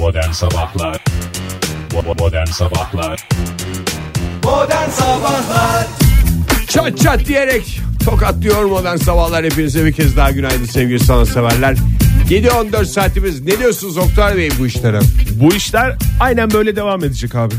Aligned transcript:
Modern 0.00 0.30
Sabahlar 0.30 1.04
Modern 2.18 2.46
Sabahlar 2.46 3.28
Modern 4.44 4.90
Sabahlar 4.90 5.86
Çat 6.68 6.98
çat 6.98 7.26
diyerek 7.26 7.80
tokatlıyor 8.04 8.64
modern 8.64 8.96
sabahlar 8.96 9.44
hepinize 9.44 9.84
bir 9.84 9.92
kez 9.92 10.16
daha 10.16 10.30
günaydın 10.30 10.64
sevgili 10.64 11.00
sanatseverler. 11.00 11.76
7-14 12.28 12.84
saatimiz 12.84 13.40
ne 13.40 13.58
diyorsunuz 13.58 13.96
Oktay 13.96 14.36
Bey 14.36 14.50
bu 14.58 14.66
işlere? 14.66 15.00
Bu 15.32 15.54
işler 15.54 15.96
aynen 16.20 16.50
böyle 16.50 16.76
devam 16.76 17.04
edecek 17.04 17.34
abi. 17.34 17.54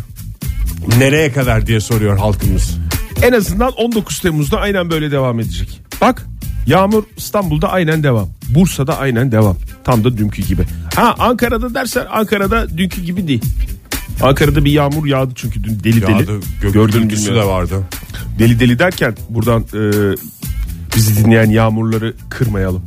Nereye 0.98 1.32
kadar 1.32 1.68
diye 1.68 1.80
soruyor 1.80 2.18
halkımız. 2.18 2.78
En 3.24 3.32
azından 3.32 3.72
19 3.72 4.20
Temmuz'da 4.20 4.60
aynen 4.60 4.90
böyle 4.90 5.12
devam 5.12 5.40
edecek. 5.40 5.82
Bak 6.02 6.26
yağmur 6.68 7.04
İstanbul'da 7.18 7.72
aynen 7.72 8.04
devam. 8.04 8.30
Bursa'da 8.50 8.98
aynen 8.98 9.32
devam. 9.32 9.58
Tam 9.84 10.04
da 10.04 10.18
dünkü 10.18 10.42
gibi. 10.42 10.62
Ha 10.96 11.16
Ankara'da 11.20 11.74
dersen 11.74 12.06
Ankara'da 12.12 12.78
dünkü 12.78 13.02
gibi 13.02 13.28
değil. 13.28 13.42
Ankara'da 14.22 14.66
bir 14.66 14.72
yağmur 14.72 15.06
yağdı 15.06 15.32
çünkü 15.36 15.64
dün 15.64 15.80
deli 15.84 16.02
deli. 16.02 16.12
Yağdı, 16.12 16.40
gök 16.62 16.76
mü 16.76 16.88
gürültüsü 16.92 17.26
bilmiyorum. 17.26 17.50
de 17.50 17.54
vardı. 17.54 17.84
Deli 18.40 18.60
deli 18.60 18.80
derken 18.80 19.16
buradan 19.30 19.62
e, 19.62 19.82
bizi 20.96 21.26
dinleyen 21.26 21.50
yağmurları 21.50 22.14
kırmayalım. 22.30 22.82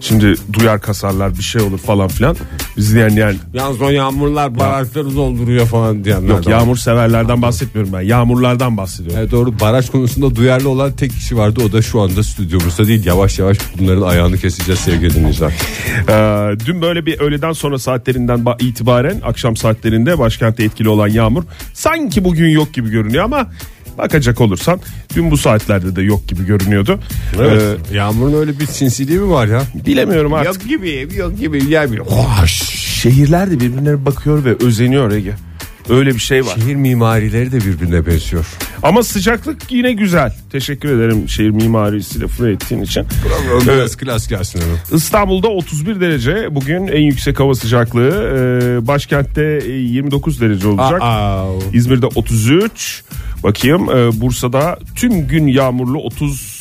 Şimdi 0.00 0.34
duyar 0.52 0.80
kasarlar 0.80 1.38
bir 1.38 1.42
şey 1.42 1.62
olur 1.62 1.78
falan 1.78 2.08
filan. 2.08 2.36
Bizi 2.76 2.94
dinleyen 2.94 3.08
yani 3.10 3.36
Yalnız 3.54 3.80
o 3.82 3.90
yağmurlar 3.90 4.58
barajları 4.58 5.16
dolduruyor 5.16 5.66
falan 5.66 6.04
diyenler 6.04 6.28
yok 6.28 6.42
de 6.46 6.50
var. 6.50 6.58
yağmur 6.60 6.76
severlerden 6.76 7.42
bahsetmiyorum 7.42 7.92
ben. 7.92 8.00
Yağmurlardan 8.00 8.76
bahsediyorum. 8.76 9.18
Evet 9.20 9.30
doğru 9.30 9.60
baraj 9.60 9.90
konusunda 9.90 10.36
duyarlı 10.36 10.68
olan 10.68 10.92
tek 10.92 11.10
kişi 11.12 11.36
vardı 11.36 11.60
o 11.68 11.72
da 11.72 11.82
şu 11.82 12.00
anda 12.00 12.22
stüdyomuzda 12.22 12.88
değil 12.88 13.06
yavaş 13.06 13.38
yavaş 13.38 13.58
bunların 13.78 14.02
ayağını 14.02 14.38
keseceğiz 14.38 14.80
sevgili 14.80 15.14
dinleyiciler. 15.14 15.52
Ee, 16.08 16.56
dün 16.66 16.82
böyle 16.82 17.06
bir 17.06 17.20
öğleden 17.20 17.52
sonra 17.52 17.78
saatlerinden 17.78 18.38
ba- 18.38 18.62
itibaren 18.64 19.20
akşam 19.24 19.56
saatlerinde 19.56 20.18
başkentte 20.18 20.64
etkili 20.64 20.88
olan 20.88 21.08
yağmur 21.08 21.42
sanki 21.74 22.24
bugün 22.24 22.48
yok 22.48 22.72
gibi 22.74 22.90
görünüyor 22.90 23.24
ama 23.24 23.46
bakacak 23.98 24.40
olursan 24.40 24.80
dün 25.14 25.30
bu 25.30 25.36
saatlerde 25.36 25.96
de 25.96 26.02
yok 26.02 26.28
gibi 26.28 26.46
görünüyordu. 26.46 27.00
Evet. 27.40 27.78
Yağmurun 27.92 28.40
öyle 28.40 28.58
bir 28.58 28.66
sinsiliği 28.66 29.18
mi 29.18 29.30
var 29.30 29.46
ya? 29.46 29.62
Ee, 29.82 29.86
bilemiyorum 29.86 30.34
artık. 30.34 30.62
Yok 30.62 30.68
gibi 30.68 31.08
yok 31.16 31.38
gibi 31.38 31.64
yer 31.70 31.92
bir 31.92 32.00
Şehirler 33.02 33.50
de 33.50 33.60
birbirine 33.60 34.06
bakıyor 34.06 34.44
ve 34.44 34.56
özeniyor 34.66 35.12
Ege. 35.12 35.34
Öyle 35.88 36.14
bir 36.14 36.18
şey 36.18 36.46
var. 36.46 36.54
Şehir 36.54 36.74
mimarileri 36.74 37.52
de 37.52 37.56
birbirine 37.56 38.06
benziyor. 38.06 38.46
Ama 38.82 39.02
sıcaklık 39.02 39.72
yine 39.72 39.92
güzel. 39.92 40.34
Teşekkür 40.52 40.88
ederim 40.98 41.28
şehir 41.28 41.50
mimarisi 41.50 42.20
lafını 42.20 42.50
ettiğin 42.50 42.82
için. 42.82 43.06
Biraz 43.66 43.96
klas 43.96 44.28
gelsin. 44.28 44.62
İstanbul'da 44.92 45.48
31 45.48 46.00
derece 46.00 46.54
bugün 46.54 46.86
en 46.86 47.00
yüksek 47.02 47.40
hava 47.40 47.54
sıcaklığı. 47.54 48.08
Ee, 48.08 48.86
başkentte 48.86 49.42
29 49.42 50.40
derece 50.40 50.68
olacak. 50.68 51.02
Aa, 51.02 51.46
İzmir'de 51.72 52.06
33. 52.06 53.02
Bakayım 53.42 53.86
Bursa'da 54.20 54.78
tüm 54.96 55.28
gün 55.28 55.46
yağmurlu 55.46 55.98
30 55.98 56.57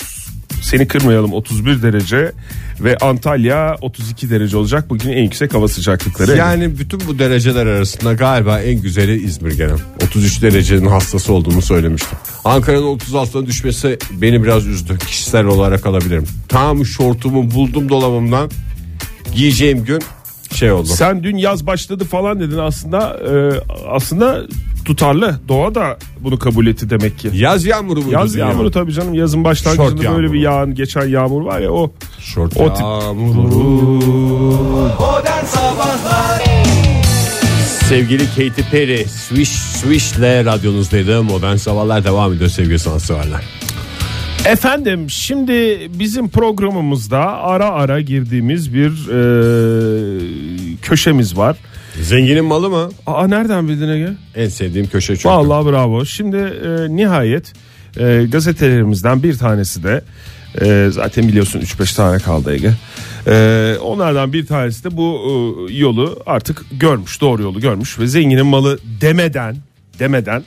seni 0.61 0.88
kırmayalım 0.88 1.33
31 1.33 1.81
derece 1.81 2.31
ve 2.80 2.97
Antalya 2.97 3.75
32 3.81 4.30
derece 4.30 4.58
olacak. 4.58 4.89
Bugün 4.89 5.09
en 5.09 5.23
yüksek 5.23 5.53
hava 5.53 5.67
sıcaklıkları. 5.67 6.38
yani 6.38 6.80
bütün 6.80 6.99
bu 7.08 7.19
dereceler 7.19 7.66
arasında 7.66 8.14
galiba 8.14 8.61
en 8.61 8.81
güzeli 8.81 9.23
İzmir 9.23 9.52
gene. 9.52 9.72
33 10.03 10.41
derecenin 10.41 10.86
hastası 10.86 11.33
olduğumu 11.33 11.61
söylemiştim. 11.61 12.17
Ankara'nın 12.45 12.97
36'na 12.97 13.45
düşmesi 13.45 13.97
beni 14.11 14.44
biraz 14.44 14.67
üzdü. 14.67 14.97
Kişisel 15.08 15.45
olarak 15.45 15.86
alabilirim. 15.86 16.25
Tam 16.47 16.86
şortumu 16.86 17.52
buldum 17.52 17.89
dolabımdan. 17.89 18.52
Giyeceğim 19.36 19.86
gün 19.86 20.02
şey 20.56 20.72
oldu. 20.72 20.88
Sen 20.88 21.23
dün 21.23 21.38
yaz 21.38 21.67
başladı 21.67 22.06
falan 22.06 22.40
dedin 22.40 22.58
aslında 22.58 23.20
e, 23.30 23.31
aslında 23.90 24.42
tutarlı. 24.86 25.39
Doğa 25.48 25.76
da 25.76 25.98
bunu 26.20 26.39
kabul 26.39 26.67
etti 26.67 26.89
demek 26.89 27.20
ki. 27.20 27.30
Yaz 27.34 27.66
yağmuru 27.66 28.02
mu? 28.02 28.12
Yaz 28.12 28.36
yağmuru 28.36 28.72
tabii 28.72 28.94
canım 28.94 29.14
yazın 29.14 29.44
başlangıcında 29.44 30.04
Şort 30.04 30.16
böyle 30.16 30.33
bir 30.33 30.39
yağan 30.39 30.76
geçen 30.76 31.08
yağmur 31.08 31.42
var 31.42 31.60
ya 31.60 31.71
o 31.71 31.92
Şort 32.20 32.58
O 32.58 32.64
yağmuru. 32.64 33.99
Sevgili 37.89 38.26
Katy 38.26 38.61
Perry 38.71 39.05
Swish 39.05 39.50
Swish'le 39.50 40.45
radyonuzdaydı. 40.45 41.23
Modern 41.23 41.55
Sabahlar 41.55 42.04
devam 42.04 42.33
ediyor 42.33 42.50
sevgili 42.50 42.80
sanatseverler. 42.80 43.42
Efendim 44.47 45.09
şimdi 45.09 45.53
bizim 45.99 46.30
programımızda 46.30 47.19
ara 47.19 47.69
ara 47.69 48.02
girdiğimiz 48.02 48.73
bir 48.73 48.89
e, 48.89 50.77
köşemiz 50.81 51.37
var. 51.37 51.58
Zenginin 52.02 52.45
malı 52.45 52.69
mı? 52.69 52.89
Aa 53.08 53.27
nereden 53.27 53.67
bildin 53.67 53.89
Ege? 53.89 54.09
En 54.35 54.49
sevdiğim 54.49 54.87
köşe 54.87 55.15
çünkü. 55.15 55.30
Vallahi 55.30 55.65
bravo. 55.65 56.05
Şimdi 56.05 56.37
e, 56.37 56.95
nihayet 56.95 57.53
e, 57.99 58.25
gazetelerimizden 58.31 59.23
bir 59.23 59.37
tanesi 59.37 59.83
de 59.83 60.02
e, 60.61 60.89
zaten 60.91 61.27
biliyorsun 61.27 61.59
3-5 61.61 61.95
tane 61.95 62.17
kaldı 62.17 62.53
Ege. 62.53 62.71
E, 63.27 63.75
onlardan 63.81 64.33
bir 64.33 64.45
tanesi 64.45 64.83
de 64.83 64.97
bu 64.97 65.19
e, 65.69 65.73
yolu 65.73 66.19
artık 66.25 66.65
görmüş, 66.71 67.21
doğru 67.21 67.41
yolu 67.41 67.59
görmüş 67.59 67.99
ve 67.99 68.08
zenginin 68.08 68.45
malı 68.45 68.79
demeden 69.02 69.58
demeden 69.99 70.43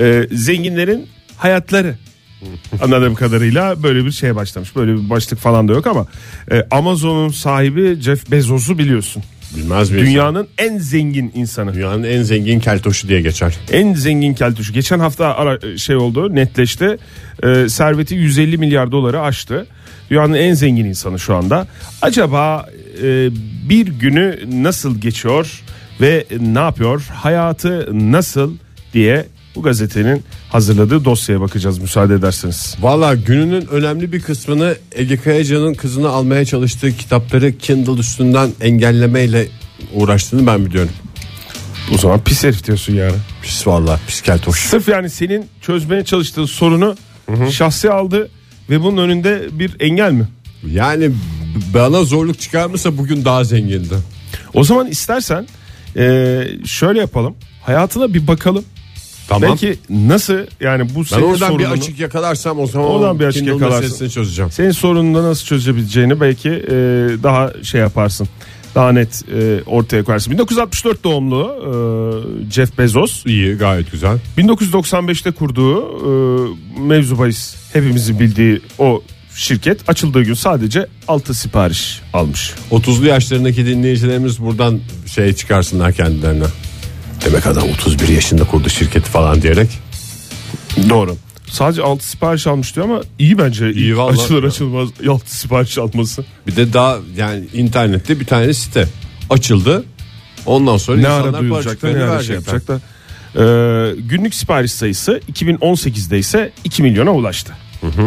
e, 0.00 0.26
zenginlerin 0.32 1.06
hayatları 1.36 1.94
anladığım 2.82 3.14
kadarıyla 3.14 3.82
böyle 3.82 4.04
bir 4.04 4.10
şeye 4.10 4.36
başlamış. 4.36 4.76
Böyle 4.76 4.92
bir 4.92 5.10
başlık 5.10 5.38
falan 5.38 5.68
da 5.68 5.72
yok 5.72 5.86
ama 5.86 6.06
e, 6.50 6.66
Amazon'un 6.70 7.28
sahibi 7.28 8.00
Jeff 8.00 8.30
Bezos'u 8.30 8.78
biliyorsun. 8.78 9.22
Bilmez 9.56 9.90
miyiz? 9.90 10.06
Dünyanın 10.06 10.48
en 10.58 10.78
zengin 10.78 11.32
insanı. 11.34 11.74
Dünyanın 11.74 12.02
en 12.02 12.22
zengin 12.22 12.60
keltoşu 12.60 13.08
diye 13.08 13.20
geçer. 13.20 13.58
En 13.72 13.94
zengin 13.94 14.34
keltoşu. 14.34 14.72
Geçen 14.72 14.98
hafta 14.98 15.34
ara, 15.34 15.78
şey 15.78 15.96
oldu 15.96 16.34
netleşti. 16.34 16.96
Ee, 17.42 17.68
serveti 17.68 18.14
150 18.14 18.58
milyar 18.58 18.92
doları 18.92 19.20
aştı. 19.20 19.66
Dünyanın 20.10 20.34
en 20.34 20.54
zengin 20.54 20.84
insanı 20.84 21.18
şu 21.18 21.34
anda. 21.34 21.66
Acaba 22.02 22.66
e, 23.02 23.30
bir 23.68 23.86
günü 23.86 24.38
nasıl 24.62 25.00
geçiyor 25.00 25.62
ve 26.00 26.24
ne 26.40 26.58
yapıyor? 26.58 27.02
Hayatı 27.02 27.88
nasıl 27.92 28.56
diye 28.94 29.26
bu 29.54 29.62
gazetenin 29.62 30.22
hazırladığı 30.48 31.04
dosyaya 31.04 31.40
bakacağız 31.40 31.78
müsaade 31.78 32.14
ederseniz. 32.14 32.76
Valla 32.80 33.14
gününün 33.14 33.66
önemli 33.66 34.12
bir 34.12 34.20
kısmını 34.20 34.76
Ege 34.92 35.16
Kayacan'ın 35.16 35.74
kızını 35.74 36.08
almaya 36.08 36.44
çalıştığı 36.44 36.96
kitapları 36.96 37.58
Kindle 37.58 38.00
üstünden 38.00 38.50
engellemeyle 38.60 39.48
uğraştığını 39.94 40.46
ben 40.46 40.66
biliyorum. 40.66 40.92
O 41.94 41.98
zaman 41.98 42.24
pis 42.24 42.44
herif 42.44 42.66
diyorsun 42.66 42.94
yani. 42.94 43.16
Pis 43.42 43.66
valla 43.66 44.00
pis 44.06 44.20
keltoş. 44.20 44.58
Sırf 44.58 44.88
yani 44.88 45.10
senin 45.10 45.46
çözmeye 45.60 46.04
çalıştığın 46.04 46.44
sorunu 46.44 46.96
şahsi 47.50 47.90
aldı 47.90 48.30
ve 48.70 48.82
bunun 48.82 48.96
önünde 48.96 49.48
bir 49.52 49.76
engel 49.80 50.12
mi? 50.12 50.28
Yani 50.66 51.10
bana 51.74 52.04
zorluk 52.04 52.40
çıkarmışsa 52.40 52.98
bugün 52.98 53.24
daha 53.24 53.44
zengindi. 53.44 53.94
O 54.54 54.64
zaman 54.64 54.86
istersen 54.86 55.46
e, 55.96 56.42
şöyle 56.66 57.00
yapalım. 57.00 57.34
Hayatına 57.62 58.14
bir 58.14 58.26
bakalım. 58.26 58.64
Tamam. 59.30 59.48
Belki 59.50 59.78
nasıl 59.90 60.34
yani 60.60 60.94
bu 60.94 60.98
ben 60.98 61.02
senin 61.02 61.22
oradan 61.22 61.58
bir 61.58 61.64
açık 61.64 62.00
yakalarsam 62.00 62.60
o 62.60 62.66
zaman 62.66 62.88
Oradan 62.88 63.20
bir 63.20 63.24
açık 63.24 63.46
yakalarsın. 63.46 64.08
çözeceğim. 64.08 64.50
senin 64.50 64.70
sorununu 64.70 65.22
nasıl 65.22 65.44
çözebileceğini 65.44 66.20
belki 66.20 66.48
e, 66.48 66.72
daha 67.22 67.52
şey 67.62 67.80
yaparsın. 67.80 68.28
Daha 68.74 68.92
net 68.92 69.22
e, 69.34 69.60
ortaya 69.66 70.04
koyarsın. 70.04 70.32
1964 70.32 71.04
doğumlu 71.04 71.54
e, 72.48 72.50
Jeff 72.52 72.78
Bezos. 72.78 73.26
İyi 73.26 73.54
gayet 73.54 73.92
güzel. 73.92 74.18
1995'te 74.38 75.30
kurduğu 75.30 75.78
e, 75.80 76.80
mevzu 76.80 77.18
bahis 77.18 77.54
hepimizin 77.72 78.20
bildiği 78.20 78.60
o 78.78 79.02
şirket 79.34 79.88
açıldığı 79.88 80.22
gün 80.22 80.34
sadece 80.34 80.86
6 81.08 81.34
sipariş 81.34 82.00
almış. 82.12 82.52
30'lu 82.70 83.06
yaşlarındaki 83.06 83.66
dinleyicilerimiz 83.66 84.40
buradan 84.40 84.80
şey 85.06 85.32
çıkarsınlar 85.32 85.92
kendilerine. 85.92 86.44
Demek 87.24 87.46
adam 87.46 87.68
31 87.70 88.08
yaşında 88.08 88.44
kurdu 88.44 88.68
şirketi 88.70 89.10
falan 89.10 89.42
diyerek. 89.42 89.68
Doğru. 90.88 91.16
Sadece 91.46 91.82
6 91.82 92.08
sipariş 92.08 92.46
almış 92.46 92.76
diyor 92.76 92.86
ama 92.86 93.00
iyi 93.18 93.38
bence. 93.38 93.72
İyi 93.72 93.96
vallahi. 93.98 94.20
Açılır 94.22 94.44
açılmaz 94.44 94.88
6 95.08 95.36
sipariş 95.38 95.78
alması. 95.78 96.24
Bir 96.46 96.56
de 96.56 96.72
daha 96.72 96.98
yani 97.16 97.44
internette 97.54 98.20
bir 98.20 98.24
tane 98.26 98.54
site 98.54 98.88
açıldı. 99.30 99.84
Ondan 100.46 100.76
sonra 100.76 100.96
Ne 100.96 101.02
insanlar 101.02 101.28
ara 101.34 101.38
duyulacak 101.40 101.82
da 101.82 101.88
ne 101.88 101.92
ara 101.92 101.98
şey 101.98 102.08
verecekler. 102.10 102.34
yapacak 102.54 102.68
da. 102.68 102.80
Ee, 103.36 103.94
günlük 103.98 104.34
sipariş 104.34 104.72
sayısı 104.72 105.20
2018'de 105.32 106.18
ise 106.18 106.52
2 106.64 106.82
milyona 106.82 107.10
ulaştı. 107.12 107.52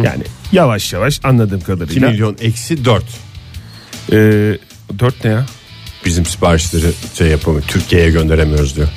Yani 0.04 0.22
yavaş 0.52 0.92
yavaş 0.92 1.20
anladığım 1.24 1.56
2 1.58 1.66
kadarıyla. 1.66 2.10
milyon 2.10 2.36
eksi 2.40 2.84
4. 2.84 3.04
Ee, 4.12 4.58
4 4.98 5.24
ne 5.24 5.30
ya? 5.30 5.46
Bizim 6.04 6.26
siparişleri 6.26 6.92
şey 7.18 7.28
yapamıyor. 7.28 7.64
Türkiye'ye 7.68 8.10
gönderemiyoruz 8.10 8.76
diyor. 8.76 8.88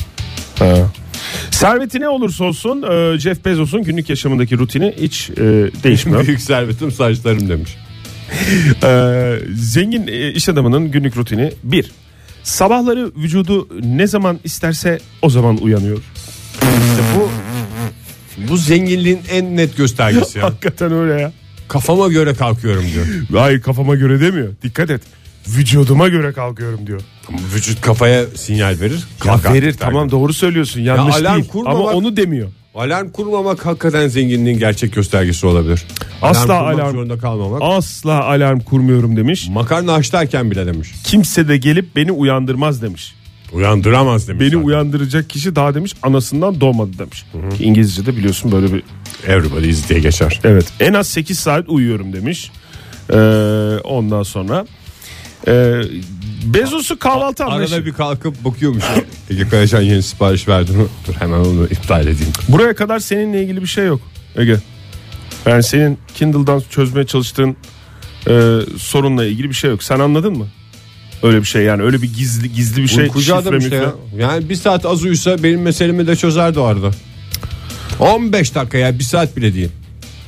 Ha. 0.60 0.76
Serveti 1.52 2.00
ne 2.00 2.10
olursa 2.10 2.44
olsun 2.44 2.84
e, 2.84 3.20
Jeff 3.20 3.46
Bezos'un 3.46 3.84
günlük 3.84 4.10
yaşamındaki 4.10 4.58
rutini 4.58 4.94
hiç 5.02 5.30
e, 5.30 5.36
değişmiyor. 5.84 6.24
Büyük 6.28 6.42
servetim 6.42 6.92
saçlarım 6.92 7.50
demiş. 7.50 7.78
Ee, 8.84 9.40
zengin 9.56 10.08
e, 10.08 10.32
iş 10.32 10.50
adamının 10.50 10.92
günlük 10.92 11.18
rutini 11.18 11.52
bir. 11.64 11.92
Sabahları 12.44 13.12
vücudu 13.16 13.68
ne 13.84 14.08
zaman 14.08 14.40
isterse 14.44 15.00
o 15.22 15.30
zaman 15.30 15.58
uyanıyor. 15.58 15.98
İşte 16.62 17.04
bu 17.16 17.30
bu 18.50 18.58
zenginliğin 18.58 19.20
en 19.32 19.58
net 19.58 19.78
göstergesi 19.78 20.38
ya. 20.38 20.44
Hakikaten 20.50 20.92
öyle 20.92 21.22
ya. 21.22 21.32
Kafama 21.68 22.08
göre 22.08 22.34
kalkıyorum 22.34 22.86
diyor. 22.94 23.06
Hayır 23.42 23.62
kafama 23.62 23.96
göre 23.96 24.22
demiyor. 24.22 24.50
Dikkat 24.64 24.90
et. 24.90 25.02
Vücuduma 25.48 26.08
göre 26.08 26.34
kalkıyorum 26.34 26.88
diyor. 26.88 27.02
Vücut 27.56 27.82
kafaya 27.82 28.26
sinyal 28.36 28.80
verir. 28.80 28.94
Ya 29.00 29.00
kalkar. 29.20 29.54
verir 29.54 29.74
tamam 29.80 30.12
doğru 30.12 30.34
söylüyorsun. 30.34 30.82
Yanlış 30.82 31.16
alarm 31.16 31.36
değil. 31.42 31.50
kurmamak- 31.52 31.76
Ama 31.76 31.92
onu 31.92 32.18
demiyor. 32.18 32.48
Alarm 32.76 33.10
kurmamak 33.10 33.66
hakikaten 33.66 34.08
zenginliğin 34.08 34.60
gerçek 34.60 34.94
göstergesi 34.94 35.48
olabilir. 35.48 35.86
Asla 36.22 36.54
alarm- 36.54 36.92
zorunda 36.92 37.18
kalmamak. 37.18 37.62
Asla 37.64 38.24
alarm 38.24 38.60
kurmuyorum 38.60 39.18
demiş. 39.18 39.48
Makarna 39.50 39.94
haşlarken 39.94 40.52
bile 40.52 40.66
demiş. 40.66 40.92
Kimse 41.04 41.48
de 41.48 41.58
gelip 41.58 41.96
beni 41.96 42.12
uyandırmaz 42.12 42.82
demiş. 42.82 43.14
Uyandıramaz 43.54 44.28
demiş. 44.28 44.42
Beni 44.42 44.50
zaten. 44.50 44.64
uyandıracak 44.66 45.30
kişi 45.30 45.56
daha 45.56 45.76
demiş 45.76 45.94
anasından 46.04 46.62
doğmadı 46.62 46.98
demiş. 47.00 47.26
Ki 47.58 47.64
İngilizce'de 47.64 48.18
biliyorsun 48.18 48.52
böyle 48.52 48.74
bir 48.74 48.84
Everybody 49.28 49.70
is 49.70 49.90
diye 49.90 50.00
geçer. 50.00 50.40
evet 50.44 50.66
en 50.80 50.94
az 50.94 51.08
8 51.08 51.40
saat 51.40 51.70
uyuyorum 51.70 52.14
demiş. 52.14 52.52
Ee, 53.10 53.16
ondan 53.84 54.24
sonra 54.24 54.66
e, 55.48 55.82
Bezos'u 56.54 57.00
kahvaltı 57.00 57.46
anlayışı. 57.46 57.76
Arada 57.76 57.86
bir 57.86 57.94
kalkıp 57.94 58.46
bakıyormuş. 58.46 58.84
Ege 59.30 59.50
Kayacan 59.50 59.82
yeni 59.82 60.04
sipariş 60.04 60.48
verdi 60.48 60.72
mi? 60.72 60.86
Dur 61.08 61.14
hemen 61.14 61.40
onu 61.40 61.66
iptal 61.66 62.02
edeyim. 62.02 62.34
Buraya 62.50 62.76
kadar 62.76 63.00
seninle 63.00 63.44
ilgili 63.44 63.62
bir 63.62 63.68
şey 63.68 63.86
yok 63.86 64.02
Ege. 64.36 64.58
Yani 65.46 65.64
senin 65.64 65.98
Kindle'dan 66.16 66.64
çözmeye 66.70 67.06
çalıştığın 67.06 67.56
e, 68.30 68.60
sorunla 68.78 69.26
ilgili 69.26 69.50
bir 69.50 69.54
şey 69.56 69.70
yok. 69.70 69.84
Sen 69.84 70.00
anladın 70.00 70.38
mı? 70.38 70.48
Öyle 71.24 71.40
bir 71.40 71.46
şey 71.46 71.64
yani 71.64 71.84
öyle 71.84 72.02
bir 72.02 72.14
gizli 72.14 72.54
gizli 72.54 72.84
bir 72.84 72.88
şey. 72.88 73.04
Uykucu 73.04 73.36
adam 73.36 73.58
işte 73.58 73.76
ya. 73.76 73.94
Yani 74.18 74.50
bir 74.50 74.56
saat 74.56 74.86
az 74.86 75.04
uyusa 75.04 75.44
benim 75.44 75.62
meselemi 75.62 76.08
de 76.08 76.16
çözerdi 76.16 76.60
o 76.60 76.64
arada. 76.64 76.92
15 78.00 78.56
dakika 78.56 78.78
ya 78.78 79.00
bir 79.00 79.04
saat 79.04 79.38
bile 79.38 79.54
değil. 79.54 79.70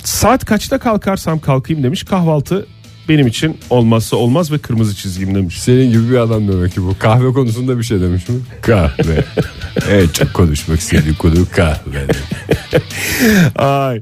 Saat 0.04 0.45
kaçta 0.45 0.80
kalkarsam 0.80 1.39
kalkayım 1.39 1.83
demiş. 1.83 2.04
Kahvaltı 2.04 2.68
benim 3.10 3.28
için 3.28 3.58
olmazsa 3.70 4.18
olmaz 4.18 4.52
ve 4.52 4.58
kırmızı 4.58 4.96
çizgim 4.96 5.36
demiş. 5.36 5.62
Senin 5.62 5.92
gibi 5.92 6.10
bir 6.10 6.18
adam 6.18 6.48
demek 6.48 6.74
ki 6.74 6.84
bu. 6.84 6.96
Kahve 7.00 7.34
konusunda 7.34 7.78
bir 7.78 7.84
şey 7.84 8.02
demiş 8.02 8.30
mi? 8.30 8.36
Kahve. 8.62 9.24
evet 9.90 10.14
çok 10.14 10.34
konuşmak 10.34 10.80
istediği 10.80 11.16
konu 11.16 11.36
kahve. 11.52 12.08
Ay. 13.56 14.02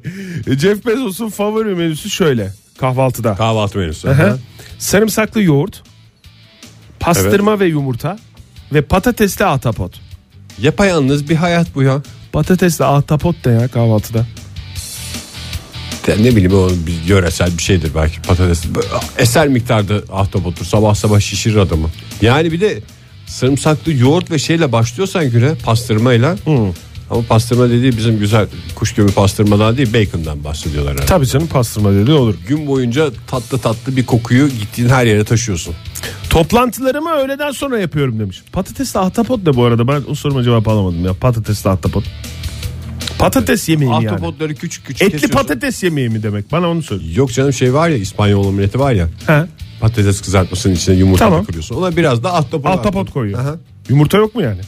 Jeff 0.59 0.85
Bezos'un 0.85 1.29
favori 1.29 1.75
menüsü 1.75 2.09
şöyle 2.09 2.53
kahvaltıda. 2.77 3.35
Kahvaltı 3.35 3.77
menüsü. 3.77 4.09
Aha. 4.09 4.37
Sarımsaklı 4.79 5.41
yoğurt, 5.41 5.83
pastırma 6.99 7.59
ve 7.59 7.65
yumurta 7.65 8.17
ve 8.73 8.81
patatesli 8.81 9.45
ahtapot. 9.45 9.99
Yapayalnız 10.61 11.29
bir 11.29 11.35
hayat 11.35 11.75
bu 11.75 11.83
ya. 11.83 12.01
Patatesli 12.31 12.85
ahtapot 12.85 13.45
da 13.45 13.51
ya 13.51 13.67
kahvaltıda. 13.67 14.25
Ya 16.07 16.15
ne 16.15 16.35
bileyim 16.35 16.53
o 16.53 16.69
bir 16.69 17.09
yöresel 17.09 17.57
bir 17.57 17.63
şeydir 17.63 17.91
belki 17.95 18.21
patates. 18.21 18.63
Eser 19.17 19.47
miktarda 19.47 20.01
ahtapottur 20.13 20.65
sabah 20.65 20.95
sabah 20.95 21.19
şişirir 21.19 21.55
adamı. 21.55 21.89
Yani 22.21 22.51
bir 22.51 22.61
de 22.61 22.79
sarımsaklı 23.27 23.93
yoğurt 23.93 24.31
ve 24.31 24.39
şeyle 24.39 24.71
başlıyorsan 24.71 25.31
güne 25.31 25.55
pastırmayla. 25.55 26.37
Ama 27.09 27.21
pastırma 27.21 27.69
dediği 27.69 27.97
bizim 27.97 28.19
güzel 28.19 28.47
kuş 28.75 28.93
gömü 28.93 29.11
pastırmadan 29.11 29.77
değil 29.77 29.93
bacon'dan 29.93 30.43
bahsediyorlar 30.43 30.93
herhalde. 30.93 31.05
Tabii 31.07 31.27
canım 31.27 31.47
pastırma 31.47 31.93
dedi 31.93 32.11
olur. 32.11 32.35
Gün 32.47 32.67
boyunca 32.67 33.09
tatlı 33.27 33.57
tatlı 33.59 33.97
bir 33.97 34.05
kokuyu 34.05 34.47
gittiğin 34.47 34.89
her 34.89 35.05
yere 35.05 35.23
taşıyorsun. 35.23 35.75
Toplantılarımı 36.29 37.11
öğleden 37.11 37.51
sonra 37.51 37.79
yapıyorum 37.79 38.19
demiş. 38.19 38.41
Patatesli 38.51 38.99
ahtapot 38.99 39.45
da 39.45 39.53
bu 39.53 39.63
arada 39.63 39.87
ben 39.87 40.03
o 40.09 40.15
soruma 40.15 40.43
cevap 40.43 40.67
alamadım 40.67 41.05
ya. 41.05 41.13
Patatesli 41.13 41.69
ahtapot. 41.69 42.03
Patates 43.19 43.69
yemeği 43.69 43.89
mi 43.89 43.95
yani? 43.95 44.09
Ahtapotları 44.09 44.55
küçük 44.55 44.85
küçük 44.85 45.01
Etli 45.01 45.11
kesiyorsun. 45.11 45.37
patates 45.37 45.83
yemeği 45.83 46.09
mi 46.09 46.23
demek? 46.23 46.51
Bana 46.51 46.69
onu 46.69 46.83
söyle. 46.83 47.03
Yok 47.13 47.33
canım 47.33 47.53
şey 47.53 47.73
var 47.73 47.89
ya 47.89 47.97
İspanyol 47.97 48.45
omleti 48.47 48.79
var 48.79 48.93
ya. 48.93 49.07
He. 49.27 49.43
Patates 49.79 50.21
kızartmasının 50.21 50.75
içine 50.75 50.95
yumurta 50.95 51.25
Tamam. 51.25 51.41
da 51.41 51.45
kırıyorsun. 51.45 51.75
Ona 51.75 51.97
biraz 51.97 52.23
da 52.23 52.33
ahtapot. 52.35 52.65
Ahtapot 52.65 53.11
koyuyor. 53.11 53.39
Aha. 53.39 53.55
Yumurta 53.89 54.17
yok 54.17 54.35
mu 54.35 54.41
yani? 54.41 54.61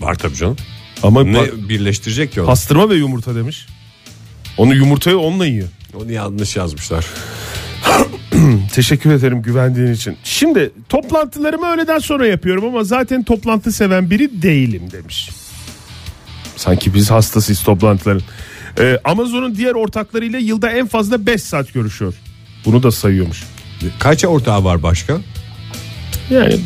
Var 0.00 0.14
tabii 0.14 0.34
canım. 0.36 0.56
Ama 1.02 1.24
Ne 1.24 1.38
pa- 1.38 1.68
birleştirecek 1.68 2.32
ki 2.32 2.40
onu? 2.40 2.46
pastırma 2.46 2.90
ve 2.90 2.94
yumurta 2.94 3.34
demiş. 3.34 3.66
Onu 4.56 4.74
yumurtayı 4.74 5.18
onunla 5.18 5.46
yiyor. 5.46 5.68
Onu 5.94 6.12
yanlış 6.12 6.56
yazmışlar. 6.56 7.06
Teşekkür 8.74 9.10
ederim 9.10 9.42
güvendiğin 9.42 9.92
için. 9.92 10.16
Şimdi 10.24 10.70
toplantılarımı 10.88 11.66
öğleden 11.66 11.98
sonra 11.98 12.26
yapıyorum 12.26 12.64
ama 12.64 12.84
zaten 12.84 13.22
toplantı 13.24 13.72
seven 13.72 14.10
biri 14.10 14.42
değilim 14.42 14.82
demiş. 14.92 15.30
Sanki 16.56 16.94
biz 16.94 17.10
hastasıyız 17.10 17.62
toplantıların. 17.62 18.22
Ee, 18.78 18.98
Amazon'un 19.04 19.54
diğer 19.54 19.72
ortaklarıyla 19.72 20.38
yılda 20.38 20.70
en 20.70 20.86
fazla 20.86 21.26
5 21.26 21.42
saat 21.42 21.72
görüşüyor. 21.72 22.14
Bunu 22.64 22.82
da 22.82 22.90
sayıyormuş. 22.90 23.44
Kaç 23.98 24.24
ortağı 24.24 24.64
var 24.64 24.82
başka? 24.82 25.18
Yani 26.30 26.60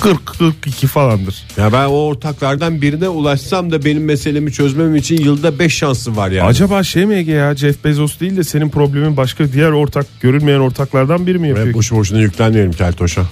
40-42 0.00 0.86
falandır. 0.86 1.44
Ya 1.56 1.72
ben 1.72 1.84
o 1.84 1.90
ortaklardan 1.90 2.82
birine 2.82 3.08
ulaşsam 3.08 3.72
da 3.72 3.84
benim 3.84 4.04
meselemi 4.04 4.52
çözmem 4.52 4.96
için 4.96 5.16
yılda 5.16 5.58
5 5.58 5.74
şansı 5.74 6.16
var 6.16 6.30
yani. 6.30 6.48
Acaba 6.48 6.82
şey 6.82 7.06
mi 7.06 7.14
Ege 7.14 7.32
ya 7.32 7.56
Jeff 7.56 7.84
Bezos 7.84 8.20
değil 8.20 8.36
de 8.36 8.44
senin 8.44 8.68
problemin 8.68 9.16
başka 9.16 9.52
diğer 9.52 9.70
ortak 9.70 10.06
görünmeyen 10.20 10.58
ortaklardan 10.58 11.26
biri 11.26 11.38
mi 11.38 11.48
yapıyor? 11.48 11.66
Ve 11.66 11.74
boşu 11.74 11.96
boşuna 11.96 12.20
yüklenmeyelim 12.20 12.72
Keltoş'a. 12.72 13.22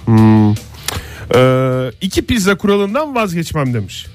Ee, 1.34 1.90
iki 2.00 2.22
pizza 2.22 2.54
kuralından 2.54 3.14
vazgeçmem 3.14 3.74
demiş. 3.74 4.06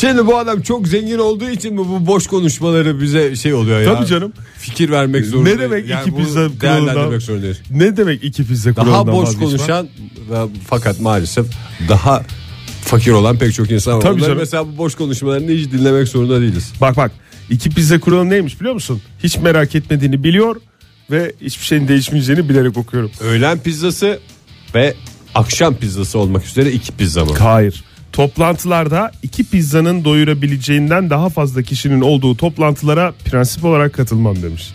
Şimdi 0.00 0.26
bu 0.26 0.38
adam 0.38 0.62
çok 0.62 0.88
zengin 0.88 1.18
olduğu 1.18 1.50
için 1.50 1.72
mi 1.74 1.78
bu 1.78 2.06
boş 2.06 2.26
konuşmaları 2.26 3.00
bize 3.00 3.36
şey 3.36 3.54
oluyor 3.54 3.80
ya? 3.80 3.94
Tabii 3.94 4.06
canım. 4.06 4.32
Fikir 4.58 4.90
vermek 4.90 5.24
zorunda. 5.26 5.48
Ne 5.50 5.58
demek 5.58 5.84
iki 5.84 6.12
bunu 6.12 6.24
pizza 6.24 6.48
kuralından- 6.48 7.18
zorundayız. 7.18 7.60
Ne 7.70 7.96
demek 7.96 8.24
iki 8.24 8.46
pizza 8.46 8.74
kuralından 8.74 9.06
Daha 9.06 9.16
boş 9.16 9.28
vazgeçmem? 9.28 9.48
konuşan 9.48 9.88
ve 10.30 10.36
fakat 10.66 11.00
maalesef 11.00 11.46
daha 11.88 12.22
fakir 12.84 13.12
olan 13.12 13.38
pek 13.38 13.54
çok 13.54 13.70
insan 13.70 13.94
var. 13.96 14.00
Tabii 14.00 14.12
Onların 14.12 14.26
canım. 14.26 14.38
mesela 14.38 14.66
bu 14.66 14.78
boş 14.78 14.94
konuşmalarını 14.94 15.50
hiç 15.50 15.72
dinlemek 15.72 16.08
zorunda 16.08 16.40
değiliz. 16.40 16.72
Bak 16.80 16.96
bak 16.96 17.10
iki 17.50 17.70
pizza 17.70 18.00
kuralı 18.00 18.30
neymiş 18.30 18.60
biliyor 18.60 18.74
musun? 18.74 19.02
Hiç 19.22 19.38
merak 19.38 19.74
etmediğini 19.74 20.24
biliyor 20.24 20.56
ve 21.10 21.32
hiçbir 21.40 21.64
şeyin 21.64 21.88
değişmeyeceğini 21.88 22.48
bilerek 22.48 22.76
okuyorum. 22.76 23.10
Öğlen 23.20 23.58
pizzası 23.58 24.18
ve 24.74 24.94
akşam 25.34 25.74
pizzası 25.74 26.18
olmak 26.18 26.46
üzere 26.46 26.72
iki 26.72 26.92
pizza 26.92 27.24
mı? 27.24 27.32
Hayır. 27.38 27.84
Toplantılarda 28.16 29.12
iki 29.22 29.44
pizzanın 29.44 30.04
doyurabileceğinden 30.04 31.10
daha 31.10 31.28
fazla 31.28 31.62
kişinin 31.62 32.00
olduğu 32.00 32.36
toplantılara 32.36 33.12
prensip 33.24 33.64
olarak 33.64 33.92
katılmam 33.94 34.42
demiş. 34.42 34.72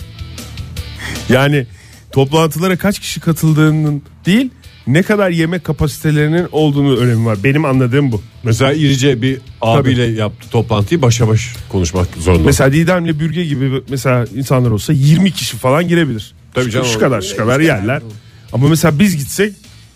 Yani 1.30 1.66
toplantılara 2.12 2.78
kaç 2.78 3.00
kişi 3.00 3.20
katıldığının 3.20 4.02
değil 4.26 4.50
ne 4.88 5.04
kadar 5.04 5.30
yemek 5.30 5.64
kapasitelerinin 5.64 6.48
olduğunu 6.52 6.98
önemi 6.98 7.26
var. 7.26 7.38
Benim 7.44 7.66
anladığım 7.66 8.12
bu. 8.12 8.22
Mesela 8.44 8.74
İrice 8.74 9.22
bir 9.22 9.38
abiyle 9.62 10.04
yaptı 10.04 10.50
toplantıyı 10.50 11.02
başa 11.02 11.28
baş 11.28 11.56
konuşmak 11.70 12.08
zorunda. 12.20 12.44
Mesela 12.46 12.74
Didem'le 12.74 13.20
Bürge 13.20 13.46
gibi 13.46 13.82
mesela 13.90 14.26
insanlar 14.36 14.72
olsa 14.72 14.94
20 14.94 15.32
kişi 15.32 15.58
falan 15.58 15.88
girebilir. 15.88 16.34
Tabii 16.54 16.66
Şu- 16.66 16.72
canım. 16.72 16.88
Şu 16.88 17.00
kadar 17.00 17.22
şu 17.22 17.38
kadar 17.38 17.60
yerler. 17.60 18.02
Ama 18.54 18.68
mesela 18.68 19.00
biz 19.00 19.18
gitsek 19.18 19.54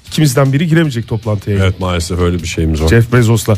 ikimizden 0.07 0.53
biri 0.53 0.67
giremeyecek 0.67 1.07
toplantıya. 1.07 1.57
Evet 1.57 1.79
maalesef 1.79 2.19
öyle 2.19 2.41
bir 2.43 2.47
şeyimiz 2.47 2.81
var. 2.81 2.87
Jeff 2.87 3.13
Bezos'la. 3.13 3.55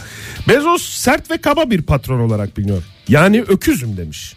Bezos 0.48 0.84
sert 0.84 1.32
ve 1.32 1.38
kaba 1.38 1.70
bir 1.70 1.82
patron 1.82 2.20
olarak 2.20 2.58
biliniyor. 2.58 2.84
Yani 3.10 3.42
öküzüm 3.42 3.98
demiş. 3.98 4.34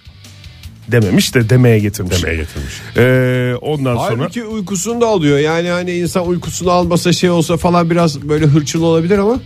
Dememiş 0.89 1.35
de 1.35 1.51
demeye 1.51 1.79
getirmiş. 1.79 2.23
Demeye 2.23 2.37
getirmiş. 2.37 2.75
Ee, 2.97 3.55
ondan 3.61 3.97
sonra 3.97 4.23
Halbuki 4.23 4.45
uykusunu 4.45 5.01
da 5.01 5.07
alıyor. 5.07 5.39
Yani 5.39 5.69
hani 5.69 5.93
insan 5.93 6.27
uykusunu 6.27 6.71
almasa 6.71 7.13
şey 7.13 7.31
olsa 7.31 7.57
falan 7.57 7.91
biraz 7.91 8.23
böyle 8.23 8.47
hırçın 8.47 8.83
olabilir 8.83 9.19
ama 9.19 9.41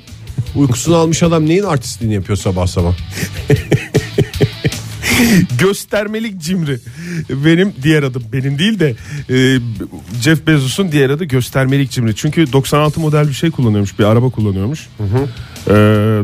uykusunu 0.57 0.97
almış 0.97 1.23
adam 1.23 1.47
neyin 1.47 1.63
artistliğini 1.63 2.15
yapıyor 2.15 2.39
sabah 2.39 2.67
sabah? 2.67 2.95
göstermelik 5.61 6.41
cimri. 6.41 6.79
Benim 7.31 7.73
diğer 7.83 8.03
adım 8.03 8.23
benim 8.33 8.59
değil 8.59 8.81
de 8.81 8.95
e, 9.31 9.59
Jeff 10.21 10.47
Bezos'un 10.47 10.93
diğer 10.93 11.11
adı 11.11 11.25
göstermelik 11.25 11.91
cimri. 11.91 12.17
Çünkü 12.17 12.53
96 12.53 13.01
model 13.01 13.29
bir 13.29 13.33
şey 13.33 13.51
kullanıyormuş, 13.51 13.99
bir 13.99 14.05
araba 14.05 14.31
kullanıyormuş. 14.31 14.89
Ee, 15.69 15.73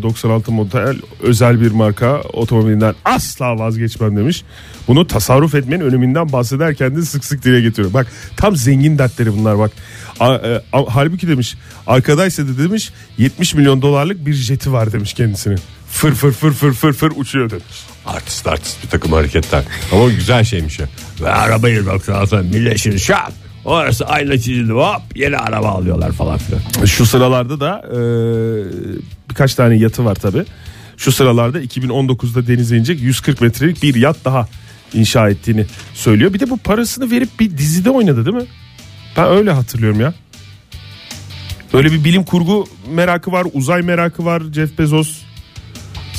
96 0.03 0.53
model 0.53 0.97
özel 1.23 1.61
bir 1.61 1.71
marka 1.71 2.21
otomobilinden 2.33 2.95
asla 3.05 3.59
vazgeçmem 3.59 4.17
demiş. 4.17 4.45
Bunu 4.89 5.07
tasarruf 5.07 5.55
etmenin 5.55 5.85
öneminden 5.85 6.33
bahsederken 6.33 6.97
de 6.97 7.03
sık 7.03 7.25
sık 7.25 7.45
dile 7.45 7.61
getiriyor. 7.61 7.95
Bak 7.95 8.07
tam 8.37 8.57
zengin 8.57 8.99
dertleri 8.99 9.33
bunlar 9.33 9.59
bak. 9.59 9.71
A- 10.21 10.35
e, 10.35 10.63
a- 10.73 10.95
halbuki 10.95 11.29
demiş 11.29 11.55
arkadaysa 11.87 12.43
da 12.49 12.59
demiş 12.59 12.91
70 13.19 13.55
milyon 13.55 13.83
dolarlık 13.83 14.27
bir 14.27 14.33
jeti 14.33 14.73
var 14.73 14.93
demiş 14.93 15.15
kendisinin. 15.15 15.59
Fır 15.91 16.15
fır 16.15 16.33
fır 16.33 16.53
fır 16.53 16.73
fır 16.73 16.93
fır 16.93 17.13
uçuyor 17.17 17.51
demiş. 17.51 17.65
Artist 18.07 18.47
artist 18.47 18.85
bir 18.85 18.89
takım 18.89 19.13
hareketler. 19.13 19.65
Ama 19.93 20.09
güzel 20.09 20.45
şeymiş 20.45 20.79
ya. 20.79 20.87
Ve 21.21 21.31
arabayı 21.31 21.87
96 21.87 22.53
Birleşir 22.53 22.99
Şap. 22.99 23.33
Orası 23.65 24.07
ayna 24.07 24.37
çizildi 24.39 24.73
hop 24.73 25.03
yeni 25.15 25.37
araba 25.37 25.69
alıyorlar 25.69 26.13
falan 26.13 26.39
filan. 26.39 26.85
Şu 26.87 27.07
sıralarda 27.07 27.61
da 27.61 27.83
e, 27.89 27.99
birkaç 29.31 29.55
tane 29.55 29.77
yatı 29.77 30.05
var 30.05 30.15
tabi. 30.15 30.45
Şu 30.97 31.13
sıralarda 31.13 31.61
2019'da 31.63 32.47
denize 32.47 32.77
inecek 32.77 33.01
140 33.01 33.41
metrelik 33.41 33.83
bir 33.83 33.95
yat 33.95 34.17
daha 34.25 34.49
inşa 34.95 35.29
ettiğini 35.31 35.67
söylüyor. 35.95 36.33
Bir 36.35 36.41
de 36.41 36.51
bu 36.51 36.57
parasını 36.57 37.11
verip 37.11 37.41
bir 37.41 37.59
dizide 37.59 37.91
oynadı 37.91 38.27
değil 38.27 38.37
mi? 38.37 38.47
Ben 39.17 39.27
öyle 39.27 39.51
hatırlıyorum 39.53 40.01
ya. 40.01 40.15
Öyle 41.73 41.93
bir 41.93 42.05
bilim 42.05 42.25
kurgu 42.25 42.67
merakı 42.95 43.33
var, 43.33 43.47
uzay 43.53 43.83
merakı 43.83 44.25
var 44.25 44.43
Jeff 44.55 44.79
Bezos. 44.79 45.19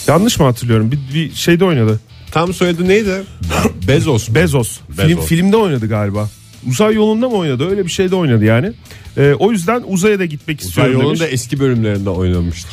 Yanlış 0.08 0.40
mı 0.40 0.46
hatırlıyorum? 0.46 0.92
Bir, 0.92 1.00
bir 1.14 1.34
şeyde 1.36 1.66
oynadı. 1.66 2.00
Tam 2.32 2.54
soyadı 2.54 2.88
neydi? 2.88 3.24
Bezos. 3.88 4.30
mu? 4.30 4.36
Bezos. 4.36 4.80
Film, 4.98 5.10
Bezos. 5.10 5.26
filmde 5.26 5.58
oynadı 5.58 5.88
galiba. 5.90 6.30
Uzay 6.68 6.94
yolunda 6.94 7.30
mı 7.30 7.36
oynadı? 7.36 7.70
Öyle 7.70 7.86
bir 7.86 7.92
şeyde 7.92 8.16
oynadı 8.16 8.46
yani. 8.46 8.72
Ee, 9.18 9.34
o 9.40 9.52
yüzden 9.52 9.84
uzaya 9.88 10.20
da 10.20 10.26
gitmek 10.26 10.60
Uzay 10.60 10.68
istiyorum 10.70 11.02
yolun 11.02 11.20
demiş. 11.20 11.34
eski 11.34 11.60
bölümlerinde 11.60 12.10
oynamıştı. 12.10 12.70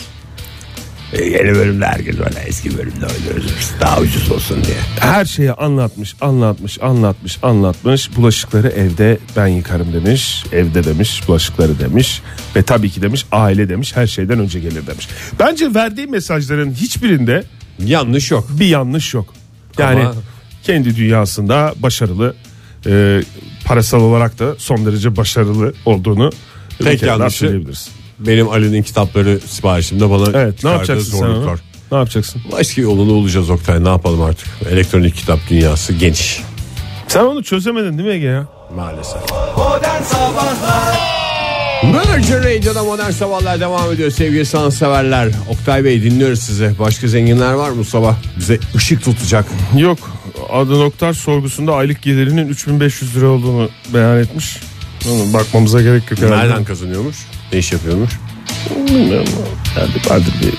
E, 1.12 1.24
yeni 1.24 1.54
bölümde 1.54 1.86
herkes 1.86 2.14
öyle 2.18 2.40
eski 2.46 2.78
bölümde 2.78 3.06
oynuyoruz. 3.06 3.52
Daha 3.80 4.00
ucuz 4.00 4.30
olsun 4.30 4.64
diye. 4.64 4.76
Her 5.00 5.24
şeyi 5.24 5.52
anlatmış, 5.52 6.14
anlatmış, 6.20 6.78
anlatmış, 6.82 7.38
anlatmış. 7.42 8.16
Bulaşıkları 8.16 8.68
evde 8.68 9.18
ben 9.36 9.46
yıkarım 9.46 9.92
demiş. 9.92 10.44
Evde 10.52 10.84
demiş, 10.84 11.28
bulaşıkları 11.28 11.78
demiş. 11.78 12.22
Ve 12.56 12.62
tabii 12.62 12.90
ki 12.90 13.02
demiş, 13.02 13.24
aile 13.32 13.68
demiş, 13.68 13.96
her 13.96 14.06
şeyden 14.06 14.38
önce 14.38 14.60
gelir 14.60 14.86
demiş. 14.86 15.08
Bence 15.38 15.74
verdiği 15.74 16.06
mesajların 16.06 16.72
hiçbirinde 16.72 17.44
Yanlış 17.84 18.30
yok. 18.30 18.48
bir 18.60 18.66
yanlış 18.66 19.14
yok. 19.14 19.34
Yani 19.78 20.00
Ama- 20.00 20.14
kendi 20.62 20.96
dünyasında 20.96 21.74
başarılı, 21.76 22.34
e, 22.86 23.22
parasal 23.64 24.00
olarak 24.00 24.38
da 24.38 24.54
son 24.58 24.86
derece 24.86 25.16
başarılı 25.16 25.74
olduğunu 25.84 26.30
bir 26.80 26.84
Tek 26.84 27.00
kere 27.00 27.10
daha 27.10 27.18
yanlışı- 27.18 27.38
söyleyebiliriz. 27.38 27.88
Benim 28.18 28.48
Ali'nin 28.48 28.82
kitapları 28.82 29.40
siparişimde 29.46 30.10
bana 30.10 30.42
Evet, 30.42 30.64
ne 30.64 30.70
yapacaksın 30.70 31.18
sen 31.18 31.26
onu? 31.26 31.56
Ne 31.92 31.98
yapacaksın? 31.98 32.42
Başka 32.52 32.80
yolunu 32.82 33.10
bulacağız 33.10 33.50
Oktay 33.50 33.84
ne 33.84 33.88
yapalım 33.88 34.22
artık. 34.22 34.48
Elektronik 34.70 35.16
kitap 35.16 35.38
dünyası 35.50 35.92
geniş. 35.92 36.42
Sen 37.08 37.24
onu 37.24 37.42
çözemedin 37.42 37.98
değil 37.98 38.08
mi 38.08 38.14
Ege 38.14 38.26
ya? 38.26 38.46
Maalesef. 38.76 39.22
Modern 39.56 40.02
Sabahlar 40.02 41.18
Virgin 41.84 42.38
Radio'da 42.38 42.84
modern 42.84 43.10
sabahlar 43.10 43.60
devam 43.60 43.92
ediyor 43.92 44.10
sevgili 44.10 44.46
sanatseverler. 44.46 45.28
Oktay 45.48 45.84
Bey 45.84 46.02
dinliyoruz 46.02 46.40
sizi. 46.40 46.72
Başka 46.78 47.08
zenginler 47.08 47.52
var 47.52 47.70
mı 47.70 47.78
bu 47.78 47.84
sabah? 47.84 48.16
Bize 48.38 48.58
ışık 48.76 49.04
tutacak. 49.04 49.46
Yok. 49.76 49.98
Adı 50.52 50.80
Noktar 50.80 51.12
sorgusunda 51.12 51.74
aylık 51.74 52.02
gelirinin 52.02 52.48
3500 52.48 53.16
lira 53.16 53.28
olduğunu 53.28 53.68
beyan 53.94 54.18
etmiş. 54.18 54.56
Bakmamıza 55.34 55.82
gerek 55.82 56.10
yok 56.10 56.20
herhalde. 56.20 56.48
Nereden 56.48 56.64
kazanıyormuş? 56.64 57.16
Ne 57.52 57.58
iş 57.58 57.72
yapıyormuş? 57.72 58.10
Bilmiyorum. 58.88 59.28
Yani 59.78 59.88
vardır 60.10 60.34
bir 60.42 60.54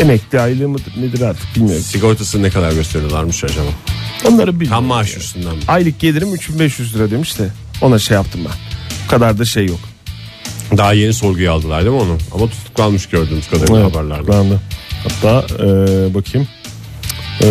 emekli 0.00 0.40
aylığı 0.40 0.68
mıdır 0.68 0.92
nedir 1.00 1.20
artık 1.20 1.56
bilmiyorum. 1.56 1.82
Sigortası 1.82 2.42
ne 2.42 2.50
kadar 2.50 2.72
gösteriyorlarmış 2.72 3.44
acaba? 3.44 3.66
Onları 4.28 4.46
bilmiyorum. 4.52 4.70
Tam 4.70 4.84
maaş 4.84 5.16
üstünden 5.16 5.56
mi? 5.56 5.62
Aylık 5.68 6.00
gelirim 6.00 6.34
3500 6.34 6.94
lira 6.94 7.10
demiş 7.10 7.38
de 7.38 7.48
ona 7.82 7.98
şey 7.98 8.14
yaptım 8.14 8.40
ben. 8.44 8.52
Bu 9.06 9.10
kadar 9.10 9.38
da 9.38 9.44
şey 9.44 9.66
yok. 9.66 9.80
Daha 10.76 10.92
yeni 10.92 11.14
sorguya 11.14 11.52
aldılar 11.52 11.80
değil 11.84 11.94
mi 11.96 12.00
onu? 12.02 12.18
Ama 12.34 12.46
tutuklanmış 12.46 13.06
gördüğümüz 13.06 13.48
kadarıyla 13.50 13.80
Evet, 13.80 13.94
haberlerde. 13.96 14.20
tutuklandı. 14.20 14.60
Hatta 15.08 15.46
e, 15.64 15.66
bakayım. 16.14 16.48
E, 17.42 17.46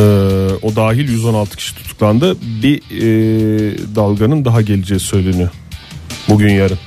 o 0.62 0.76
dahil 0.76 1.10
116 1.10 1.58
kişi 1.58 1.76
tutuklandı. 1.76 2.38
Bir 2.64 2.78
e, 2.78 3.96
dalganın 3.96 4.46
daha 4.46 4.62
geleceği 4.62 5.00
söyleniyor. 5.00 5.50
Bugün 6.30 6.54
yarın. 6.54 6.78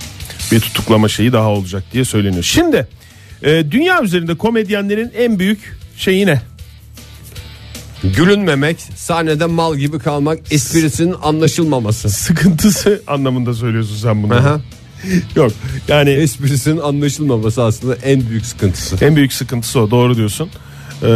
Bir 0.53 0.61
tutuklama 0.61 1.09
şeyi 1.09 1.33
daha 1.33 1.49
olacak 1.49 1.85
diye 1.93 2.05
söyleniyor. 2.05 2.43
Şimdi 2.43 2.87
e, 3.43 3.71
dünya 3.71 4.03
üzerinde 4.03 4.35
komedyenlerin 4.35 5.13
en 5.17 5.39
büyük 5.39 5.79
şeyi 5.97 6.27
ne? 6.27 6.41
Gülünmemek, 8.17 8.81
sahnede 8.97 9.47
mal 9.47 9.77
gibi 9.77 9.99
kalmak, 9.99 10.53
esprisinin 10.53 11.15
anlaşılmaması. 11.23 12.11
Sıkıntısı 12.11 13.03
anlamında 13.07 13.55
söylüyorsun 13.55 13.97
sen 13.97 14.23
bunu. 14.23 14.35
Aha. 14.35 14.61
Yok 15.37 15.53
yani 15.89 16.11
Esprisinin 16.11 16.79
anlaşılmaması 16.79 17.63
aslında 17.63 17.95
en 17.95 18.29
büyük 18.31 18.47
sıkıntısı. 18.47 19.05
En 19.05 19.17
büyük 19.17 19.33
sıkıntısı 19.33 19.81
o 19.81 19.91
doğru 19.91 20.17
diyorsun. 20.17 20.51
Ee, 21.03 21.09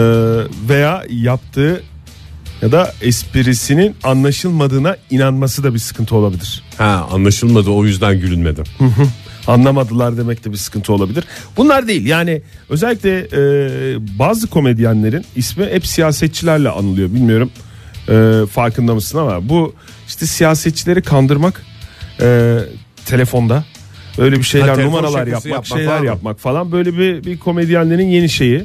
veya 0.69 1.05
yaptığı 1.11 1.83
ya 2.63 2.73
da 2.73 2.93
esprisinin 3.01 3.97
anlaşılmadığına 4.03 4.97
inanması 5.11 5.65
da 5.65 5.75
bir 5.75 5.79
sıkıntı 5.79 6.17
olabilir. 6.17 6.63
Ha 6.79 7.09
anlaşılmadı 7.13 7.71
o 7.71 7.85
yüzden 7.85 8.21
gülünmedi. 8.21 8.63
Anlamadılar 9.47 10.17
demek 10.17 10.45
de 10.45 10.53
bir 10.53 10.57
sıkıntı 10.57 10.93
olabilir. 10.93 11.25
Bunlar 11.57 11.89
değil 11.89 12.07
yani 12.07 12.43
özellikle 12.69 13.19
e, 13.19 13.39
bazı 14.19 14.47
komedyenlerin 14.47 15.25
ismi 15.37 15.67
hep 15.67 15.87
siyasetçilerle 15.87 16.69
anılıyor. 16.69 17.09
Bilmiyorum 17.15 17.51
e, 18.09 18.47
farkında 18.51 18.95
mısın 18.95 19.19
ama 19.19 19.49
bu 19.49 19.75
işte 20.09 20.27
siyasetçileri 20.27 21.03
kandırmak 21.03 21.63
e, 22.21 22.59
telefonda 23.07 23.65
böyle 24.19 24.37
bir 24.39 24.43
şeyler 24.43 24.69
Ha, 24.69 24.77
numaralar 24.83 25.27
yapmak, 25.27 25.45
yapmak 25.47 25.67
şeyler 25.67 26.01
mı? 26.01 26.07
yapmak 26.07 26.41
falan 26.41 26.73
böyle 26.73 26.99
bir, 26.99 27.25
bir 27.25 27.39
komedyenlerin 27.39 28.07
yeni 28.09 28.29
şeyi. 28.29 28.65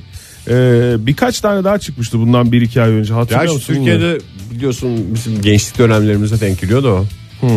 E, 0.50 0.96
birkaç 1.00 1.42
tane 1.42 1.64
daha 1.64 1.78
çıkmıştı 1.80 2.20
bundan 2.20 2.52
bir 2.52 2.62
iki 2.62 2.82
ay 2.82 2.90
önce 2.92 3.14
hatırlıyor 3.14 3.48
Ya 3.48 3.54
musun? 3.54 3.74
Türkiye'de 3.74 4.18
biliyorsun 4.52 5.14
bizim 5.14 5.42
gençlik 5.42 5.78
dönemlerimize 5.80 6.40
denk 6.40 6.62
geliyor 6.62 6.84
da 6.84 6.88
o. 6.90 7.06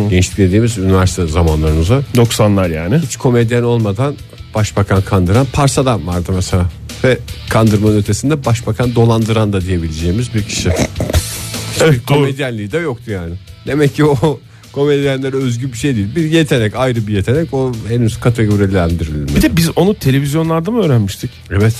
Gençlik 0.09 0.37
dediğimiz 0.37 0.77
üniversite 0.77 1.27
zamanlarımıza. 1.27 2.01
90'lar 2.15 2.73
yani. 2.73 2.97
Hiç 2.97 3.17
komedyen 3.17 3.63
olmadan 3.63 4.15
başbakan 4.55 5.01
kandıran 5.01 5.47
Parsa'dan 5.53 6.07
vardı 6.07 6.31
mesela. 6.35 6.65
Ve 7.03 7.17
kandırmanın 7.49 7.97
ötesinde 7.97 8.45
başbakan 8.45 8.95
dolandıran 8.95 9.53
da 9.53 9.61
diyebileceğimiz 9.61 10.33
bir 10.33 10.43
kişi. 10.43 10.69
Evet. 11.81 12.05
Komedyenliği 12.07 12.71
de 12.71 12.77
yoktu 12.77 13.11
yani. 13.11 13.33
Demek 13.67 13.95
ki 13.95 14.05
o 14.05 14.39
komedyenlere 14.71 15.35
özgü 15.35 15.73
bir 15.73 15.77
şey 15.77 15.95
değil. 15.95 16.15
Bir 16.15 16.23
yetenek 16.23 16.75
ayrı 16.75 17.07
bir 17.07 17.13
yetenek 17.13 17.53
o 17.53 17.71
henüz 17.87 18.19
kategorilendirilmedi. 18.19 19.35
Bir 19.35 19.41
de 19.41 19.57
biz 19.57 19.69
onu 19.77 19.95
televizyonlarda 19.95 20.71
mı 20.71 20.83
öğrenmiştik? 20.83 21.31
Evet. 21.51 21.73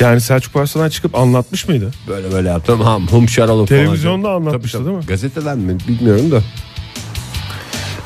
Yani 0.00 0.20
Selçuk 0.20 0.52
Parsa'dan 0.52 0.88
çıkıp 0.88 1.14
anlatmış 1.14 1.68
mıydı? 1.68 1.90
Böyle 2.08 2.32
böyle 2.32 2.48
yaptım. 2.48 2.80
Ham 2.80 3.06
hum 3.08 3.28
şaralı 3.28 3.66
falan. 3.66 3.82
Televizyonda 3.82 4.30
anlatmıştı 4.30 4.78
Tabii, 4.78 4.86
değil 4.86 4.96
mi? 4.96 5.02
tabii. 5.02 5.12
Gazeteden 5.12 5.58
mi 5.58 5.78
bilmiyorum 5.88 6.30
da. 6.30 6.42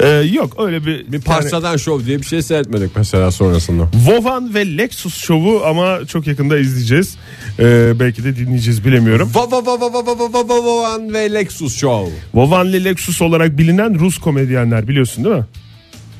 Ee, 0.00 0.08
yok 0.08 0.52
öyle 0.58 0.86
bir... 0.86 1.12
Bir 1.12 1.20
parçadan 1.20 1.68
yani, 1.68 1.80
şov 1.80 2.04
diye 2.04 2.18
bir 2.18 2.24
şey 2.24 2.42
seyretmedik 2.42 2.90
mesela 2.96 3.30
sonrasında. 3.30 3.82
Vovan 4.06 4.54
ve 4.54 4.78
Lexus 4.78 5.16
şovu 5.16 5.62
ama 5.66 5.98
çok 6.06 6.26
yakında 6.26 6.58
izleyeceğiz. 6.58 7.16
Ee, 7.58 7.92
belki 8.00 8.24
de 8.24 8.36
dinleyeceğiz 8.36 8.84
bilemiyorum. 8.84 9.30
Vovan 9.34 11.14
ve 11.14 11.34
Lexus 11.34 11.76
şov. 11.76 12.06
Vovan 12.34 12.72
ve 12.72 12.84
Lexus 12.84 13.22
olarak 13.22 13.58
bilinen 13.58 13.98
Rus 13.98 14.18
komedyenler 14.18 14.88
biliyorsun 14.88 15.24
değil 15.24 15.36
mi? 15.36 15.44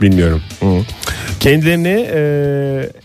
Bilmiyorum. 0.02 0.42
Hı. 0.60 0.66
Kendilerini 1.40 2.08
e, 2.14 2.20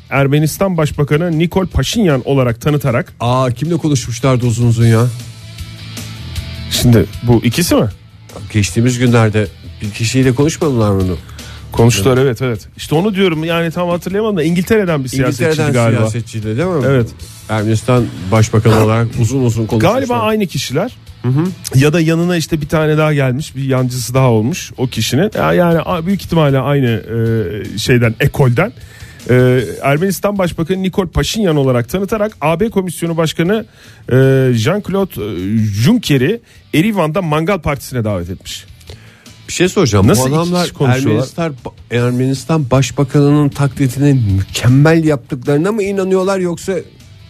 Ermenistan 0.09 0.77
Başbakanı 0.77 1.39
Nikol 1.39 1.67
Paşinyan 1.67 2.21
olarak 2.25 2.61
tanıtarak... 2.61 3.13
Aa 3.19 3.51
kimle 3.51 3.77
konuşmuşlardı 3.77 4.45
uzun 4.45 4.67
uzun 4.67 4.85
ya? 4.85 5.05
Şimdi 6.71 7.05
bu 7.23 7.41
ikisi 7.43 7.75
mi? 7.75 7.87
Geçtiğimiz 8.53 8.99
günlerde 8.99 9.47
bir 9.83 9.91
kişiyle 9.91 10.35
konuşmadılar 10.35 10.99
bunu? 10.99 11.17
Konuştular 11.71 12.17
evet 12.17 12.41
evet. 12.41 12.67
İşte 12.77 12.95
onu 12.95 13.15
diyorum 13.15 13.43
yani 13.43 13.71
tam 13.71 13.89
hatırlayamadım 13.89 14.37
da 14.37 14.43
İngiltere'den 14.43 15.03
bir 15.03 15.09
siyasetçiydi 15.09 15.49
İngiltere'den 15.49 15.73
galiba. 15.73 15.97
siyasetçiydi 15.99 16.45
değil 16.45 16.67
mi? 16.67 16.83
Evet. 16.87 17.07
Ermenistan 17.49 18.05
Başbakanı 18.31 18.83
olarak 18.85 19.07
uzun 19.19 19.43
uzun 19.43 19.65
konuşmuşlar. 19.65 19.93
Galiba 19.99 20.19
aynı 20.19 20.47
kişiler. 20.47 20.95
Ya 21.75 21.93
da 21.93 21.99
yanına 21.99 22.37
işte 22.37 22.61
bir 22.61 22.67
tane 22.67 22.97
daha 22.97 23.13
gelmiş, 23.13 23.55
bir 23.55 23.63
yancısı 23.63 24.13
daha 24.13 24.29
olmuş 24.31 24.71
o 24.77 24.87
kişinin. 24.87 25.31
Ya- 25.35 25.53
Yani 25.53 26.05
büyük 26.05 26.21
ihtimalle 26.21 26.59
aynı 26.59 26.87
e, 26.87 27.77
şeyden, 27.77 28.15
ekolden. 28.19 28.73
E, 29.29 29.63
Ermenistan 29.81 30.37
Başbakanı 30.37 30.83
Nikol 30.83 31.07
Paşinyan 31.07 31.55
olarak 31.55 31.89
tanıtarak 31.89 32.31
AB 32.41 32.69
Komisyonu 32.69 33.17
Başkanı 33.17 33.65
e, 34.09 34.15
Jean-Claude 34.53 35.21
e, 35.53 35.57
Juncker'i 35.67 36.41
Erivan'da 36.73 37.21
Mangal 37.21 37.57
Partisi'ne 37.59 38.03
davet 38.03 38.29
etmiş. 38.29 38.65
Bir 39.53 39.57
şey 39.57 39.69
soracağım. 39.69 40.07
Nasıl 40.07 40.31
Bu 40.31 40.35
adamlar? 40.35 40.71
Ermenistan, 40.87 41.55
Ermenistan 41.91 42.71
Başbakanı'nın 42.71 43.49
taklidini 43.49 44.13
mükemmel 44.13 45.03
yaptıklarına 45.03 45.71
mı 45.71 45.83
inanıyorlar 45.83 46.39
yoksa 46.39 46.73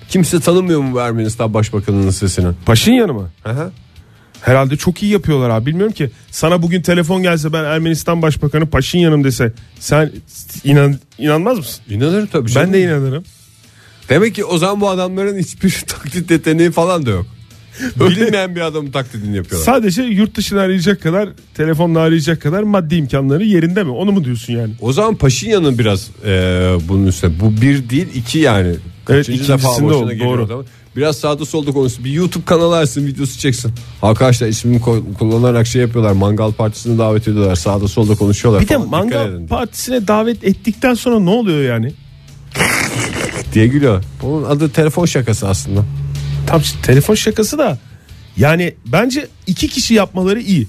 kimse 0.10 0.40
tanımıyor 0.40 0.82
mu 0.82 0.94
bu 0.94 1.00
Ermenistan 1.00 1.54
Başbakanı'nın 1.54 2.10
sesini? 2.10 2.48
Paşinyan'ı 2.66 3.14
mı? 3.14 3.30
Aha. 3.46 3.72
Herhalde 4.42 4.78
çok 4.78 5.04
iyi 5.04 5.12
yapıyorlar 5.12 5.50
abi. 5.50 5.66
Bilmiyorum 5.66 5.94
ki 5.94 6.12
sana 6.32 6.62
bugün 6.62 6.82
telefon 6.82 7.24
gelse 7.24 7.54
ben 7.54 7.64
Ermenistan 7.64 8.22
Başbakanı 8.22 8.66
Paşinyan'ım 8.66 9.24
dese 9.24 9.54
sen 9.80 10.12
inan 10.64 11.00
inanmaz 11.18 11.58
mısın? 11.58 11.82
İnanır 11.90 12.28
tabii. 12.28 12.52
canım. 12.52 12.68
Ben 12.68 12.74
de 12.74 12.84
inanırım. 12.84 13.24
Demek 14.10 14.36
ki 14.36 14.46
o 14.46 14.58
zaman 14.58 14.82
bu 14.82 14.90
adamların 14.90 15.38
hiçbir 15.38 15.72
taklit 15.88 16.32
yeteneği 16.32 16.72
falan 16.72 17.06
da 17.06 17.10
yok. 17.10 17.26
Bilinmeyen 18.00 18.56
bir 18.56 18.62
adamın 18.62 18.92
taklidini 18.92 19.38
yapıyorlar. 19.38 19.66
Sadece 19.66 20.04
yurt 20.04 20.36
dışını 20.36 20.60
arayacak 20.60 21.02
kadar 21.02 21.30
telefonla 21.54 22.00
arayacak 22.00 22.42
kadar 22.42 22.64
maddi 22.64 22.96
imkanları 22.96 23.44
yerinde 23.44 23.84
mi? 23.84 23.92
Onu 23.92 24.12
mu 24.12 24.24
diyorsun 24.24 24.54
yani? 24.54 24.74
O 24.82 24.94
zaman 24.94 25.16
Paşinyan'ın 25.16 25.80
biraz 25.80 26.10
e, 26.26 26.30
bunun 26.88 27.08
üstüne. 27.08 27.40
Bu 27.40 27.62
bir 27.62 27.90
değil 27.90 28.08
iki 28.16 28.40
yani. 28.40 28.76
Kaçıncı 29.06 29.48
defa 29.48 29.70
başına 29.70 30.14
geliyor 30.14 30.38
doğru. 30.38 30.44
adam. 30.44 30.66
Biraz 30.96 31.18
sağda 31.18 31.46
solda 31.46 31.72
konuşsun. 31.72 32.06
Bir 32.06 32.12
YouTube 32.12 32.46
kanalı 32.46 32.78
açsın 32.78 33.08
videosu 33.08 33.40
çeksin. 33.40 33.72
Arkadaşlar 34.02 34.48
ismini 34.48 34.82
kullanarak 35.20 35.68
şey 35.68 35.82
yapıyorlar. 35.82 36.12
Mangal 36.12 36.52
partisine 36.52 36.98
davet 36.98 37.28
ediyorlar. 37.28 37.56
Sağda 37.56 37.88
solda 37.88 38.16
konuşuyorlar. 38.16 38.62
Bir 38.62 38.68
de 38.68 38.74
falan. 38.74 38.88
Dikkat 38.88 39.00
mangal 39.02 39.34
edin 39.34 39.48
partisine 39.48 40.08
davet 40.08 40.44
ettikten 40.44 40.94
sonra 40.94 41.20
ne 41.20 41.30
oluyor 41.30 41.62
yani? 41.74 41.94
diye 43.54 43.68
gülüyor. 43.68 44.04
Bunun 44.22 44.44
adı 44.44 44.70
telefon 44.70 45.06
şakası 45.06 45.48
aslında. 45.48 45.86
Tam 46.48 46.62
telefon 46.84 47.16
şakası 47.16 47.58
da 47.58 47.78
yani 48.38 48.74
bence 48.86 49.28
iki 49.48 49.68
kişi 49.68 49.94
yapmaları 49.94 50.42
iyi. 50.42 50.68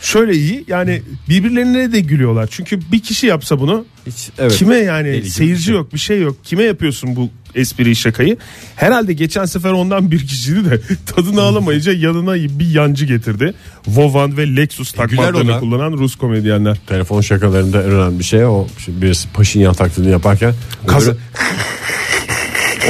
Şöyle 0.00 0.32
iyi 0.32 0.64
yani 0.68 1.02
birbirlerine 1.28 1.92
de 1.92 2.00
gülüyorlar. 2.00 2.48
Çünkü 2.50 2.80
bir 2.92 3.00
kişi 3.00 3.26
yapsa 3.26 3.60
bunu 3.60 3.84
Hiç, 4.06 4.28
evet. 4.38 4.56
kime 4.56 4.76
yani 4.76 5.08
Deli 5.08 5.30
seyirci 5.30 5.62
şey. 5.62 5.74
yok 5.74 5.92
bir 5.94 5.98
şey 5.98 6.20
yok. 6.22 6.36
Kime 6.44 6.62
yapıyorsun 6.62 7.16
bu 7.16 7.30
espriyi 7.54 7.96
şakayı? 7.96 8.36
Herhalde 8.76 9.12
geçen 9.12 9.44
sefer 9.44 9.70
ondan 9.70 10.10
bir 10.10 10.26
kişiydi 10.26 10.70
de 10.70 10.80
tadını 11.06 11.42
alamayınca 11.42 11.92
yanına 11.92 12.34
bir 12.34 12.70
yancı 12.70 13.04
getirdi. 13.06 13.54
Vovan 13.86 14.36
ve 14.36 14.56
Lexus 14.56 14.92
ona. 14.98 15.60
kullanan 15.60 15.92
Rus 15.92 16.16
komedyenler. 16.16 16.76
Telefon 16.86 17.20
şakalarında 17.20 17.82
en 17.82 17.90
önemli 17.90 18.18
bir 18.18 18.24
şey 18.24 18.44
o. 18.44 18.66
Şimdi 18.84 19.02
birisi 19.02 19.28
Paşinyan 19.28 19.74
taklidini 19.74 20.12
yaparken 20.12 20.54
Kaz- 20.86 21.08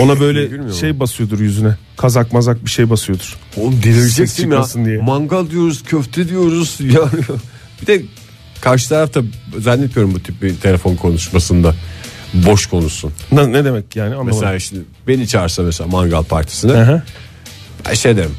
Ona 0.01 0.21
böyle 0.21 0.73
şey 0.73 1.01
basıyordur 1.01 1.41
yüzüne. 1.41 1.77
Kazak 1.97 2.33
mazak 2.33 2.65
bir 2.65 2.71
şey 2.71 2.91
basıyordur. 2.91 3.37
Oğlum 3.57 3.83
delireceksin 3.83 4.51
ya. 4.51 4.85
diye. 4.85 4.99
Mangal 4.99 5.51
diyoruz, 5.51 5.83
köfte 5.83 6.29
diyoruz. 6.29 6.79
Yani 6.81 7.23
bir 7.83 7.87
de 7.87 8.03
karşı 8.61 8.89
tarafta 8.89 9.23
zannetmiyorum 9.59 10.15
bu 10.15 10.23
tip 10.23 10.43
bir 10.43 10.57
telefon 10.57 10.97
konuşmasında 10.97 11.75
boş 12.35 12.67
konuşsun. 12.67 13.13
Ne, 13.33 13.53
ne 13.53 13.65
demek 13.65 13.97
yani 13.97 14.15
anlamadım. 14.15 14.39
Mesela 14.39 14.59
şimdi 14.59 14.83
beni 15.09 15.29
çağırsa 15.29 15.63
mesela 15.63 15.91
mangal 15.91 16.23
partisine 16.23 17.03
ben 17.89 17.95
şey 17.95 18.17
derim. 18.17 18.35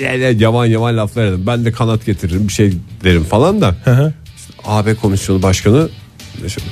Ye, 0.00 0.32
yavan 0.38 0.66
yavan 0.66 0.96
laflar 0.96 1.24
ederim. 1.24 1.46
Ben 1.46 1.64
de 1.64 1.72
kanat 1.72 2.06
getiririm 2.06 2.48
bir 2.48 2.52
şey 2.52 2.72
derim 3.04 3.24
falan 3.24 3.60
da. 3.60 3.76
Hı 3.84 3.90
hı. 3.90 4.12
AB 4.64 4.94
Komisyonu 4.94 5.42
Başkanı 5.42 5.88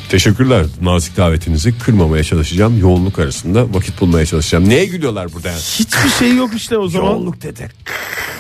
teşekkürler 0.09 0.67
nazik 0.83 1.17
davetinizi 1.17 1.79
kırmamaya 1.79 2.25
çalışacağım. 2.25 2.79
Yoğunluk 2.79 3.19
arasında 3.19 3.75
vakit 3.75 4.01
bulmaya 4.01 4.27
çalışacağım. 4.27 4.69
Neye 4.69 4.85
gülüyorlar 4.87 5.33
burada 5.33 5.49
yani? 5.49 5.59
Hiçbir 5.79 6.09
şey 6.19 6.37
yok 6.37 6.51
işte 6.57 6.79
o 6.79 6.89
zaman. 6.89 7.07
Yoğunluk 7.11 7.43
dedi. 7.43 7.69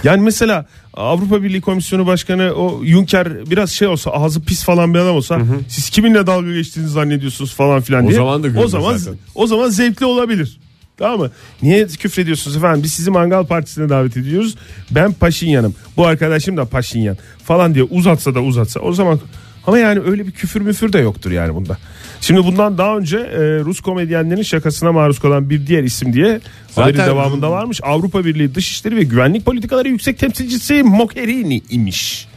Yani 0.04 0.22
mesela 0.22 0.66
Avrupa 0.94 1.42
Birliği 1.42 1.60
Komisyonu 1.60 2.06
Başkanı 2.06 2.52
o 2.54 2.84
Juncker 2.84 3.50
biraz 3.50 3.70
şey 3.70 3.88
olsa 3.88 4.10
ağzı 4.10 4.42
pis 4.42 4.64
falan 4.64 4.94
bir 4.94 4.98
adam 4.98 5.16
olsa 5.16 5.40
siz 5.68 5.90
kiminle 5.90 6.26
dalga 6.26 6.52
geçtiğinizi 6.52 6.92
zannediyorsunuz 6.94 7.54
falan 7.54 7.80
filan 7.80 8.04
O 8.04 8.08
diye. 8.08 8.16
zaman 8.16 8.42
da 8.42 8.60
o 8.60 8.68
zaman 8.68 8.96
zaten. 8.96 9.18
o 9.34 9.46
zaman 9.46 9.68
zevkli 9.68 10.06
olabilir. 10.06 10.58
Tamam 10.98 11.18
mı? 11.18 11.30
Niye 11.62 11.86
küfrediyorsunuz 11.86 12.56
efendim? 12.56 12.82
Biz 12.82 12.92
sizi 12.92 13.10
mangal 13.10 13.44
partisine 13.46 13.88
davet 13.88 14.16
ediyoruz. 14.16 14.54
Ben 14.90 15.12
Paşinyan'ım. 15.12 15.74
Bu 15.96 16.06
arkadaşım 16.06 16.56
da 16.56 16.64
Paşinyan 16.64 17.16
falan 17.44 17.74
diye 17.74 17.84
uzatsa 17.84 18.34
da 18.34 18.40
uzatsa. 18.42 18.80
O 18.80 18.92
zaman 18.92 19.20
ama 19.66 19.78
yani 19.78 20.00
öyle 20.00 20.26
bir 20.26 20.32
küfür 20.32 20.60
müfür 20.60 20.92
de 20.92 20.98
yoktur 20.98 21.30
yani 21.30 21.54
bunda. 21.54 21.78
Şimdi 22.20 22.44
bundan 22.44 22.78
daha 22.78 22.96
önce 22.96 23.16
e, 23.18 23.38
Rus 23.60 23.80
komedyenlerin 23.80 24.42
şakasına 24.42 24.92
maruz 24.92 25.18
kalan 25.18 25.50
bir 25.50 25.66
diğer 25.66 25.82
isim 25.84 26.12
diye 26.12 26.40
Zaten- 26.68 26.82
haberin 26.92 27.10
devamında 27.10 27.50
varmış. 27.50 27.80
Avrupa 27.82 28.24
Birliği 28.24 28.54
Dışişleri 28.54 28.96
ve 28.96 29.02
Güvenlik 29.02 29.44
Politikaları 29.44 29.88
Yüksek 29.88 30.18
Temsilcisi 30.18 30.82
Mogherini 30.82 31.62
imiş. 31.70 32.28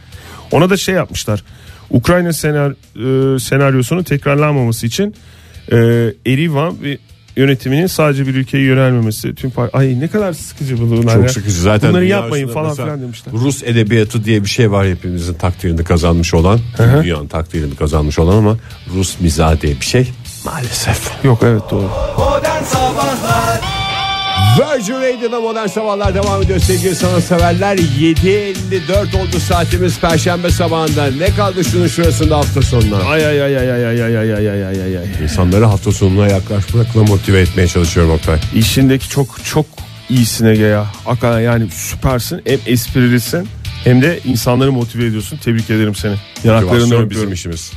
Ona 0.51 0.69
da 0.69 0.77
şey 0.77 0.95
yapmışlar. 0.95 1.43
Ukrayna 1.89 2.33
senar, 2.33 2.71
e, 3.36 3.39
senaryosunun 3.39 4.03
tekrarlanmaması 4.03 4.88
için 4.88 5.15
e, 5.71 5.77
Erivan 6.25 6.83
ve 6.83 6.98
yönetiminin 7.39 7.88
sadece 7.88 8.27
bir 8.27 8.36
ülkeye 8.36 8.63
yönelmemesi 8.63 9.36
tüm 9.36 9.50
par- 9.50 9.69
ay 9.74 10.00
ne 10.00 10.08
kadar 10.08 10.34
sıkıcı 10.34 10.81
bu 10.81 10.89
bunlar 10.91 11.16
ya. 11.16 11.22
Çok 11.22 11.31
sıkıcı 11.31 11.61
zaten. 11.61 11.90
Bunları 11.90 12.05
yapmayın 12.05 12.48
falan 12.48 12.75
filan 12.75 13.01
demişler. 13.01 13.33
Rus 13.33 13.64
edebiyatı 13.64 14.24
diye 14.24 14.44
bir 14.44 14.50
şey 14.50 14.72
var 14.72 14.87
hepimizin 14.87 15.33
takdirini 15.33 15.83
kazanmış 15.83 16.33
olan. 16.33 16.59
Dünyanın 17.03 17.27
takdirini 17.27 17.75
kazanmış 17.75 18.20
olan 18.20 18.37
ama 18.37 18.57
Rus 18.96 19.20
mizahı 19.20 19.61
diye 19.61 19.75
bir 19.79 19.85
şey 19.85 20.11
maalesef. 20.46 21.11
Yok 21.24 21.40
evet 21.44 21.61
doğru. 21.72 21.90
Modern 22.18 22.64
Sabahlar 22.64 23.61
Virgin 24.57 24.94
Radio'da 24.94 25.40
modern 25.42 25.68
sabahlar 25.68 26.16
devam 26.16 26.42
ediyor 26.42 26.59
sevgili 26.59 26.96
sanatseverler. 26.96 27.77
7.54 27.77 29.18
oldu 29.18 29.40
saatimiz 29.40 30.00
perşembe 30.00 30.50
sabahında. 30.51 31.05
Ne 31.12 31.29
kaldı 31.35 31.64
şunun 31.64 31.88
şurasında 31.88 32.38
hafta 32.38 32.62
sonuna? 32.62 32.98
Ay 32.98 33.25
ay 33.25 33.42
ay 33.42 33.57
ay 33.57 33.72
ay 33.72 33.85
ay 33.88 34.18
ay 34.18 34.18
ay 34.18 34.50
ay 34.50 34.66
ay 34.66 34.81
ay 34.81 34.98
ay. 34.98 35.24
İnsanları 35.24 35.66
hafta 35.66 35.92
sonuna 35.92 36.27
yaklaşmakla 36.27 37.03
motive 37.03 37.40
etmeye 37.40 37.68
çalışıyorum 37.68 38.12
Oktay. 38.12 38.40
İşindeki 38.55 39.09
çok 39.09 39.46
çok 39.46 39.66
iyisin 40.09 40.46
Ege 40.46 40.64
ya. 40.64 40.88
Hakikaten 41.05 41.40
yani 41.40 41.70
süpersin. 41.70 42.42
Hem 42.46 42.59
esprilisin 42.66 43.48
hem 43.83 44.01
de 44.01 44.20
insanları 44.25 44.72
motive 44.72 45.05
ediyorsun. 45.05 45.38
Tebrik 45.38 45.70
ederim 45.70 45.96
seni. 45.96 46.16
Yanaklarını 46.44 47.09
bizim 47.09 47.33
işimiz. 47.33 47.72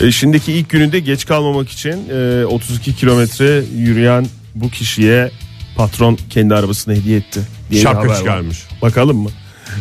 E, 0.00 0.12
şimdiki 0.12 0.52
ilk 0.52 0.68
gününde 0.68 0.98
geç 1.00 1.26
kalmamak 1.26 1.68
için 1.68 2.08
e, 2.10 2.44
32 2.46 2.96
kilometre 2.96 3.62
yürüyen 3.76 4.26
bu 4.54 4.70
kişiye 4.70 5.30
patron 5.78 6.18
kendi 6.30 6.54
arabasını 6.54 6.94
hediye 6.94 7.18
etti. 7.18 7.40
diye 7.70 7.82
Şapka 7.82 7.98
haber 8.00 8.08
var. 8.08 8.16
çıkarmış. 8.18 8.58
Bakalım 8.82 9.16
mı? 9.16 9.30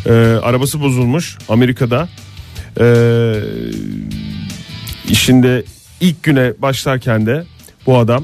E, 0.05 0.11
arabası 0.41 0.81
bozulmuş 0.81 1.37
Amerika'da. 1.49 2.09
E, 2.79 2.85
işinde 5.09 5.63
ilk 6.01 6.23
güne 6.23 6.53
başlarken 6.59 7.25
de 7.25 7.45
bu 7.85 7.97
adam 7.97 8.23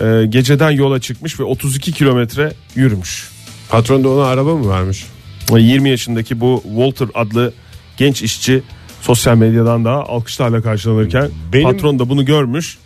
e, 0.00 0.26
geceden 0.28 0.70
yola 0.70 1.00
çıkmış 1.00 1.40
ve 1.40 1.44
32 1.44 1.92
kilometre 1.92 2.52
yürümüş. 2.74 3.28
Patron 3.68 4.04
da 4.04 4.08
ona 4.08 4.24
araba 4.24 4.54
mı 4.56 4.70
vermiş? 4.70 5.06
20 5.58 5.90
yaşındaki 5.90 6.40
bu 6.40 6.62
Walter 6.66 7.08
adlı 7.14 7.52
genç 7.96 8.22
işçi 8.22 8.62
sosyal 9.02 9.36
medyadan 9.36 9.84
da 9.84 9.90
alkışlarla 9.90 10.62
karşılanırken 10.62 11.30
Benim- 11.52 11.72
patron 11.72 11.98
da 11.98 12.08
bunu 12.08 12.24
görmüş. 12.24 12.78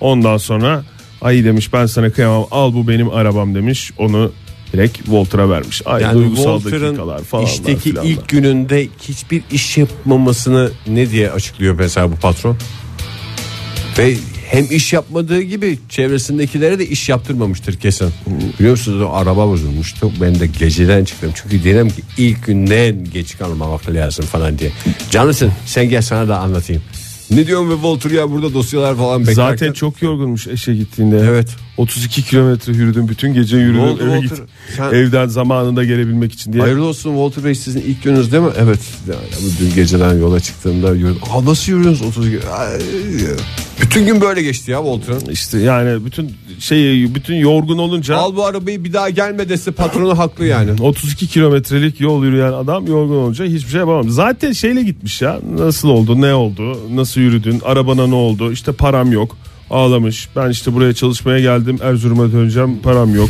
Ondan 0.00 0.36
sonra 0.36 0.84
ay 1.22 1.44
demiş 1.44 1.72
ben 1.72 1.86
sana 1.86 2.10
kıyamam 2.10 2.46
al 2.50 2.74
bu 2.74 2.88
benim 2.88 3.10
arabam 3.10 3.54
demiş. 3.54 3.92
Onu 3.98 4.32
direkt 4.72 4.96
Walter'a 4.96 5.50
vermiş. 5.50 5.82
Ay 5.84 6.02
Yani 6.02 6.14
duygusal 6.14 6.64
dakikalar 6.64 7.22
falan. 7.22 7.44
işteki 7.44 7.94
ilk 8.04 8.28
gününde 8.28 8.88
hiçbir 9.08 9.42
iş 9.52 9.78
yapmamasını 9.78 10.70
ne 10.86 11.10
diye 11.10 11.30
açıklıyor 11.30 11.74
mesela 11.74 12.12
bu 12.12 12.16
patron? 12.16 12.56
Ve 13.98 14.14
hem 14.50 14.66
iş 14.70 14.92
yapmadığı 14.92 15.40
gibi 15.42 15.78
çevresindekilere 15.88 16.78
de 16.78 16.86
iş 16.86 17.08
yaptırmamıştır 17.08 17.76
kesin. 17.76 18.10
Biliyor 18.58 18.70
musunuz 18.70 19.02
o 19.02 19.12
araba 19.12 19.48
bozulmuştu. 19.48 20.12
Ben 20.20 20.40
de 20.40 20.46
geceden 20.46 21.04
çıktım. 21.04 21.32
Çünkü 21.34 21.64
dedim 21.64 21.88
ki 21.90 22.02
ilk 22.18 22.46
günden 22.46 23.04
geç 23.12 23.38
kalmamak 23.38 23.88
lazım 23.90 24.24
falan 24.26 24.58
diye. 24.58 24.70
Canlısın 25.10 25.52
sen 25.66 25.88
gel 25.88 26.02
sana 26.02 26.28
da 26.28 26.38
anlatayım. 26.38 26.82
Ne 27.30 27.46
diyorsun 27.46 27.70
be 27.70 27.74
Walter 27.74 28.10
ya 28.10 28.30
burada 28.30 28.54
dosyalar 28.54 28.96
falan 28.96 29.20
beklerken. 29.20 29.56
Zaten 29.56 29.72
çok 29.72 30.02
yorgunmuş 30.02 30.46
eşe 30.46 30.74
gittiğinde. 30.74 31.18
Evet. 31.18 31.56
32 31.78 32.22
kilometre 32.22 32.72
yürüdüm 32.72 33.08
bütün 33.08 33.34
gece 33.34 33.56
yürüdüm 33.56 33.80
oldu 33.80 34.02
eve 34.02 34.20
Walter? 34.20 34.44
git. 34.44 34.52
Sen- 34.76 34.92
Evden 34.94 35.26
zamanında 35.26 35.84
gelebilmek 35.84 36.32
için 36.32 36.52
diye. 36.52 36.62
Hayırlı 36.62 36.84
olsun 36.84 37.10
Walter 37.10 37.44
Bey 37.44 37.54
sizin 37.54 37.80
ilk 37.80 38.02
gününüz 38.02 38.32
değil 38.32 38.42
mi? 38.42 38.50
Evet. 38.58 38.80
Ya, 39.08 39.14
ya, 39.14 39.20
dün 39.60 39.74
geceden 39.74 40.14
yola 40.18 40.40
çıktığımda 40.40 40.94
yürüdüm. 40.94 41.18
Aa, 41.32 41.44
nasıl 41.44 41.72
yürüyorsunuz 41.72 42.16
30 42.16 42.30
gün? 42.30 42.40
Ay, 42.58 42.78
Bütün 43.82 44.06
gün 44.06 44.20
böyle 44.20 44.42
geçti 44.42 44.70
ya 44.70 44.78
Walter'ın. 44.78 45.32
İşte 45.32 45.58
yani 45.58 46.04
bütün 46.04 46.30
şey 46.58 47.14
bütün 47.14 47.34
yorgun 47.36 47.78
olunca 47.78 48.16
Al 48.16 48.36
bu 48.36 48.44
arabayı 48.44 48.84
bir 48.84 48.92
daha 48.92 49.10
gelme 49.10 49.48
dese 49.48 49.70
patronu 49.70 50.18
haklı 50.18 50.46
yani. 50.46 50.70
32 50.82 51.26
kilometrelik 51.26 52.00
yol 52.00 52.24
yürüyen 52.24 52.52
adam 52.52 52.86
yorgun 52.86 53.14
olunca 53.16 53.44
hiçbir 53.44 53.70
şey 53.70 53.78
yapamam. 53.80 54.10
Zaten 54.10 54.52
şeyle 54.52 54.82
gitmiş 54.82 55.22
ya. 55.22 55.40
Nasıl 55.58 55.88
oldu, 55.88 56.20
ne 56.20 56.34
oldu, 56.34 56.78
nasıl 56.96 57.20
yürüdün, 57.20 57.60
arabana 57.64 58.06
ne 58.06 58.14
oldu? 58.14 58.52
İşte 58.52 58.72
param 58.72 59.12
yok. 59.12 59.36
Ağlamış. 59.70 60.28
Ben 60.36 60.50
işte 60.50 60.74
buraya 60.74 60.92
çalışmaya 60.94 61.40
geldim. 61.40 61.78
Erzurum'a 61.82 62.32
döneceğim. 62.32 62.78
Param 62.82 63.14
yok. 63.14 63.28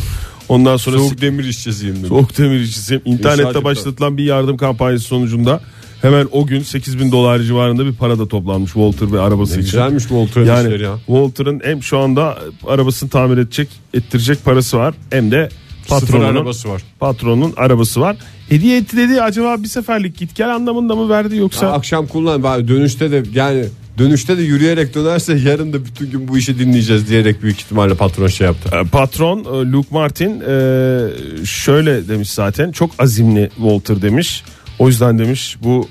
Ondan 0.48 0.76
sonra 0.76 0.98
Soğuk 0.98 1.20
demir 1.20 1.44
işçisiyim 1.44 1.96
dedim. 1.96 2.08
soğuk 2.08 2.38
demir 2.38 2.60
işçisiyim. 2.60 3.02
İnternette 3.04 3.64
başlatılan 3.64 4.16
bir 4.18 4.24
yardım 4.24 4.56
kampanyası 4.56 5.04
sonucunda 5.04 5.60
hemen 6.02 6.26
o 6.32 6.46
gün 6.46 6.62
8 6.62 6.98
bin 6.98 7.12
dolar 7.12 7.38
civarında 7.38 7.86
bir 7.86 7.92
para 7.94 8.18
da 8.18 8.28
toplanmış 8.28 8.72
Walter 8.72 9.12
ve 9.12 9.20
arabası 9.20 9.52
Ne 9.56 9.60
için. 9.62 9.70
güzelmiş 9.72 10.02
Walter'ın 10.02 10.46
Yani 10.46 10.66
işleri 10.66 10.82
ya. 10.82 10.96
Walter'ın 11.06 11.60
hem 11.64 11.82
şu 11.82 11.98
anda 11.98 12.38
arabasını 12.66 13.10
tamir 13.10 13.38
edecek, 13.38 13.68
ettirecek 13.94 14.44
parası 14.44 14.76
var 14.78 14.94
hem 15.10 15.30
de 15.30 15.48
Sıfır 15.82 16.00
patronunun 16.00 16.24
arabası 16.36 16.68
var. 16.68 16.82
patronun 17.00 17.52
arabası 17.56 18.00
var. 18.00 18.16
Hediye 18.48 18.76
etti 18.78 18.96
dedi 18.96 19.22
acaba 19.22 19.62
bir 19.62 19.68
seferlik 19.68 20.16
git 20.18 20.34
gel 20.34 20.54
anlamında 20.54 20.94
mı 20.96 21.08
verdi 21.08 21.36
yoksa 21.36 21.72
Akşam 21.72 22.06
kullan. 22.06 22.42
Dönüşte 22.68 23.10
de 23.10 23.22
yani 23.34 23.64
Dönüşte 23.98 24.38
de 24.38 24.42
yürüyerek 24.42 24.94
dönerse 24.94 25.34
yarın 25.34 25.72
da 25.72 25.84
bütün 25.84 26.10
gün 26.10 26.28
bu 26.28 26.38
işi 26.38 26.58
dinleyeceğiz 26.58 27.08
diyerek 27.08 27.42
büyük 27.42 27.60
ihtimalle 27.60 27.94
patron 27.94 28.26
şey 28.26 28.46
yaptı. 28.46 28.76
E, 28.76 28.84
Patron 28.84 29.38
e, 29.38 29.72
Luke 29.72 29.88
Martin 29.90 30.40
e, 30.40 31.44
şöyle 31.46 32.08
demiş 32.08 32.30
zaten 32.30 32.72
çok 32.72 32.90
azimli 32.98 33.50
Walter 33.56 34.02
demiş. 34.02 34.44
O 34.78 34.88
yüzden 34.88 35.18
demiş 35.18 35.56
bu 35.62 35.88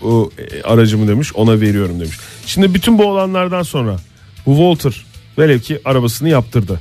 aracımı 0.63 1.07
demiş 1.07 1.35
ona 1.35 1.61
veriyorum 1.61 1.99
demiş. 1.99 2.17
Şimdi 2.45 2.73
bütün 2.73 2.97
bu 2.97 3.05
olanlardan 3.05 3.63
sonra 3.63 3.97
bu 4.45 4.51
Walter 4.51 5.05
velev 5.37 5.59
ki 5.59 5.79
arabasını 5.85 6.29
yaptırdı. 6.29 6.79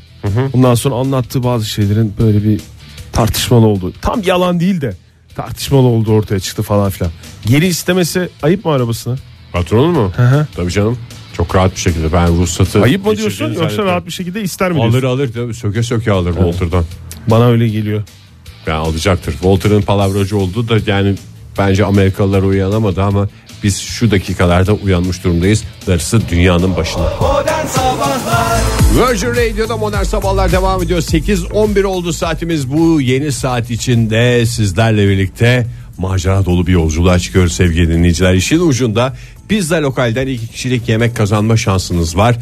Bundan 0.53 0.75
sonra 0.75 0.95
anlattığı 0.95 1.43
bazı 1.43 1.65
şeylerin 1.65 2.15
böyle 2.19 2.45
bir 2.45 2.61
tartışmalı 3.12 3.67
olduğu. 3.67 3.93
Tam 3.93 4.23
yalan 4.23 4.61
değil 4.61 4.81
de 4.81 4.95
tartışmalı 5.35 5.87
olduğu 5.87 6.12
ortaya 6.12 6.41
çıktı 6.41 6.62
falan 6.62 6.91
filan. 6.91 7.12
Geri 7.47 7.67
istemesi 7.67 8.29
ayıp 8.43 8.65
mı 8.65 8.71
arabasını? 8.73 9.17
Patronun 9.53 9.93
mu? 9.93 10.12
hı. 10.17 10.47
Tabii 10.57 10.71
canım. 10.71 10.99
Çok 11.37 11.55
rahat 11.55 11.72
bir 11.75 11.81
şekilde 11.81 12.12
ben 12.12 12.29
ruhsatı 12.29 12.83
Ayıp 12.83 13.07
mı 13.07 13.16
diyorsun 13.16 13.44
yoksa 13.44 13.61
zannetmiyorum. 13.61 13.87
rahat 13.92 14.07
bir 14.07 14.12
şekilde 14.12 14.42
ister 14.42 14.72
mi 14.72 14.75
diyorsun? 14.75 14.92
Alır 14.92 15.03
alır 15.03 15.33
tabii 15.33 15.55
söke 15.55 15.83
söke 15.83 16.12
alır 16.12 16.35
Walter'dan. 16.35 16.85
Bana 17.27 17.46
öyle 17.46 17.68
geliyor. 17.68 18.03
Yani 18.66 18.77
alacaktır. 18.79 19.33
Walter'ın 19.33 19.83
palavracı 19.83 20.37
olduğu 20.38 20.68
da 20.68 20.90
yani 20.92 21.14
bence 21.59 21.85
Amerikalılar 21.85 22.42
uyanamadı 22.42 23.03
ama 23.03 23.29
biz 23.62 23.79
şu 23.81 24.11
dakikalarda 24.11 24.72
uyanmış 24.72 25.25
durumdayız. 25.25 25.64
Darısı 25.87 26.20
dünyanın 26.31 26.77
başına. 26.77 27.03
Modern 27.20 27.66
Sabahlar 27.66 28.61
Virgin 29.11 29.29
Radio'da 29.31 29.77
modern 29.77 30.03
sabahlar 30.03 30.53
devam 30.53 30.83
ediyor. 30.83 31.01
8.11 31.01 31.85
oldu 31.85 32.12
saatimiz 32.12 32.72
bu 32.72 33.01
yeni 33.01 33.33
saat 33.33 33.70
içinde 33.70 34.46
sizlerle 34.46 35.09
birlikte 35.09 35.66
macera 35.99 36.44
dolu 36.44 36.66
bir 36.66 36.72
yolculuğa 36.72 37.18
çıkıyoruz 37.18 37.53
sevgili 37.53 37.88
dinleyiciler. 37.88 38.35
İşin 38.35 38.61
ucunda 38.61 39.16
pizza 39.49 39.83
lokalden 39.83 40.27
iki 40.27 40.47
kişilik 40.47 40.89
yemek 40.89 41.17
kazanma 41.17 41.57
şansınız 41.57 42.17
var 42.17 42.39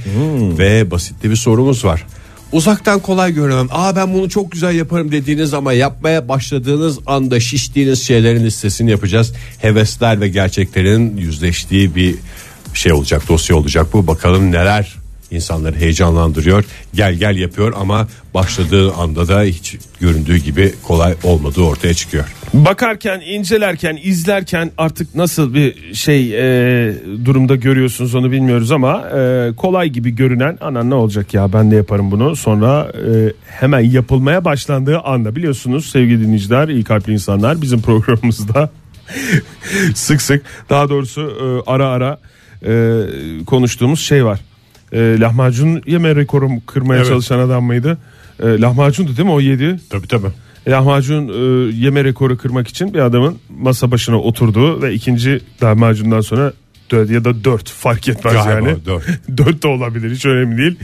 ve 0.59 0.90
basitli 0.90 1.31
bir 1.31 1.37
sorumuz 1.37 1.85
var. 1.85 2.07
Uzaktan 2.53 3.01
kolay 3.01 3.35
görünen 3.35 3.69
aa 3.71 3.97
ben 3.97 4.14
bunu 4.14 4.29
çok 4.29 4.53
güzel 4.53 4.75
yaparım 4.75 5.12
dediğiniz 5.12 5.55
ama 5.55 5.73
yapmaya 5.73 6.29
başladığınız 6.29 6.99
anda 7.07 7.40
şiştiğiniz 7.40 8.03
şeylerin 8.03 8.45
listesini 8.45 8.90
yapacağız. 8.90 9.33
Hevesler 9.59 10.21
ve 10.21 10.29
gerçeklerin 10.29 11.17
yüzleştiği 11.17 11.95
bir 11.95 12.14
şey 12.75 12.93
olacak 12.93 13.29
dosya 13.29 13.57
olacak 13.57 13.87
bu 13.93 14.07
bakalım 14.07 14.53
neler 14.53 15.04
insanları 15.35 15.77
heyecanlandırıyor 15.77 16.64
gel 16.94 17.14
gel 17.14 17.37
yapıyor 17.37 17.73
ama 17.77 18.09
başladığı 18.35 18.92
anda 18.92 19.29
da 19.29 19.42
hiç 19.42 19.77
göründüğü 20.01 20.37
gibi 20.37 20.75
kolay 20.83 21.14
olmadığı 21.23 21.62
ortaya 21.62 21.94
çıkıyor. 21.94 22.25
Bakarken, 22.55 23.20
incelerken, 23.20 23.99
izlerken 24.03 24.70
artık 24.79 25.14
nasıl 25.14 25.55
bir 25.55 25.94
şey 25.94 26.35
e, 26.35 26.94
durumda 27.25 27.57
görüyorsunuz 27.57 28.14
onu 28.14 28.33
bilmiyoruz 28.33 28.73
ama 28.73 29.09
e, 29.09 29.51
kolay 29.57 29.88
gibi 29.88 30.11
görünen 30.11 30.59
ana 30.61 30.83
ne 30.83 30.94
olacak 30.94 31.35
ya 31.35 31.53
ben 31.53 31.70
de 31.70 31.77
yaparım 31.77 32.11
bunu. 32.11 32.37
Sonra 32.37 32.92
e, 32.94 33.33
hemen 33.47 33.81
yapılmaya 33.81 34.44
başlandığı 34.44 34.99
anda 34.99 35.37
biliyorsunuz 35.37 35.90
sevgili 35.90 36.23
dinleyiciler, 36.23 36.68
iyi 36.68 36.85
kalpli 36.85 37.12
insanlar 37.12 37.62
bizim 37.62 37.83
programımızda 37.83 38.70
sık 39.94 40.23
sık 40.23 40.42
daha 40.70 40.88
doğrusu 40.88 41.20
e, 41.20 41.70
ara 41.70 41.88
ara 41.88 42.18
e, 42.66 43.01
konuştuğumuz 43.47 44.01
şey 44.01 44.25
var. 44.25 44.40
E, 44.94 45.20
lahmacun 45.20 45.83
yeme 45.87 46.16
rekoru 46.16 46.48
kırmaya 46.66 46.96
Evet. 46.98 47.09
çalışan 47.09 47.38
adam 47.38 47.64
mıydı? 47.64 47.98
E, 48.42 48.46
lahmacundu 48.61 49.16
değil 49.16 49.26
mi 49.28 49.33
o 49.35 49.40
yedi? 49.40 49.80
Tabii 49.90 50.09
tabii. 50.09 50.26
lahmacun 50.68 51.28
e, 51.28 51.72
yeme 51.76 52.04
rekoru 52.04 52.37
kırmak 52.38 52.68
için 52.68 52.94
bir 52.94 52.98
adamın 52.98 53.37
masa 53.59 53.90
başına 53.90 54.20
oturduğu 54.20 54.83
ve 54.83 54.94
ikinci 54.94 55.40
lahmacundan 55.62 56.20
sonra 56.20 56.52
dört 56.90 57.11
ya 57.11 57.24
da 57.24 57.44
dört 57.44 57.70
fark 57.70 58.09
etmez 58.09 58.35
Galiba 58.35 58.68
yani. 58.68 58.85
dört. 58.87 59.04
dört 59.38 59.62
de 59.62 59.68
olabilir 59.68 60.11
hiç 60.14 60.26
önemli 60.26 60.59
değil. 60.59 60.76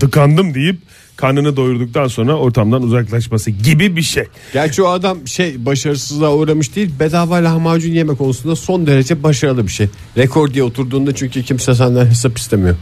Dıkandım 0.00 0.54
deyip 0.54 0.76
karnını 1.16 1.56
doyurduktan 1.56 2.08
sonra 2.08 2.34
ortamdan 2.36 2.82
uzaklaşması 2.82 3.50
gibi 3.50 3.96
bir 3.96 4.02
şey. 4.02 4.24
Gerçi 4.52 4.82
o 4.82 4.88
adam 4.88 5.26
şey 5.26 5.66
başarısızlığa 5.66 6.34
uğramış 6.34 6.76
değil 6.76 6.90
bedava 7.00 7.34
lahmacun 7.34 7.90
yeme 7.92 8.14
konusunda 8.14 8.56
son 8.56 8.86
derece 8.86 9.22
başarılı 9.22 9.66
bir 9.66 9.72
şey. 9.72 9.88
Rekor 10.16 10.54
diye 10.54 10.64
oturduğunda 10.64 11.14
çünkü 11.14 11.42
kimse 11.42 11.74
senden 11.74 12.06
hesap 12.06 12.38
istemiyor. 12.38 12.76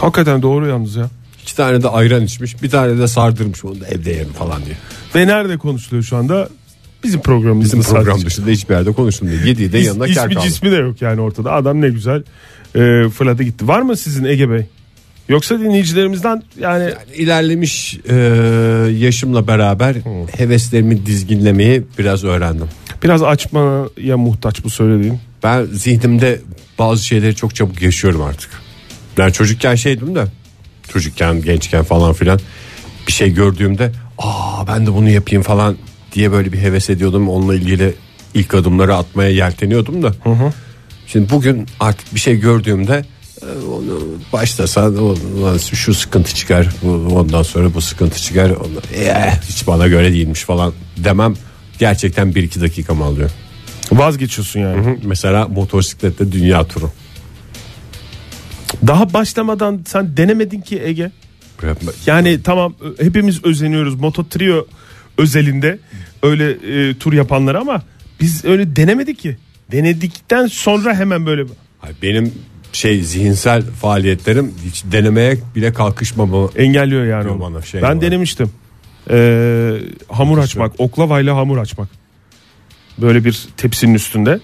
Hakikaten 0.00 0.42
doğru 0.42 0.66
yalnız 0.68 0.96
ya. 0.96 1.08
İki 1.42 1.56
tane 1.56 1.82
de 1.82 1.88
ayran 1.88 2.24
içmiş 2.24 2.62
bir 2.62 2.70
tane 2.70 2.98
de 2.98 3.06
sardırmış 3.08 3.64
onu 3.64 3.80
da 3.80 3.86
evde 3.88 4.10
yerim 4.10 4.32
falan 4.32 4.62
diye. 4.64 4.76
Ve 5.14 5.26
nerede 5.32 5.56
konuşuluyor 5.58 6.02
şu 6.04 6.16
anda? 6.16 6.48
Bizim 7.04 7.20
programımızda 7.20 7.78
Bizim 7.78 7.92
program 7.94 8.12
sadece. 8.14 8.26
dışında 8.26 8.50
hiçbir 8.50 8.74
yerde 8.74 8.92
konuşulmuyor. 8.92 9.44
Yediği 9.44 9.72
de 9.72 9.78
yanına 9.78 10.04
kar 10.04 10.10
ismi 10.10 10.34
kaldı. 10.34 10.44
cismi 10.44 10.70
de 10.70 10.76
yok 10.76 11.02
yani 11.02 11.20
ortada. 11.20 11.52
Adam 11.52 11.80
ne 11.80 11.88
güzel 11.88 12.22
e, 12.74 13.08
fırladı 13.08 13.42
gitti. 13.42 13.68
Var 13.68 13.82
mı 13.82 13.96
sizin 13.96 14.24
Ege 14.24 14.50
Bey? 14.50 14.66
Yoksa 15.28 15.60
dinleyicilerimizden 15.60 16.42
yani 16.60 16.90
İlerlemiş 17.14 17.98
e, 18.08 18.14
yaşımla 18.98 19.46
beraber 19.46 19.96
heveslerimi 20.36 21.06
dizginlemeyi 21.06 21.82
biraz 21.98 22.24
öğrendim. 22.24 22.66
biraz 23.02 23.22
açmaya 23.22 24.16
muhtaç 24.16 24.64
bu 24.64 24.70
söylediğim. 24.70 25.20
Ben 25.42 25.64
zihnimde 25.64 26.40
bazı 26.78 27.04
şeyleri 27.04 27.34
çok 27.34 27.54
çabuk 27.54 27.82
yaşıyorum 27.82 28.22
artık. 28.22 28.50
Ben 29.18 29.30
çocukken 29.30 29.74
şeydim 29.74 30.14
de 30.14 30.24
çocukken 30.88 31.42
gençken 31.42 31.84
falan 31.84 32.12
filan 32.12 32.40
bir 33.08 33.12
şey 33.12 33.34
gördüğümde 33.34 33.92
aa 34.18 34.66
ben 34.68 34.86
de 34.86 34.94
bunu 34.94 35.08
yapayım 35.10 35.42
falan 35.42 35.76
diye 36.12 36.32
böyle 36.32 36.52
bir 36.52 36.58
heves 36.58 36.90
ediyordum. 36.90 37.28
Onunla 37.28 37.54
ilgili 37.54 37.94
ilk 38.34 38.54
adımları 38.54 38.94
atmaya 38.96 39.30
yelteniyordum 39.30 40.02
da. 40.02 40.12
Şimdi 41.06 41.30
bugün 41.30 41.66
artık 41.80 42.14
bir 42.14 42.20
şey 42.20 42.36
gördüğümde 42.40 43.04
e, 43.42 43.46
onu 43.66 43.98
ulan 45.36 45.58
şu 45.58 45.94
sıkıntı 45.94 46.34
çıkar 46.34 46.68
ondan 47.12 47.42
sonra 47.42 47.74
bu 47.74 47.80
sıkıntı 47.80 48.22
çıkar 48.22 48.50
"Eh, 48.94 49.40
hiç 49.48 49.66
bana 49.66 49.86
göre 49.88 50.12
değilmiş 50.12 50.42
falan 50.42 50.72
demem 50.96 51.34
gerçekten 51.78 52.34
bir 52.34 52.42
iki 52.42 52.60
dakikamı 52.60 53.04
alıyor. 53.04 53.30
Vazgeçiyorsun 53.92 54.60
yani. 54.60 54.86
Hı, 54.86 54.96
Mesela 55.04 55.48
motosiklette 55.48 56.32
dünya 56.32 56.66
turu. 56.66 56.90
Daha 58.86 59.12
başlamadan 59.12 59.80
sen 59.86 60.16
denemedin 60.16 60.60
ki 60.60 60.82
Ege. 60.84 61.10
Yani 62.06 62.42
tamam 62.42 62.74
hepimiz 63.00 63.44
özeniyoruz 63.44 63.94
Moto 63.94 64.28
Trio 64.28 64.66
özelinde 65.18 65.78
öyle 66.22 66.50
e, 66.50 66.94
tur 66.98 67.12
yapanlara 67.12 67.60
ama 67.60 67.82
biz 68.20 68.44
öyle 68.44 68.76
denemedik 68.76 69.18
ki. 69.18 69.36
Denedikten 69.72 70.46
sonra 70.46 70.94
hemen 70.94 71.26
böyle 71.26 71.42
Ay, 71.82 71.90
Benim 72.02 72.32
şey 72.72 73.00
zihinsel 73.02 73.62
faaliyetlerim 73.62 74.54
hiç 74.64 74.84
denemeye 74.92 75.38
bile 75.54 75.72
kalkışmama. 75.72 76.48
engelliyor 76.56 77.04
yani 77.04 77.28
onu. 77.28 77.40
bana 77.40 77.62
şey 77.62 77.82
ben 77.82 77.86
olarak. 77.86 78.02
denemiştim. 78.02 78.50
Ee, 79.10 79.72
hamur 80.08 80.38
açmak, 80.38 80.72
oklavayla 80.78 81.36
hamur 81.36 81.58
açmak. 81.58 81.88
Böyle 82.98 83.24
bir 83.24 83.48
tepsinin 83.56 83.94
üstünde. 83.94 84.40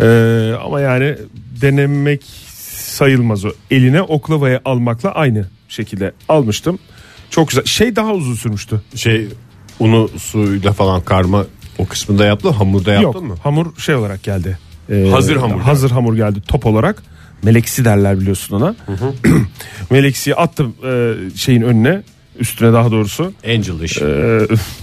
Ee, 0.00 0.52
ama 0.64 0.80
yani 0.80 1.16
denemek 1.60 2.24
sayılmaz 2.94 3.44
o. 3.44 3.48
Eline 3.70 4.02
oklavayı 4.02 4.60
almakla 4.64 5.10
aynı 5.10 5.46
şekilde 5.68 6.12
almıştım. 6.28 6.78
Çok 7.30 7.48
güzel. 7.48 7.64
Şey 7.64 7.96
daha 7.96 8.12
uzun 8.12 8.34
sürmüştü. 8.34 8.82
Şey 8.94 9.28
unu 9.80 10.08
suyla 10.18 10.72
falan 10.72 11.00
karma 11.00 11.44
o 11.78 11.86
kısmında 11.86 12.24
yaptın 12.24 12.52
hamurda 12.52 12.92
yaptın 12.92 13.20
Yok 13.20 13.22
mı? 13.22 13.36
hamur 13.42 13.76
şey 13.76 13.94
olarak 13.94 14.22
geldi. 14.22 14.58
Ee, 14.90 15.08
Hazır 15.10 15.36
hamur 15.36 15.60
Hazır 15.60 15.90
hamur 15.90 16.16
geldi 16.16 16.42
top 16.48 16.66
olarak. 16.66 17.02
Meleksi 17.42 17.84
derler 17.84 18.20
biliyorsun 18.20 18.56
ona. 18.56 18.76
Meleksiyi 19.90 20.36
attım 20.36 20.74
e, 20.86 21.14
şeyin 21.36 21.62
önüne 21.62 22.02
üstüne 22.38 22.72
daha 22.72 22.90
doğrusu. 22.90 23.32
Angel 23.46 23.80
iş. 23.80 24.02
Ee, 24.02 24.40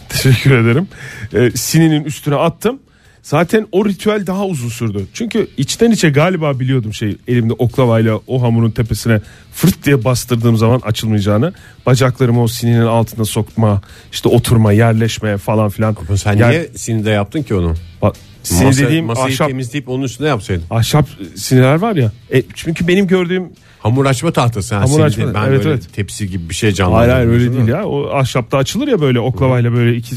teşekkür 0.09 0.51
ederim. 0.57 0.87
Ee, 1.33 1.51
sininin 1.55 2.03
üstüne 2.03 2.35
attım. 2.35 2.79
Zaten 3.23 3.67
o 3.71 3.85
ritüel 3.85 4.27
daha 4.27 4.45
uzun 4.45 4.69
sürdü. 4.69 5.05
Çünkü 5.13 5.47
içten 5.57 5.91
içe 5.91 6.09
galiba 6.09 6.59
biliyordum 6.59 6.93
şey 6.93 7.17
elimde 7.27 7.53
oklavayla 7.53 8.19
o 8.27 8.41
hamurun 8.41 8.71
tepesine 8.71 9.21
fırt 9.53 9.85
diye 9.85 10.03
bastırdığım 10.03 10.57
zaman 10.57 10.79
açılmayacağını. 10.79 11.53
Bacaklarımı 11.85 12.43
o 12.43 12.47
sininin 12.47 12.85
altına 12.85 13.25
sokma, 13.25 13.81
işte 14.11 14.29
oturma, 14.29 14.71
yerleşme 14.71 15.37
falan 15.37 15.69
filan. 15.69 15.97
Sen 16.15 16.37
Yer- 16.37 16.49
niye 16.49 16.69
sinide 16.75 17.09
yaptın 17.09 17.43
ki 17.43 17.55
onu? 17.55 17.75
Bak, 18.01 18.15
Masa- 18.43 18.85
dediğim 18.85 19.05
masayı 19.05 19.27
ahşap, 19.27 19.47
temizleyip 19.47 19.89
onun 19.89 20.03
üstüne 20.03 20.27
yapsaydın. 20.27 20.63
ahşap 20.69 21.09
sinirler 21.35 21.75
var 21.75 21.95
ya. 21.95 22.11
E, 22.33 22.43
çünkü 22.53 22.87
benim 22.87 23.07
gördüğüm 23.07 23.49
Hamur 23.79 24.05
açma 24.05 24.31
tahtası. 24.31 24.75
Ha, 24.75 24.81
Hamur 24.81 24.93
sini 24.93 25.03
açma. 25.03 25.33
Ben 25.33 25.47
evet, 25.47 25.59
böyle 25.65 25.69
evet. 25.69 25.93
tepsi 25.93 26.29
gibi 26.29 26.49
bir 26.49 26.55
şey 26.55 26.71
canlandırdım. 26.71 27.13
Hayır 27.13 27.27
hayır 27.27 27.41
öyle 27.41 27.57
Değil 27.57 27.67
ya. 27.67 27.85
O 27.85 28.09
ahşapta 28.09 28.57
açılır 28.57 28.87
ya 28.87 29.01
böyle 29.01 29.19
oklavayla 29.19 29.73
böyle 29.73 29.95
iki. 29.95 30.15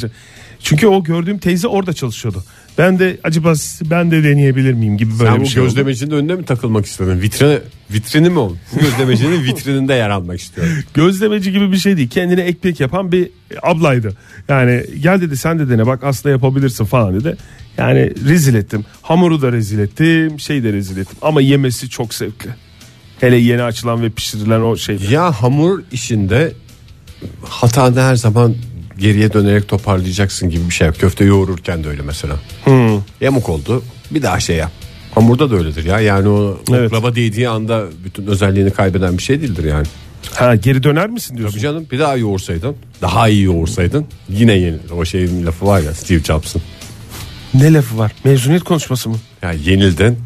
Çünkü 0.62 0.86
o 0.86 1.04
gördüğüm 1.04 1.38
teyze 1.38 1.68
orada 1.68 1.92
çalışıyordu. 1.92 2.44
Ben 2.78 2.98
de 2.98 3.16
acaba 3.24 3.52
ben 3.90 4.10
de 4.10 4.24
deneyebilir 4.24 4.72
miyim 4.72 4.96
gibi 4.96 5.10
böyle 5.18 5.30
Sen 5.30 5.40
bir 5.40 5.44
bu 5.44 5.48
şey 5.50 5.62
oldu. 5.62 5.68
gözlemecinin 5.68 6.10
önüne 6.10 6.34
mi 6.34 6.44
takılmak 6.44 6.86
istedin? 6.86 7.20
Vitrini, 7.20 7.58
vitrini 7.90 8.30
mi 8.30 8.38
oldu? 8.38 8.56
Gözlemecinin 8.80 9.44
vitrininde 9.44 9.94
yer 9.94 10.10
almak 10.10 10.40
istiyorum. 10.40 10.72
Gözlemeci 10.94 11.52
gibi 11.52 11.72
bir 11.72 11.76
şey 11.76 11.96
değil. 11.96 12.08
Kendine 12.08 12.40
ekmek 12.40 12.80
yapan 12.80 13.12
bir 13.12 13.30
ablaydı. 13.62 14.16
Yani 14.48 14.84
gel 15.02 15.20
dedi 15.20 15.36
sen 15.36 15.58
de 15.58 15.68
dene 15.68 15.86
bak 15.86 16.04
aslında 16.04 16.32
yapabilirsin 16.32 16.84
falan 16.84 17.20
dedi. 17.20 17.36
Yani 17.78 18.12
rezil 18.28 18.54
ettim. 18.54 18.84
Hamuru 19.02 19.42
da 19.42 19.52
rezil 19.52 19.78
ettim, 19.78 20.40
şey 20.40 20.64
de 20.64 20.72
rezil 20.72 20.96
ettim. 20.96 21.16
Ama 21.22 21.40
yemesi 21.40 21.88
çok 21.90 22.14
zevkli. 22.14 22.50
Hele 23.20 23.36
yeni 23.36 23.62
açılan 23.62 24.02
ve 24.02 24.10
pişirilen 24.10 24.60
o 24.60 24.76
şey. 24.76 24.96
Ya 25.10 25.32
hamur 25.32 25.82
işinde 25.92 26.52
hatanı 27.42 28.00
her 28.00 28.14
zaman 28.16 28.54
geriye 28.98 29.32
dönerek 29.32 29.68
toparlayacaksın 29.68 30.50
gibi 30.50 30.64
bir 30.68 30.74
şey. 30.74 30.90
Köfte 30.90 31.24
yoğururken 31.24 31.84
de 31.84 31.88
öyle 31.88 32.02
mesela. 32.02 32.36
Yamuk 33.20 33.48
oldu. 33.48 33.82
Bir 34.10 34.22
daha 34.22 34.40
şey 34.40 34.56
yap. 34.56 34.70
Hamurda 35.14 35.50
da 35.50 35.56
öyledir 35.56 35.84
ya. 35.84 36.00
Yani 36.00 36.28
o 36.28 36.58
Evet. 36.72 36.92
oklava 36.92 37.14
değdiği 37.14 37.48
anda 37.48 37.84
bütün 38.04 38.26
özelliğini 38.26 38.70
kaybeden 38.70 39.18
bir 39.18 39.22
şey 39.22 39.40
değildir 39.42 39.64
yani. 39.64 39.86
Ha 40.34 40.54
geri 40.54 40.82
döner 40.82 41.10
misin 41.10 41.36
diyorsun? 41.36 41.54
Tabii 41.54 41.62
canım 41.62 41.86
bir 41.92 41.98
daha 41.98 42.16
yoğursaydın, 42.16 42.76
daha 43.02 43.28
iyi 43.28 43.42
yoğursaydın 43.42 44.06
yine 44.28 44.52
yenilir. 44.52 44.90
O 44.90 45.04
şeyin 45.04 45.46
lafı 45.46 45.66
var 45.66 45.80
ya 45.80 45.94
Steve 45.94 46.18
Jobs'ın. 46.20 46.62
Ne 47.54 47.72
lafı 47.72 47.98
var? 47.98 48.12
Mezuniyet 48.24 48.64
konuşması 48.64 49.08
mı? 49.08 49.16
Ya 49.42 49.52
yenildin, 49.52 50.18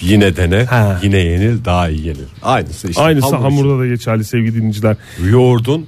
yine 0.00 0.36
dene, 0.36 0.64
Ha. 0.64 1.00
yine 1.02 1.18
yenil, 1.18 1.64
daha 1.64 1.88
iyi 1.88 2.06
yenil. 2.06 2.18
Aynısı 2.42 2.88
işte. 2.88 3.02
Aynısı 3.02 3.36
hamur 3.36 3.42
hamurda 3.42 3.82
da 3.82 3.86
geçerli 3.86 4.24
sevgili 4.24 4.54
dinleyiciler. 4.54 4.96
Yoğurdun, 5.30 5.86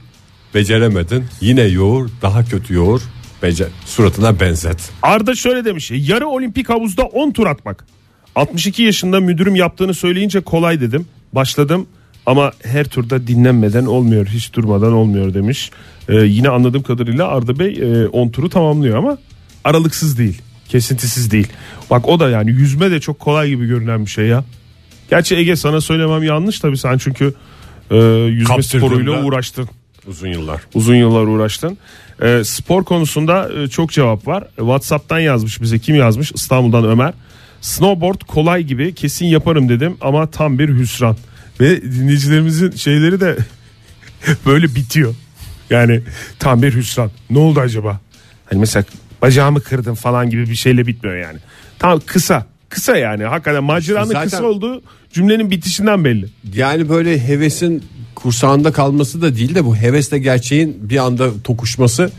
beceremedin. 0.55 1.25
Yine 1.41 1.63
yoğur, 1.63 2.09
daha 2.23 2.45
kötü 2.45 2.75
yoğur, 2.75 3.01
becer 3.43 3.69
suratına 3.87 4.41
benzet. 4.41 4.91
Arda 5.03 5.35
şöyle 5.35 5.65
demiş. 5.65 5.91
Yarı 5.95 6.29
olimpik 6.29 6.69
havuzda 6.69 7.03
10 7.03 7.31
tur 7.31 7.47
atmak. 7.47 7.87
62 8.35 8.83
yaşında 8.83 9.21
müdürüm 9.21 9.55
yaptığını 9.57 9.95
söyleyince 9.95 10.41
kolay 10.41 10.81
dedim. 10.81 11.07
Başladım 11.33 11.87
ama 12.27 12.53
her 12.63 12.85
turda 12.85 13.27
dinlenmeden 13.27 13.87
olmuyor. 13.87 14.27
Hiç 14.27 14.55
durmadan 14.55 14.93
olmuyor 14.93 15.35
demiş. 15.35 15.71
Ee, 16.09 16.15
yine 16.17 16.49
anladığım 16.49 16.83
kadarıyla 16.83 17.29
Arda 17.29 17.59
Bey 17.59 17.79
e, 17.83 18.07
10 18.07 18.29
turu 18.29 18.49
tamamlıyor 18.49 18.99
ama 18.99 19.19
aralıksız 19.65 20.19
değil. 20.19 20.43
Kesintisiz 20.69 21.31
değil. 21.31 21.49
Bak 21.91 22.09
o 22.09 22.21
da 22.21 22.31
yani 22.31 22.51
yüzme 22.51 22.91
de 22.91 23.01
çok 23.01 23.19
kolay 23.19 23.49
gibi 23.49 23.67
görünen 23.67 24.05
bir 24.05 24.11
şey 24.11 24.27
ya. 24.27 24.45
Gerçi 25.11 25.37
Ege 25.37 25.57
sana 25.57 25.81
söylemem 25.81 26.23
yanlış 26.23 26.61
tabii 26.61 26.79
sen 26.79 26.99
çünkü 26.99 27.35
e, 27.91 27.97
yüzme 28.25 28.63
sporuyla 28.63 29.25
uğraştın 29.25 29.69
Uzun 30.07 30.29
yıllar. 30.29 30.61
uzun 30.75 30.95
yıllar 30.95 31.23
uğraştın. 31.23 31.79
Ee, 32.23 32.43
spor 32.45 32.85
konusunda 32.85 33.51
e, 33.63 33.69
çok 33.69 33.91
cevap 33.91 34.27
var. 34.27 34.45
WhatsApp'tan 34.57 35.19
yazmış 35.19 35.63
bize 35.63 35.79
kim 35.79 35.97
yazmış? 35.97 36.33
İstanbul'dan 36.33 36.85
Ömer. 36.85 37.13
Snowboard 37.61 38.21
kolay 38.21 38.63
gibi 38.63 38.95
kesin 38.95 39.27
yaparım 39.27 39.69
dedim 39.69 39.97
ama 40.01 40.31
tam 40.31 40.59
bir 40.59 40.69
hüsran. 40.69 41.17
Ve 41.61 41.83
dinleyicilerimizin 41.83 42.71
şeyleri 42.71 43.21
de 43.21 43.37
böyle 44.47 44.75
bitiyor. 44.75 45.15
Yani 45.71 46.01
tam 46.39 46.63
bir 46.63 46.75
hüsran. 46.75 47.11
Ne 47.31 47.39
oldu 47.39 47.61
acaba? 47.61 48.01
Hani 48.45 48.61
mesela 48.61 48.85
bacağımı 49.23 49.61
kırdım 49.63 49.95
falan 49.95 50.31
gibi 50.31 50.51
bir 50.51 50.55
şeyle 50.55 50.87
bitmiyor 50.87 51.17
yani. 51.17 51.39
Tam 51.79 52.01
kısa. 52.01 52.47
Kısa 52.71 52.97
yani. 52.97 53.25
Hakikaten 53.25 53.65
maceranın 53.65 54.07
Zaten- 54.07 54.25
kısa 54.25 54.45
olduğu 54.45 54.83
cümlenin 55.13 55.51
bitişinden 55.51 56.05
belli. 56.05 56.27
Yani 56.55 56.89
böyle 56.89 57.29
hevesin 57.29 57.85
kursağında 58.15 58.73
kalması 58.73 59.23
da 59.23 59.37
değil 59.37 59.55
de 59.55 59.65
bu 59.65 59.77
hevesle 59.77 60.19
gerçeğin 60.19 60.91
bir 60.91 60.97
anda 60.97 61.31
tokuşması 61.45 62.11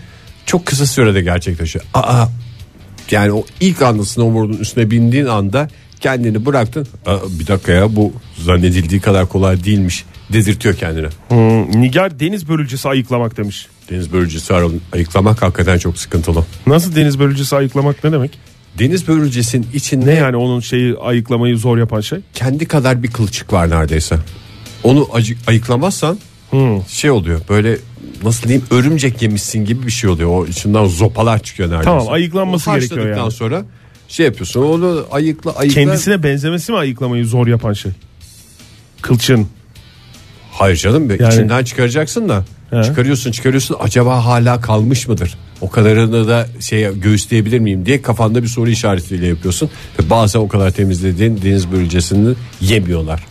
çok 0.45 0.65
kısa 0.65 0.85
sürede 0.85 1.21
gerçekleşiyor. 1.21 1.85
Aa, 1.93 2.25
yani 3.11 3.31
o 3.31 3.45
ilk 3.59 3.81
anda 3.81 4.05
snowboard'un 4.05 4.57
üstüne 4.57 4.91
bindiğin 4.91 5.25
anda 5.25 5.67
kendini 5.99 6.45
bıraktın. 6.45 6.87
Aa, 7.05 7.17
bir 7.39 7.47
dakika 7.47 7.71
ya 7.71 7.95
bu 7.95 8.13
zannedildiği 8.37 9.01
kadar 9.01 9.29
kolay 9.29 9.63
değilmiş 9.63 10.05
dedirtiyor 10.33 10.75
kendine. 10.75 11.07
Hmm, 11.27 11.81
Nigar 11.81 12.19
deniz 12.19 12.49
börülcesi 12.49 12.89
ayıklamak 12.89 13.37
demiş. 13.37 13.67
Deniz 13.89 14.13
aralım- 14.51 14.81
ayıklamak 14.93 15.41
hakikaten 15.41 15.77
çok 15.77 15.97
sıkıntılı. 15.97 16.45
Nasıl 16.67 16.95
deniz 16.95 17.19
börülcesi 17.19 17.55
ayıklamak 17.55 18.03
ne 18.03 18.11
demek? 18.11 18.39
Deniz 18.79 19.07
börülcesinin 19.07 19.67
içinde 19.73 20.05
Ne 20.05 20.13
yani 20.13 20.35
onun 20.35 20.59
şeyi 20.59 20.95
ayıklamayı 20.97 21.57
zor 21.57 21.77
yapan 21.77 22.01
şey? 22.01 22.19
kendi 22.33 22.65
kadar 22.65 23.03
bir 23.03 23.11
kılçık 23.11 23.53
var 23.53 23.69
neredeyse. 23.69 24.17
Onu 24.83 25.07
acı- 25.13 25.35
ayıklamazsan 25.47 26.17
şey 26.87 27.11
oluyor 27.11 27.41
böyle 27.49 27.77
nasıl 28.23 28.47
diyeyim 28.47 28.65
örümcek 28.71 29.21
yemişsin 29.21 29.65
gibi 29.65 29.85
bir 29.85 29.91
şey 29.91 30.09
oluyor. 30.09 30.29
O 30.29 30.45
içinden 30.47 30.85
zopalar 30.85 31.43
çıkıyor 31.43 31.69
neredeyse. 31.69 31.85
Tamam, 31.85 32.07
ayıklanması 32.09 32.71
O 32.71 32.73
gerekiyor 32.75 32.99
haşladıktan 32.99 33.23
yani. 33.23 33.31
sonra 33.31 33.55
sonra 33.59 33.65
şey 34.07 34.25
yapıyorsun 34.25 34.61
onu 34.61 35.05
ayıkla 35.11 35.51
ayıkla. 35.55 35.81
Kendisine 35.81 36.23
benzemesi 36.23 36.71
mi 36.71 36.77
ayıklamayı 36.77 37.25
zor 37.25 37.47
yapan 37.47 37.73
şey? 37.73 37.91
Kılçın. 39.01 39.47
Hayır 40.51 40.75
canım 40.77 41.09
be, 41.09 41.17
Yani- 41.19 41.33
içinden 41.33 41.63
çıkaracaksın 41.63 42.29
da 42.29 42.45
He. 42.71 42.83
çıkarıyorsun 42.83 43.31
çıkarıyorsun 43.31 43.77
acaba 43.79 44.25
hala 44.25 44.61
kalmış 44.61 45.07
mıdır? 45.07 45.37
O 45.61 45.69
kadarını 45.69 46.27
da 46.27 46.47
şey 46.59 46.99
göğüsleyebilir 46.99 47.59
miyim 47.59 47.85
diye 47.85 48.01
kafanda 48.01 48.43
bir 48.43 48.47
soru 48.47 48.69
işaretiyle 48.69 49.27
yapıyorsun. 49.27 49.69
Ve 49.99 50.09
bazen 50.09 50.39
o 50.39 50.47
kadar 50.47 50.71
temizlediğin 50.71 51.41
deniz 51.41 51.71
börülcesini 51.71 52.35
yemiyorlar. 52.61 53.23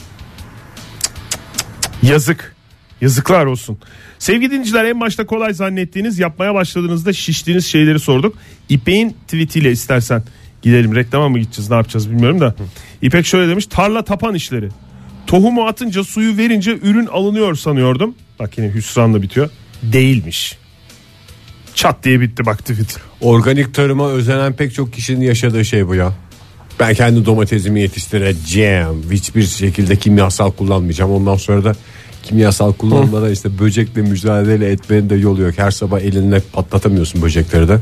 Yazık. 2.02 2.56
Yazıklar 3.00 3.46
olsun. 3.46 3.78
Sevgili 4.18 4.50
dinleyiciler 4.50 4.84
en 4.84 5.00
başta 5.00 5.26
kolay 5.26 5.54
zannettiğiniz 5.54 6.18
yapmaya 6.18 6.54
başladığınızda 6.54 7.12
şiştiğiniz 7.12 7.66
şeyleri 7.66 8.00
sorduk. 8.00 8.34
İpek'in 8.68 9.10
tweetiyle 9.10 9.72
istersen 9.72 10.22
gidelim 10.62 10.94
reklama 10.94 11.28
mı 11.28 11.38
gideceğiz 11.38 11.70
ne 11.70 11.76
yapacağız 11.76 12.10
bilmiyorum 12.10 12.40
da. 12.40 12.54
İpek 13.02 13.26
şöyle 13.26 13.50
demiş 13.50 13.66
tarla 13.66 14.04
tapan 14.04 14.34
işleri. 14.34 14.68
Tohumu 15.26 15.66
atınca 15.66 16.04
suyu 16.04 16.36
verince 16.36 16.78
ürün 16.82 17.06
alınıyor 17.06 17.54
sanıyordum. 17.54 18.14
Bak 18.40 18.58
yine 18.58 18.74
hüsranla 18.74 19.22
bitiyor. 19.22 19.50
Değilmiş. 19.82 20.58
Çat 21.74 22.04
diye 22.04 22.20
bitti 22.20 22.46
bak 22.46 22.58
tweet. 22.58 22.96
Organik 23.20 23.74
tarıma 23.74 24.08
özenen 24.10 24.52
pek 24.52 24.74
çok 24.74 24.92
kişinin 24.92 25.20
yaşadığı 25.20 25.64
şey 25.64 25.88
bu 25.88 25.94
ya. 25.94 26.12
Ben 26.80 26.94
kendi 26.94 27.26
domatesimi 27.26 27.80
yetiştireceğim. 27.80 29.10
Hiçbir 29.10 29.42
şekilde 29.42 29.96
kimyasal 29.96 30.50
kullanmayacağım. 30.50 31.10
Ondan 31.10 31.36
sonra 31.36 31.64
da 31.64 31.74
kimyasal 32.22 32.72
kullanmadan 32.72 33.32
işte 33.32 33.58
böcekle 33.58 34.02
mücadele 34.02 34.70
etmenin 34.70 35.10
de 35.10 35.14
yolu 35.14 35.42
yok. 35.42 35.58
Her 35.58 35.70
sabah 35.70 36.00
elinle 36.00 36.40
patlatamıyorsun 36.52 37.22
böcekleri 37.22 37.68
de. 37.68 37.78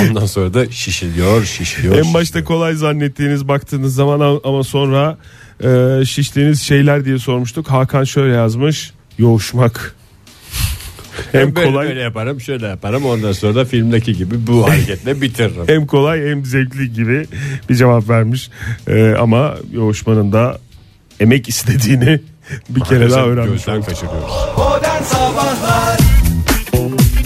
Ondan 0.00 0.26
sonra 0.26 0.54
da 0.54 0.70
şişiliyor, 0.70 1.44
şişiliyor. 1.44 1.96
En 1.96 2.14
başta 2.14 2.44
kolay 2.44 2.74
zannettiğiniz 2.74 3.48
baktığınız 3.48 3.94
zaman 3.94 4.40
ama 4.44 4.64
sonra 4.64 5.18
e, 5.64 6.04
şiştiğiniz 6.04 6.62
şeyler 6.62 7.04
diye 7.04 7.18
sormuştuk. 7.18 7.70
Hakan 7.70 8.04
şöyle 8.04 8.34
yazmış. 8.34 8.92
Yoğuşmak. 9.20 9.94
hem 11.32 11.56
böyle, 11.56 11.66
kolay 11.70 11.88
böyle 11.88 12.00
yaparım, 12.00 12.40
şöyle 12.40 12.66
yaparım. 12.66 13.04
Ondan 13.06 13.32
sonra 13.32 13.54
da 13.54 13.64
filmdeki 13.64 14.14
gibi 14.16 14.46
bu 14.46 14.64
hareketle 14.68 15.20
bitiririm. 15.20 15.62
hem 15.66 15.86
kolay 15.86 16.20
hem 16.30 16.44
zevkli 16.44 16.92
gibi 16.92 17.26
bir 17.68 17.74
cevap 17.74 18.08
vermiş. 18.08 18.50
E, 18.88 19.14
ama 19.20 19.54
yoğuşmanın 19.72 20.32
da 20.32 20.58
emek 21.20 21.48
istediğini 21.48 22.20
bir 22.68 22.80
kere 22.80 23.10
daha 23.10 23.24
öğrenmiş 23.26 23.52
Gözden 23.64 23.72
olduk. 23.76 23.86
kaçırıyoruz. 23.86 24.32
Modern 24.58 25.02
Sabahlar 25.02 25.89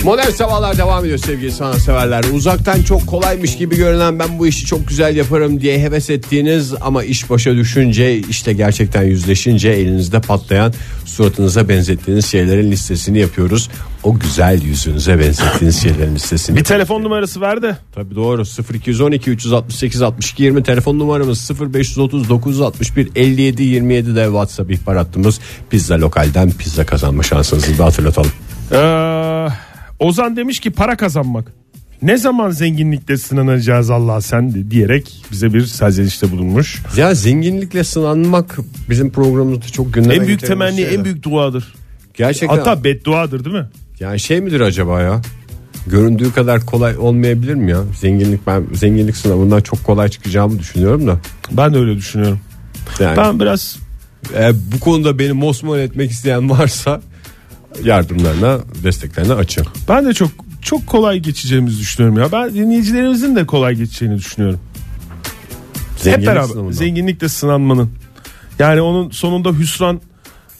Modern 0.04 0.30
sabahlar 0.30 0.78
devam 0.78 1.04
ediyor 1.04 1.18
sevgili 1.18 1.52
sanatseverler. 1.52 2.24
Uzaktan 2.32 2.82
çok 2.82 3.06
kolaymış 3.06 3.56
gibi 3.56 3.76
görünen 3.76 4.18
ben 4.18 4.38
bu 4.38 4.46
işi 4.46 4.66
çok 4.66 4.88
güzel 4.88 5.16
yaparım 5.16 5.60
diye 5.60 5.78
heves 5.78 6.10
ettiğiniz 6.10 6.74
ama 6.80 7.04
iş 7.04 7.30
başa 7.30 7.56
düşünce 7.56 8.18
işte 8.18 8.52
gerçekten 8.52 9.02
yüzleşince 9.02 9.68
elinizde 9.68 10.20
patlayan 10.20 10.72
suratınıza 11.04 11.68
benzettiğiniz 11.68 12.26
şeylerin 12.26 12.70
listesini 12.70 13.18
yapıyoruz. 13.18 13.70
O 14.02 14.18
güzel 14.18 14.62
yüzünüze 14.62 15.18
benzettiğiniz 15.18 15.82
şeylerin 15.82 16.14
listesini. 16.14 16.56
Bir 16.56 16.64
telefon 16.64 17.04
numarası 17.04 17.40
ver 17.40 17.62
de. 17.62 17.76
Tabii 17.94 18.14
doğru 18.14 18.42
0212 18.74 19.30
368 19.30 20.02
62 20.02 20.42
20 20.42 20.62
telefon 20.62 20.98
numaramız 20.98 21.50
0530 21.74 22.28
961 22.28 23.10
57 23.16 23.62
27 23.62 24.16
de 24.16 24.24
WhatsApp 24.24 24.70
ihbar 24.70 24.96
hattımız. 24.96 25.40
Pizza 25.70 26.00
lokalden 26.00 26.50
pizza 26.50 26.86
kazanma 26.86 27.22
şansınızı 27.22 27.78
da 27.78 27.84
hatırlatalım. 27.84 28.32
Ee, 28.72 29.48
Ozan 30.04 30.36
demiş 30.36 30.60
ki 30.60 30.70
para 30.70 30.96
kazanmak. 30.96 31.52
Ne 32.02 32.16
zaman 32.16 32.50
zenginlikle 32.50 33.16
sınanacağız 33.16 33.90
Allah 33.90 34.20
sen 34.20 34.70
diyerek 34.70 35.24
bize 35.32 35.54
bir 35.54 35.66
serzenişte 35.66 36.30
bulunmuş. 36.32 36.82
Ya 36.96 37.14
zenginlikle 37.14 37.84
sınanmak 37.84 38.58
bizim 38.90 39.10
programımızda 39.10 39.66
çok 39.66 39.94
gündeme 39.94 40.14
En 40.14 40.26
büyük 40.26 40.40
temenni 40.40 40.76
şeyler. 40.76 40.92
en 40.92 41.04
büyük 41.04 41.22
duadır. 41.22 41.74
Gerçekten 42.14 42.56
Hatta 42.56 42.84
bedduadır 42.84 43.44
değil 43.44 43.56
mi? 43.56 43.66
yani 44.00 44.20
şey 44.20 44.40
midir 44.40 44.60
acaba 44.60 45.00
ya? 45.00 45.20
Göründüğü 45.86 46.32
kadar 46.32 46.66
kolay 46.66 46.98
olmayabilir 46.98 47.54
mi 47.54 47.70
ya? 47.70 47.82
Zenginlik 48.00 48.46
ben 48.46 48.64
zenginlik 48.72 49.16
sınavından 49.16 49.60
çok 49.60 49.84
kolay 49.84 50.08
çıkacağımı 50.08 50.58
düşünüyorum 50.58 51.06
da. 51.06 51.18
Ben 51.52 51.74
de 51.74 51.78
öyle 51.78 51.96
düşünüyorum. 51.96 52.40
Yani 53.00 53.16
Ben 53.16 53.40
biraz 53.40 53.78
e, 54.38 54.52
bu 54.72 54.80
konuda 54.80 55.18
beni 55.18 55.32
mosmor 55.32 55.78
etmek 55.78 56.10
isteyen 56.10 56.50
varsa 56.50 57.00
yardımlarına, 57.82 58.58
desteklerine 58.82 59.32
açığım. 59.32 59.66
ben 59.88 60.06
de 60.06 60.14
çok 60.14 60.30
çok 60.62 60.86
kolay 60.86 61.18
geçeceğimizi 61.18 61.78
düşünüyorum 61.80 62.18
ya. 62.18 62.32
Ben 62.32 62.54
dinleyicilerimizin 62.54 63.36
de 63.36 63.46
kolay 63.46 63.74
geçeceğini 63.74 64.16
düşünüyorum. 64.18 64.60
Zenginlik 65.96 66.28
Hep 66.28 66.34
beraber 66.34 66.48
sınavından. 66.48 66.72
zenginlikle 66.72 67.28
sınanmanın. 67.28 67.90
Yani 68.58 68.80
onun 68.80 69.10
sonunda 69.10 69.52
hüsran 69.52 70.00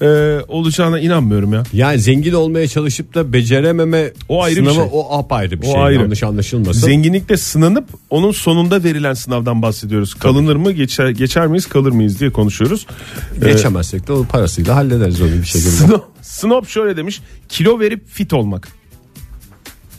e, 0.03 0.39
olacağına 0.49 1.01
inanmıyorum 1.01 1.53
ya. 1.53 1.63
Yani 1.73 1.99
zengin 1.99 2.33
olmaya 2.33 2.69
çalışıp 2.69 3.15
da 3.15 3.33
becerememe 3.33 4.13
O 4.29 4.43
ayrı 4.43 4.57
bir 4.57 4.61
sınavı 4.71 4.75
şey. 4.75 4.89
o 4.93 5.19
apayrı 5.19 5.63
bir 5.63 5.67
O 5.67 5.73
şey. 5.73 5.83
ayrı. 5.83 6.01
Yanlış 6.03 6.23
anlaşılmasın. 6.23 6.81
Zenginlikle 6.81 7.37
sınanıp 7.37 7.85
onun 8.11 8.33
sonunda 8.33 8.85
verilen 8.85 9.15
sınavdan 9.15 9.63
bahsediyoruz. 9.63 10.15
Kalınır 10.15 10.57
mı 10.57 10.73
geçer 10.73 11.09
geçer 11.09 11.47
miyiz 11.47 11.67
kalır 11.67 11.93
mıyız 11.93 12.21
diye 12.21 12.31
konuşuyoruz. 12.31 12.87
Ee, 13.43 13.51
Geçemezsek 13.53 14.09
de 14.09 14.13
o 14.13 14.25
parasıyla 14.25 14.75
hallederiz 14.77 15.21
onu 15.21 15.33
bir 15.33 15.45
şekilde. 15.47 15.71
Snob, 15.71 16.01
Snob 16.23 16.67
şöyle 16.67 16.97
demiş 16.97 17.21
kilo 17.49 17.81
verip 17.81 18.09
fit 18.09 18.33
olmak. 18.33 18.69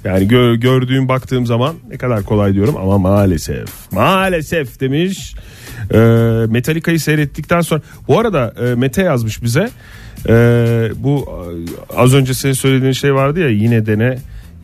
Yani 0.05 0.27
gö- 0.27 0.55
gördüğüm 0.59 1.07
baktığım 1.07 1.45
zaman 1.45 1.75
ne 1.89 1.97
kadar 1.97 2.23
kolay 2.23 2.53
diyorum 2.53 2.77
ama 2.77 2.97
maalesef 2.97 3.65
maalesef 3.91 4.79
demiş. 4.79 5.35
Ee, 5.93 5.97
Metallica'yı 6.49 6.99
seyrettikten 6.99 7.61
sonra 7.61 7.81
bu 8.07 8.19
arada 8.19 8.53
e, 8.65 8.75
Mete 8.75 9.01
yazmış 9.03 9.43
bize 9.43 9.69
Ee, 10.29 10.89
bu 10.95 11.25
e, 11.91 11.97
az 11.97 12.13
önce 12.13 12.33
senin 12.33 12.53
söylediğin 12.53 12.91
şey 12.91 13.13
vardı 13.13 13.39
ya 13.39 13.49
yine 13.49 13.85
dene 13.85 14.17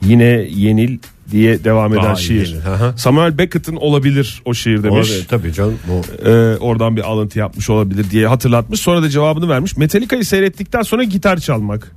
yine 0.06 0.26
yenil 0.56 0.98
diye 1.32 1.64
devam 1.64 1.94
eden 1.94 2.04
Daha 2.04 2.16
şiir. 2.16 2.48
yenil. 2.48 2.98
Samuel 2.98 3.38
Beckett'ın 3.38 3.76
olabilir 3.76 4.42
o 4.46 4.54
şiir 4.54 4.84
demiş. 4.84 5.10
Olabilir, 5.10 5.26
tabii 5.30 5.54
canım. 5.54 5.80
Bu 5.88 6.02
Ee, 6.30 6.58
oradan 6.58 6.96
bir 6.98 7.02
alıntı 7.02 7.40
yapmış 7.40 7.70
olabilir 7.70 8.06
diye 8.12 8.28
hatırlatmış. 8.28 8.80
Sonra 8.80 9.02
da 9.02 9.10
cevabını 9.10 9.50
vermiş. 9.50 9.78
Metallica'yı 9.78 10.26
seyrettikten 10.26 10.82
sonra 10.82 11.04
gitar 11.04 11.38
çalmak. 11.38 11.92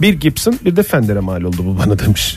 Bir 0.00 0.14
Gibson 0.14 0.58
bir 0.64 0.76
de 0.76 0.82
Fender'e 0.82 1.20
mal 1.20 1.42
oldu 1.42 1.56
bu 1.64 1.78
bana 1.78 1.98
demiş. 1.98 2.36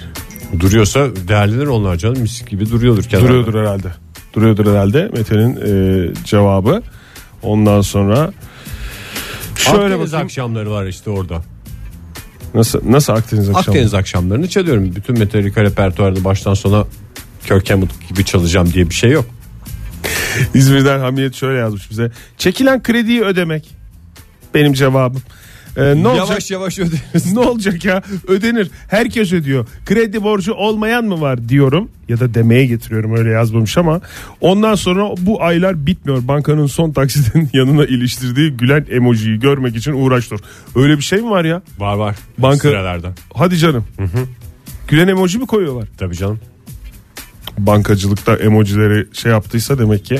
duruyorsa 0.60 1.08
değerlenir 1.28 1.67
onlar 1.67 1.95
canım. 1.97 2.21
Mis 2.21 2.45
gibi 2.45 2.69
duruyordur 2.69 3.04
kenarda. 3.04 3.28
Duruyordur 3.28 3.60
herhalde. 3.60 3.88
Duruyordur 4.34 4.71
herhalde 4.71 5.10
Mete'nin 5.13 5.56
e, 5.56 6.13
cevabı. 6.26 6.82
Ondan 7.41 7.82
sonra 7.82 8.32
şöyle 9.56 9.78
Akdeniz 9.84 9.99
bakayım. 10.08 10.26
akşamları 10.26 10.71
var 10.71 10.86
işte 10.86 11.10
orada. 11.10 11.41
Nasıl 12.54 12.91
nasıl 12.91 13.13
Akdeniz 13.13 13.49
akşamı? 13.49 13.60
Akdeniz 13.78 13.93
akşamlarını 13.93 14.47
çalıyorum. 14.49 14.95
Bütün 14.95 15.19
Metallica 15.19 15.62
repertuarını 15.63 16.23
baştan 16.23 16.54
sona 16.54 16.86
Kirk 17.45 17.69
Hammett 17.69 18.10
gibi 18.10 18.26
çalacağım 18.26 18.73
diye 18.73 18.89
bir 18.89 18.95
şey 18.95 19.12
yok. 19.12 19.26
İzmir'den 20.54 20.99
Hamiyet 20.99 21.36
şöyle 21.36 21.60
yazmış 21.60 21.91
bize. 21.91 22.12
Çekilen 22.38 22.84
krediyi 22.84 23.21
ödemek. 23.21 23.69
Benim 24.54 24.73
cevabım. 24.73 25.21
Ee, 25.78 25.82
ne 25.82 26.08
yavaş 26.08 26.30
olacak? 26.30 26.52
yavaş 26.52 26.80
öderiz. 26.80 27.34
ne 27.34 27.40
olacak 27.40 27.86
ya? 27.86 28.02
Ödenir. 28.28 28.72
Herkes 28.88 29.34
ödüyor. 29.34 29.68
Kredi 29.86 30.24
borcu 30.24 30.54
olmayan 30.54 31.06
mı 31.06 31.22
var 31.22 31.50
diyorum 31.50 31.90
ya 32.10 32.20
da 32.20 32.34
demeye 32.34 32.66
getiriyorum 32.66 33.16
öyle 33.18 33.30
yazmamış 33.30 33.78
ama 33.78 34.02
ondan 34.42 34.76
sonra 34.76 35.10
bu 35.20 35.44
aylar 35.44 35.86
bitmiyor. 35.86 36.28
Bankanın 36.28 36.68
son 36.68 36.92
taksidinin 36.92 37.50
yanına 37.54 37.86
iliştirdiği 37.86 38.52
gülen 38.52 38.86
emojiyi 38.92 39.40
görmek 39.40 39.76
için 39.76 39.94
uğraştır. 39.94 40.40
Öyle 40.76 40.98
bir 40.98 41.04
şey 41.04 41.20
mi 41.20 41.30
var 41.30 41.46
ya? 41.46 41.62
Var 41.78 41.96
var. 41.96 42.16
Banka- 42.42 42.58
Sıralarda. 42.70 43.12
Hadi 43.34 43.58
canım. 43.58 43.86
Gülen 44.88 45.08
emoji 45.08 45.38
mi 45.40 45.46
koyuyorlar? 45.48 45.88
Tabii 45.98 46.16
canım. 46.16 46.40
Bankacılıkta 47.58 48.36
emojileri 48.36 49.08
şey 49.14 49.32
yaptıysa 49.32 49.80
demek 49.80 50.06
ki. 50.06 50.20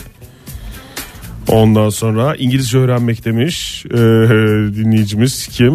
Ondan 1.48 1.90
sonra 1.90 2.36
İngilizce 2.36 2.78
öğrenmek 2.78 3.26
demiş 3.26 3.86
Ee, 3.86 3.98
dinleyicimiz 4.76 5.48
kim? 5.48 5.74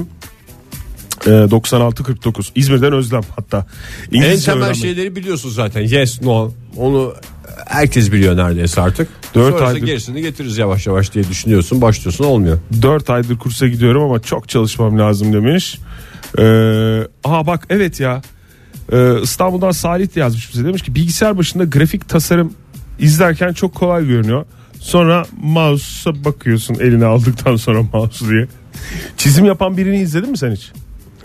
Ee, 1.27 1.31
9649 1.31 2.53
İzmir'den 2.55 2.93
Özlem 2.93 3.23
hatta. 3.37 3.67
En 4.13 4.17
İngilizce 4.17 4.45
temel 4.47 4.59
öğrenmek. 4.59 4.77
şeyleri 4.83 5.17
biliyorsun 5.17 5.51
zaten. 5.51 5.81
Yes, 5.81 6.23
no. 6.23 6.51
Onu 6.77 7.15
herkes 7.67 8.13
biliyor 8.13 8.37
neredeyse 8.37 8.81
artık. 8.81 9.09
Dört 9.35 9.51
Sonrası 9.51 9.65
aydır- 9.75 9.87
gerisini 9.87 10.23
getiririz 10.23 10.59
yavaş 10.59 10.87
yavaş 10.87 11.15
diye 11.15 11.29
düşünüyorsun. 11.29 11.81
Başlıyorsun 11.81 12.25
olmuyor. 12.25 12.59
4 12.83 13.11
aydır 13.11 13.39
kursa 13.39 13.69
gidiyorum 13.69 14.03
ama 14.03 14.23
çok 14.23 14.49
çalışmam 14.49 14.99
lazım 14.99 15.33
demiş. 15.33 15.79
Ee, 16.39 16.43
aha 17.25 17.47
bak 17.47 17.67
evet 17.71 18.01
ya. 18.01 18.23
Ee, 18.93 19.15
İstanbul'dan 19.23 19.71
Salih 19.71 20.15
de 20.15 20.21
yazmış 20.21 20.53
bize. 20.55 20.65
Demiş 20.65 20.83
ki 20.83 20.95
bilgisayar 20.95 21.39
başında 21.39 21.65
grafik 21.65 22.09
tasarım 22.09 22.53
izlerken 22.99 23.53
çok 23.53 23.75
kolay 23.75 24.07
görünüyor. 24.07 24.45
Sonra 24.81 25.27
mouse'a 25.43 26.25
bakıyorsun 26.25 26.75
eline 26.75 27.05
aldıktan 27.05 27.57
sonra 27.57 27.83
mouse 27.93 28.29
diye. 28.29 28.47
Çizim 29.17 29.45
yapan 29.45 29.77
birini 29.77 30.01
izledin 30.01 30.31
mi 30.31 30.39
sen 30.39 30.51
hiç? 30.53 30.73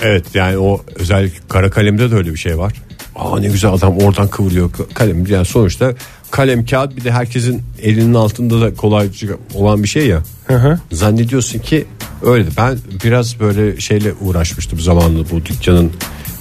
Evet 0.02 0.26
yani 0.34 0.58
o 0.58 0.82
özellikle 0.96 1.40
kara 1.50 1.70
kalemde 1.70 2.12
de 2.12 2.16
öyle 2.16 2.32
bir 2.32 2.38
şey 2.38 2.58
var. 2.58 2.74
Aa 3.16 3.40
ne 3.40 3.48
güzel 3.48 3.72
adam 3.74 3.98
oradan 3.98 4.28
kıvırıyor 4.28 4.70
ka- 4.72 4.94
kalem. 4.94 5.26
Yani 5.26 5.46
sonuçta 5.46 5.94
kalem 6.32 6.66
kağıt 6.66 6.96
bir 6.96 7.04
de 7.04 7.12
herkesin 7.12 7.62
elinin 7.82 8.14
altında 8.14 8.62
da 8.62 8.74
kolayca 8.74 9.28
olan 9.54 9.84
bir 9.84 9.88
şey 9.88 10.08
ya. 10.08 10.22
hı. 10.48 10.80
Zannediyorsun 10.92 11.60
ki 11.60 11.86
öyle. 12.26 12.50
Ben 12.58 12.78
biraz 13.04 13.40
böyle 13.40 13.80
şeyle 13.80 14.14
uğraşmıştım 14.22 14.80
zamanında 14.80 15.30
bu 15.32 15.46
dükkanın 15.46 15.92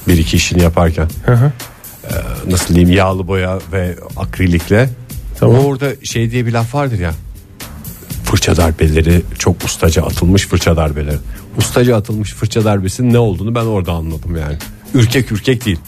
bir 0.08 0.18
iki 0.18 0.36
işini 0.36 0.62
yaparken. 0.62 1.08
hı. 1.26 1.52
Ee, 2.04 2.14
nasıl 2.50 2.74
diyeyim 2.74 2.96
yağlı 2.96 3.26
boya 3.28 3.58
ve 3.72 3.96
akrilikle. 4.16 4.88
Tamam. 5.42 5.64
Orada 5.64 5.92
şey 6.02 6.30
diye 6.30 6.46
bir 6.46 6.52
laf 6.52 6.74
vardır 6.74 6.98
ya. 6.98 7.14
Fırça 8.24 8.56
darbeleri 8.56 9.22
çok 9.38 9.64
ustaca 9.64 10.02
atılmış 10.02 10.46
fırça 10.48 10.76
darbeleri. 10.76 11.16
Ustaca 11.56 11.96
atılmış 11.96 12.34
fırça 12.34 12.64
darbesinin 12.64 13.12
ne 13.12 13.18
olduğunu 13.18 13.54
ben 13.54 13.64
orada 13.64 13.92
anladım 13.92 14.36
yani. 14.36 14.56
Ürkek 14.94 15.32
ürkek 15.32 15.66
değil. 15.66 15.78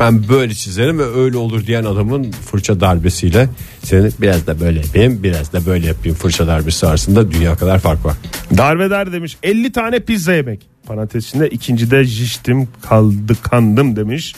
Ben 0.00 0.28
böyle 0.28 0.54
çizerim 0.54 0.98
ve 0.98 1.04
öyle 1.04 1.36
olur 1.36 1.66
diyen 1.66 1.84
adamın 1.84 2.30
fırça 2.32 2.80
darbesiyle 2.80 3.48
seni 3.82 4.10
biraz 4.20 4.46
da 4.46 4.60
böyle 4.60 4.80
yapayım 4.80 5.22
biraz 5.22 5.52
da 5.52 5.66
böyle 5.66 5.86
yapayım 5.86 6.16
fırça 6.16 6.46
darbesi 6.46 6.86
arasında 6.86 7.30
dünya 7.32 7.56
kadar 7.56 7.78
fark 7.78 8.04
var. 8.04 8.16
Darveder 8.56 9.12
demiş 9.12 9.36
50 9.42 9.72
tane 9.72 10.00
pizza 10.00 10.32
yemek. 10.32 10.66
Parantez 10.86 11.24
içinde 11.24 11.48
ikincide 11.48 12.04
jiştim 12.04 12.68
kaldı 12.82 13.36
kandım 13.42 13.96
demiş. 13.96 14.34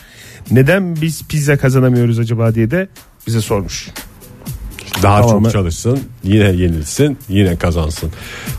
Neden 0.51 0.97
biz 0.97 1.23
pizza 1.29 1.57
kazanamıyoruz 1.57 2.19
acaba 2.19 2.55
diye 2.55 2.71
de 2.71 2.89
bize 3.27 3.41
sormuş. 3.41 3.89
Daha 5.07 5.21
Tamamen. 5.21 5.43
çok 5.45 5.53
çalışsın 5.53 5.99
yine 6.25 6.45
yenilsin 6.45 7.19
yine 7.29 7.57
kazansın. 7.57 8.11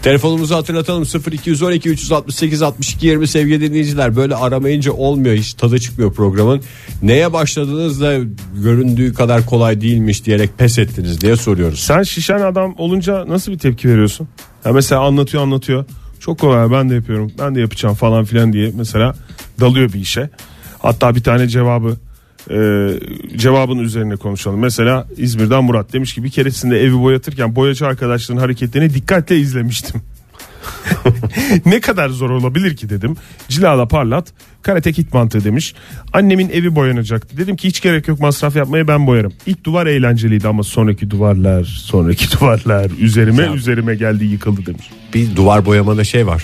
Telefonumuzu 0.03 0.55
hatırlatalım 0.55 1.03
0212 1.31 1.89
368 1.89 2.61
62 2.61 3.07
20 3.07 3.27
sevgili 3.27 3.61
dinleyiciler 3.61 4.15
böyle 4.15 4.35
aramayınca 4.35 4.91
olmuyor 4.91 5.35
hiç 5.35 5.53
tadı 5.53 5.79
çıkmıyor 5.79 6.13
programın. 6.13 6.61
Neye 7.01 7.33
başladınız 7.33 8.01
da 8.01 8.17
göründüğü 8.63 9.13
kadar 9.13 9.45
kolay 9.45 9.81
değilmiş 9.81 10.25
diyerek 10.25 10.57
pes 10.57 10.79
ettiniz 10.79 11.21
diye 11.21 11.35
soruyoruz. 11.35 11.79
Sen 11.79 12.03
şişen 12.03 12.39
adam 12.39 12.75
olunca 12.77 13.27
nasıl 13.27 13.51
bir 13.51 13.59
tepki 13.59 13.89
veriyorsun? 13.89 14.27
Ya 14.65 14.73
mesela 14.73 15.01
anlatıyor 15.01 15.43
anlatıyor. 15.43 15.85
Çok 16.19 16.39
kolay 16.39 16.71
ben 16.71 16.89
de 16.89 16.95
yapıyorum 16.95 17.31
ben 17.39 17.55
de 17.55 17.59
yapacağım 17.59 17.95
falan 17.95 18.25
filan 18.25 18.53
diye 18.53 18.71
mesela 18.75 19.15
dalıyor 19.59 19.93
bir 19.93 19.99
işe. 19.99 20.29
Hatta 20.79 21.15
bir 21.15 21.23
tane 21.23 21.47
cevabı 21.47 21.97
e, 22.49 22.89
cevabın 23.37 23.77
üzerine 23.79 24.15
konuşalım. 24.15 24.59
Mesela 24.59 25.07
İzmir'den 25.17 25.63
Murat 25.63 25.93
demiş 25.93 26.13
ki 26.13 26.23
bir 26.23 26.29
keresinde 26.29 26.79
evi 26.81 26.93
boyatırken 26.99 27.55
boyacı 27.55 27.87
arkadaşların 27.87 28.41
hareketlerini 28.41 28.93
dikkatle 28.93 29.39
izlemiştim. 29.39 30.01
ne 31.65 31.79
kadar 31.79 32.09
zor 32.09 32.29
olabilir 32.29 32.75
ki 32.75 32.89
dedim. 32.89 33.15
Cilala 33.49 33.87
parlat 33.87 34.27
karate 34.61 34.93
kit 34.93 35.13
mantığı 35.13 35.43
demiş. 35.43 35.73
Annemin 36.13 36.49
evi 36.49 36.75
boyanacaktı. 36.75 37.37
Dedim 37.37 37.55
ki 37.55 37.67
hiç 37.67 37.81
gerek 37.81 38.07
yok 38.07 38.19
masraf 38.19 38.55
yapmaya 38.55 38.87
ben 38.87 39.07
boyarım. 39.07 39.33
İlk 39.45 39.63
duvar 39.63 39.87
eğlenceliydi 39.87 40.47
ama 40.47 40.63
sonraki 40.63 41.09
duvarlar 41.11 41.63
sonraki 41.63 42.31
duvarlar 42.39 42.91
üzerime 42.99 43.43
Ya. 43.43 43.53
üzerime 43.53 43.95
geldi 43.95 44.25
yıkıldı 44.25 44.65
demiş. 44.65 44.89
Bir 45.13 45.35
duvar 45.35 45.65
boyamada 45.65 46.03
şey 46.03 46.27
var. 46.27 46.43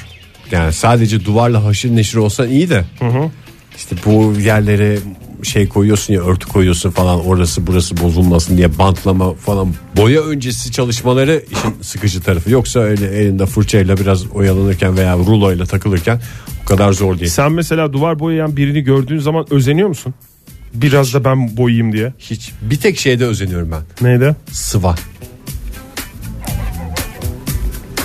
Yani 0.52 0.74
sadece 0.74 1.26
duvarla 1.26 1.64
haşır 1.64 1.96
neşir 1.96 2.18
olsan 2.18 2.50
iyi 2.50 2.70
de. 2.70 2.86
İşte 3.78 3.96
bu 4.06 4.34
yerlere 4.40 4.98
şey 5.46 5.70
koyuyorsun 5.70 6.14
ya 6.14 6.22
örtü 6.22 6.48
koyuyorsun 6.48 6.92
falan 6.92 7.26
orası 7.26 7.68
burası 7.68 7.98
bozulmasın 7.98 8.58
diye 8.58 8.78
bantlama 8.78 9.34
falan 9.34 9.74
boya 9.98 10.22
öncesi 10.22 10.72
çalışmaları 10.72 11.44
işin 11.52 11.76
sıkıcı 11.82 12.22
tarafı 12.22 12.52
yoksa 12.52 12.80
öyle 12.80 13.08
elinde 13.08 13.46
fırçayla 13.46 13.98
biraz 13.98 14.28
oyalanırken 14.32 14.98
veya 14.98 15.18
ruloyla 15.18 15.66
takılırken 15.66 16.22
o 16.64 16.66
kadar 16.66 16.92
zor 16.94 17.20
değil. 17.20 17.32
Sen 17.32 17.52
mesela 17.52 17.94
duvar 17.94 18.20
boyayan 18.20 18.58
birini 18.58 18.82
gördüğün 18.82 19.20
zaman 19.20 19.46
özeniyor 19.50 19.88
musun? 19.88 20.14
Biraz 20.74 21.14
da 21.14 21.24
ben 21.26 21.58
boyayayım 21.58 21.94
diye. 21.94 22.14
Hiç 22.20 22.52
bir 22.62 22.76
tek 22.78 22.98
şeyde 22.98 23.26
özeniyorum 23.26 23.72
ben 23.72 24.08
Neydi? 24.08 24.36
sıva. 24.52 24.96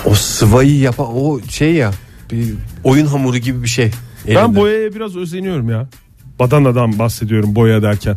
O 0.05 0.15
sıvayı 0.15 0.79
yapan 0.79 1.07
o 1.17 1.41
şey 1.51 1.73
ya 1.75 1.91
bir 2.33 2.55
oyun 2.85 3.07
hamuru 3.07 3.39
gibi 3.39 3.63
bir 3.63 3.69
şey. 3.69 3.91
Ben 4.29 4.35
elinde. 4.35 4.57
boyaya 4.61 4.95
biraz 4.95 5.17
özeniyorum 5.17 5.71
ya. 5.71 5.89
Badanadan 6.39 6.99
bahsediyorum 6.99 7.55
boya 7.55 7.83
derken. 7.83 8.17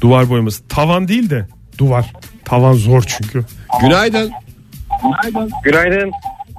Duvar 0.00 0.28
boyaması. 0.28 0.68
Tavan 0.68 1.08
değil 1.08 1.30
de 1.30 1.48
duvar. 1.78 2.12
Tavan 2.44 2.72
zor 2.72 3.02
çünkü. 3.02 3.44
Günaydın. 3.80 4.30
Günaydın. 5.64 6.10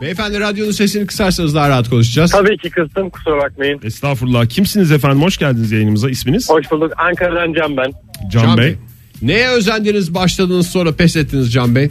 Beyefendi 0.01 0.39
radyonun 0.39 0.71
sesini 0.71 1.07
kısarsanız 1.07 1.55
daha 1.55 1.69
rahat 1.69 1.89
konuşacağız. 1.89 2.31
Tabii 2.31 2.57
ki 2.57 2.69
kıstım 2.69 3.09
kusura 3.09 3.37
bakmayın. 3.37 3.79
Estağfurullah. 3.83 4.45
Kimsiniz 4.45 4.91
efendim? 4.91 5.21
Hoş 5.21 5.37
geldiniz 5.37 5.71
yayınımıza. 5.71 6.09
İsminiz? 6.09 6.49
Hoş 6.49 6.71
bulduk. 6.71 6.93
Ankara'dan 6.97 7.53
Can 7.53 7.77
ben. 7.77 7.91
Can, 8.29 8.57
Bey. 8.57 8.75
Neye 9.21 9.49
özendiniz 9.49 10.15
başladınız 10.15 10.67
sonra 10.67 10.91
pes 10.95 11.15
ettiniz 11.15 11.53
Can 11.53 11.75
Bey? 11.75 11.89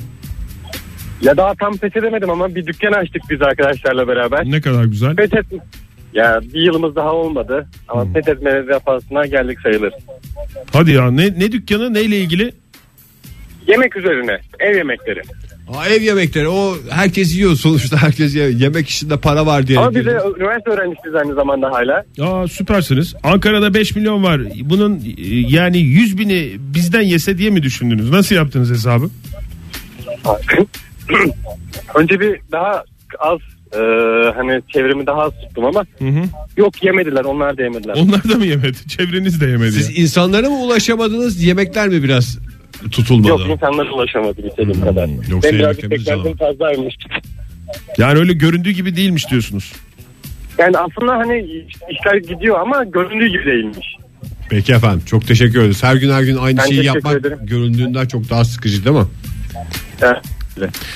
Ya 1.22 1.36
daha 1.36 1.54
tam 1.54 1.76
pes 1.76 1.96
edemedim 1.96 2.30
ama 2.30 2.54
bir 2.54 2.66
dükkan 2.66 2.92
açtık 2.92 3.22
biz 3.30 3.42
arkadaşlarla 3.42 4.08
beraber. 4.08 4.44
Ne 4.44 4.60
kadar 4.60 4.84
güzel. 4.84 5.16
Pes 5.16 5.32
et... 5.32 5.46
Ya 6.14 6.40
bir 6.54 6.60
yılımız 6.60 6.96
daha 6.96 7.12
olmadı 7.12 7.66
ama 7.88 8.04
Hmm. 8.04 8.12
pes 8.12 8.28
etme 8.28 8.66
defasına 8.68 9.26
geldik 9.26 9.58
sayılır. 9.60 9.92
Hadi 10.72 10.90
ya 10.92 11.10
ne, 11.10 11.26
ne 11.26 11.52
dükkanı 11.52 11.94
neyle 11.94 12.18
ilgili? 12.18 12.52
Yemek 13.66 13.96
üzerine 13.96 14.38
ev 14.60 14.76
yemekleri. 14.76 15.22
Aa, 15.76 15.86
ev 15.88 16.02
yemekleri 16.02 16.48
o 16.48 16.76
herkes 16.90 17.36
yiyor 17.36 17.54
sonuçta 17.54 17.96
herkes 18.02 18.34
yiyor. 18.34 18.48
Yemek 18.48 18.88
işinde 18.88 19.16
para 19.16 19.46
var 19.46 19.66
diye. 19.66 19.78
Ama 19.78 19.94
biz 19.94 20.06
de 20.06 20.18
üniversite 20.38 20.70
öğrencisiyiz 20.70 21.14
aynı 21.14 21.34
zamanda 21.34 21.70
hala. 21.70 22.04
Aa 22.20 22.48
süpersiniz. 22.48 23.14
Ankara'da 23.22 23.74
5 23.74 23.96
milyon 23.96 24.22
var. 24.22 24.40
Bunun 24.64 24.96
e, 24.96 25.02
yani 25.48 25.78
100 25.78 26.18
bini 26.18 26.56
bizden 26.58 27.00
yese 27.02 27.38
diye 27.38 27.50
mi 27.50 27.62
düşündünüz? 27.62 28.10
Nasıl 28.10 28.34
yaptınız 28.34 28.70
hesabı? 28.70 29.10
Önce 31.94 32.20
bir 32.20 32.40
daha 32.52 32.84
az 33.18 33.38
e, 33.74 33.78
hani 34.36 34.62
çevremi 34.72 35.06
daha 35.06 35.22
az 35.22 35.32
tuttum 35.42 35.64
ama 35.64 35.84
Hı 35.98 36.04
hı. 36.08 36.22
yok 36.56 36.84
yemediler 36.84 37.24
onlar 37.24 37.58
da 37.58 37.62
yemediler. 37.62 37.94
Onlar 37.98 38.24
da 38.28 38.34
mı 38.34 38.44
yemedi? 38.46 38.88
Çevreniz 38.88 39.40
de 39.40 39.46
yemedi. 39.46 39.72
Siz 39.72 39.98
insanlara 39.98 40.48
mı 40.50 40.56
ulaşamadınız 40.56 41.42
yemekler 41.42 41.88
mi 41.88 42.02
biraz 42.02 42.38
tutulmadı? 42.90 43.28
Yok 43.28 43.40
insanlara 43.50 43.92
ulaşamadı 43.92 44.48
istediğim 44.48 44.80
kadar. 44.80 45.08
yoksa 45.30 45.48
Ben 45.52 45.58
birazcık 45.58 45.90
beklentim 45.90 46.36
fazlaymış. 46.36 46.94
Yani 47.98 48.18
öyle 48.18 48.32
göründüğü 48.32 48.70
gibi 48.70 48.96
değilmiş 48.96 49.30
diyorsunuz. 49.30 49.72
Yani 50.58 50.78
aslında 50.78 51.12
hani 51.12 51.64
işler 51.90 52.16
gidiyor 52.16 52.60
ama 52.60 52.84
göründüğü 52.84 53.26
gibi 53.26 53.44
değilmiş. 53.46 53.86
Peki 54.50 54.72
efendim 54.72 55.02
çok 55.06 55.26
teşekkür 55.26 55.60
ederiz. 55.60 55.82
Her 55.84 55.96
gün 55.96 56.10
her 56.10 56.22
gün 56.22 56.36
aynı 56.36 56.58
Ben 56.58 56.64
şeyi 56.66 56.84
yapmak 56.84 57.16
ederim. 57.20 57.38
göründüğünden 57.42 58.06
çok 58.06 58.30
daha 58.30 58.44
sıkıcı 58.44 58.84
değil 58.84 58.96
mi? 58.96 59.04
Evet. 60.02 60.16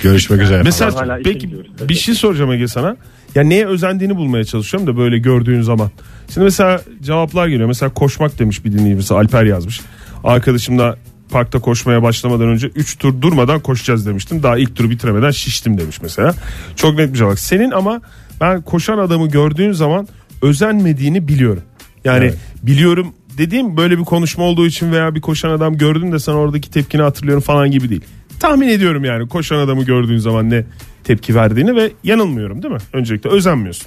Görüşmek 0.03 0.43
üzere. 0.43 0.63
Mesela 0.63 1.19
peki 1.25 1.51
bir 1.89 1.95
şey 1.95 2.15
soracağım 2.15 2.53
Ege 2.53 2.69
sana. 2.69 2.97
Ya 3.35 3.43
neye 3.43 3.67
özendiğini 3.67 4.17
bulmaya 4.17 4.45
çalışıyorum 4.45 4.87
da 4.87 4.97
böyle 4.97 5.19
gördüğün 5.19 5.63
zaman. 5.63 5.91
Şimdi 6.35 6.45
mesela 6.45 6.81
cevaplar 7.03 7.49
geliyor. 7.49 7.69
Mesela 7.69 7.95
koşmak 7.95 8.39
demiş 8.39 8.65
bir 8.65 8.73
dinleyicisi 8.73 9.15
Alper 9.15 9.45
yazmış. 9.45 9.81
Arkadaşımla 10.25 10.97
parkta 11.31 11.59
koşmaya 11.61 12.03
başlamadan 12.03 12.49
önce 12.49 12.67
3 12.67 12.99
tur 12.99 13.23
durmadan 13.23 13.61
koşacağız 13.61 14.07
demiştim. 14.07 14.43
Daha 14.43 14.59
ilk 14.59 14.77
turu 14.77 14.91
bitiremeden 14.91 15.31
şiştim 15.31 15.79
demiş 15.79 16.03
mesela. 16.03 16.35
Çok 16.77 16.99
net 16.99 17.13
bir 17.13 17.19
cevap. 17.19 17.39
Senin 17.39 17.71
ama 17.71 18.01
ben 18.41 18.63
koşan 18.63 18.99
adamı 18.99 19.29
gördüğün 19.29 19.73
zaman 19.73 20.09
özenmediğini 20.43 21.29
biliyorum. 21.29 21.63
Yani 22.05 22.25
Evet. 22.25 22.39
biliyorum 22.63 23.15
dediğim 23.39 23.77
böyle 23.77 23.99
bir 23.99 24.05
konuşma 24.05 24.45
olduğu 24.45 24.67
için 24.67 24.93
veya 24.93 25.15
bir 25.15 25.21
koşan 25.21 25.51
adam 25.51 25.79
gördün 25.79 26.13
de 26.13 26.19
sen 26.19 26.33
oradaki 26.33 26.71
tepkini 26.71 27.03
hatırlıyorum 27.03 27.43
falan 27.43 27.71
gibi 27.71 27.89
değil. 27.91 28.03
Tahmin 28.43 28.69
ediyorum 28.69 29.05
yani 29.05 29.29
koşan 29.29 29.57
adamı 29.57 29.85
gördüğün 29.85 30.19
zaman 30.19 30.51
ne 30.51 30.65
tepki 31.05 31.35
verdiğini 31.35 31.77
ve 31.77 31.93
yanılmıyorum 32.05 32.63
değil 32.63 32.75
mi? 32.75 32.81
Öncelikle 32.93 33.31
özenmiyorsun. 33.31 33.87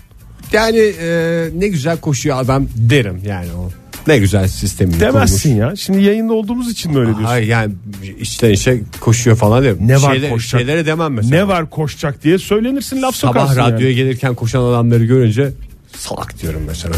Yani 0.53 0.78
e, 1.01 1.49
ne 1.58 1.68
güzel 1.68 1.97
koşuyor 1.99 2.38
adam 2.39 2.68
derim 2.76 3.22
yani 3.26 3.47
o. 3.58 3.70
Ne 4.08 4.18
güzel 4.18 4.47
sistemini 4.47 4.99
Demezsin 4.99 5.49
kurmuş. 5.56 5.70
ya. 5.70 5.76
Şimdi 5.76 6.01
yayında 6.03 6.34
olduğumuz 6.34 6.72
için 6.72 6.91
mi 6.91 6.97
öyle 6.97 7.08
diyorsun? 7.08 7.26
Hayır 7.26 7.47
yani 7.47 7.74
içten 8.20 8.49
içe 8.51 8.82
koşuyor 8.99 9.38
falan 9.38 9.64
derim. 9.64 9.78
Ne 9.82 10.01
var 10.01 10.14
Şeyler- 10.14 10.30
koşacak? 10.30 10.62
Şeylere 10.62 10.86
demem 10.86 11.14
mesela. 11.14 11.36
Ne 11.36 11.47
var 11.47 11.70
koşacak 11.70 12.24
diye 12.24 12.38
söylenirsin 12.38 13.01
laf 13.01 13.16
Sabah 13.16 13.34
sokarsın 13.34 13.62
radyoya 13.62 13.86
yani. 13.89 13.95
gelirken 13.95 14.36
koşan 14.36 14.62
adamları 14.64 15.06
görünce 15.06 15.51
salak 15.97 16.41
diyorum 16.41 16.62
mesela. 16.68 16.95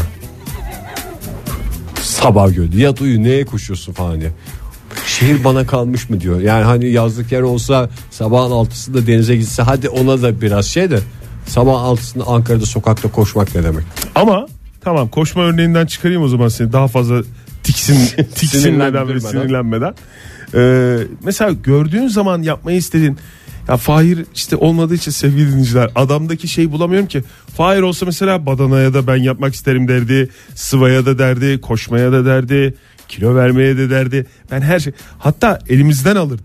Sabah 2.02 2.54
gördü. 2.54 2.80
Yat 2.80 3.00
uyu 3.00 3.22
neye 3.22 3.44
koşuyorsun 3.44 3.92
falan 3.92 4.20
diye. 4.20 4.30
Şehir 5.18 5.44
bana 5.44 5.66
kalmış 5.66 6.10
mı 6.10 6.20
diyor. 6.20 6.40
Yani 6.40 6.64
hani 6.64 6.90
yazlık 6.90 7.32
yer 7.32 7.42
olsa 7.42 7.90
sabahın 8.10 8.50
altısında 8.50 9.06
denize 9.06 9.36
gitse 9.36 9.62
hadi 9.62 9.88
ona 9.88 10.22
da 10.22 10.40
biraz 10.40 10.66
şey 10.66 10.90
de 10.90 11.00
sabah 11.46 11.82
altısında 11.82 12.24
Ankara'da 12.24 12.66
sokakta 12.66 13.10
koşmak 13.10 13.54
ne 13.54 13.64
demek? 13.64 13.84
Ama 14.14 14.46
tamam 14.80 15.08
koşma 15.08 15.42
örneğinden 15.42 15.86
çıkarayım 15.86 16.22
o 16.22 16.28
zaman 16.28 16.48
seni 16.48 16.72
daha 16.72 16.88
fazla 16.88 17.22
tiksin, 17.62 18.24
tiksinmeden 18.34 19.08
ve 19.08 19.20
sinirlenmeden. 19.20 19.94
Ee, 20.54 20.98
mesela 21.24 21.50
gördüğün 21.50 22.08
zaman 22.08 22.42
yapmayı 22.42 22.78
istediğin 22.78 23.18
ya 23.68 23.76
Fahir 23.76 24.24
işte 24.34 24.56
olmadığı 24.56 24.94
için 24.94 25.10
sevgili 25.10 25.50
dinleyiciler 25.50 25.90
adamdaki 25.94 26.48
şey 26.48 26.72
bulamıyorum 26.72 27.08
ki. 27.08 27.22
Fahir 27.56 27.80
olsa 27.80 28.06
mesela 28.06 28.46
badanaya 28.46 28.94
da 28.94 29.06
ben 29.06 29.16
yapmak 29.16 29.54
isterim 29.54 29.88
derdi. 29.88 30.28
Sıvaya 30.54 31.06
da 31.06 31.18
derdi. 31.18 31.60
Koşmaya 31.60 32.12
da 32.12 32.24
derdi. 32.24 32.74
Kilo 33.08 33.34
vermeye 33.34 33.76
de 33.76 33.90
derdi. 33.90 34.26
Ben 34.50 34.60
her 34.60 34.80
şey 34.80 34.92
hatta 35.18 35.58
elimizden 35.68 36.16
alırdı. 36.16 36.42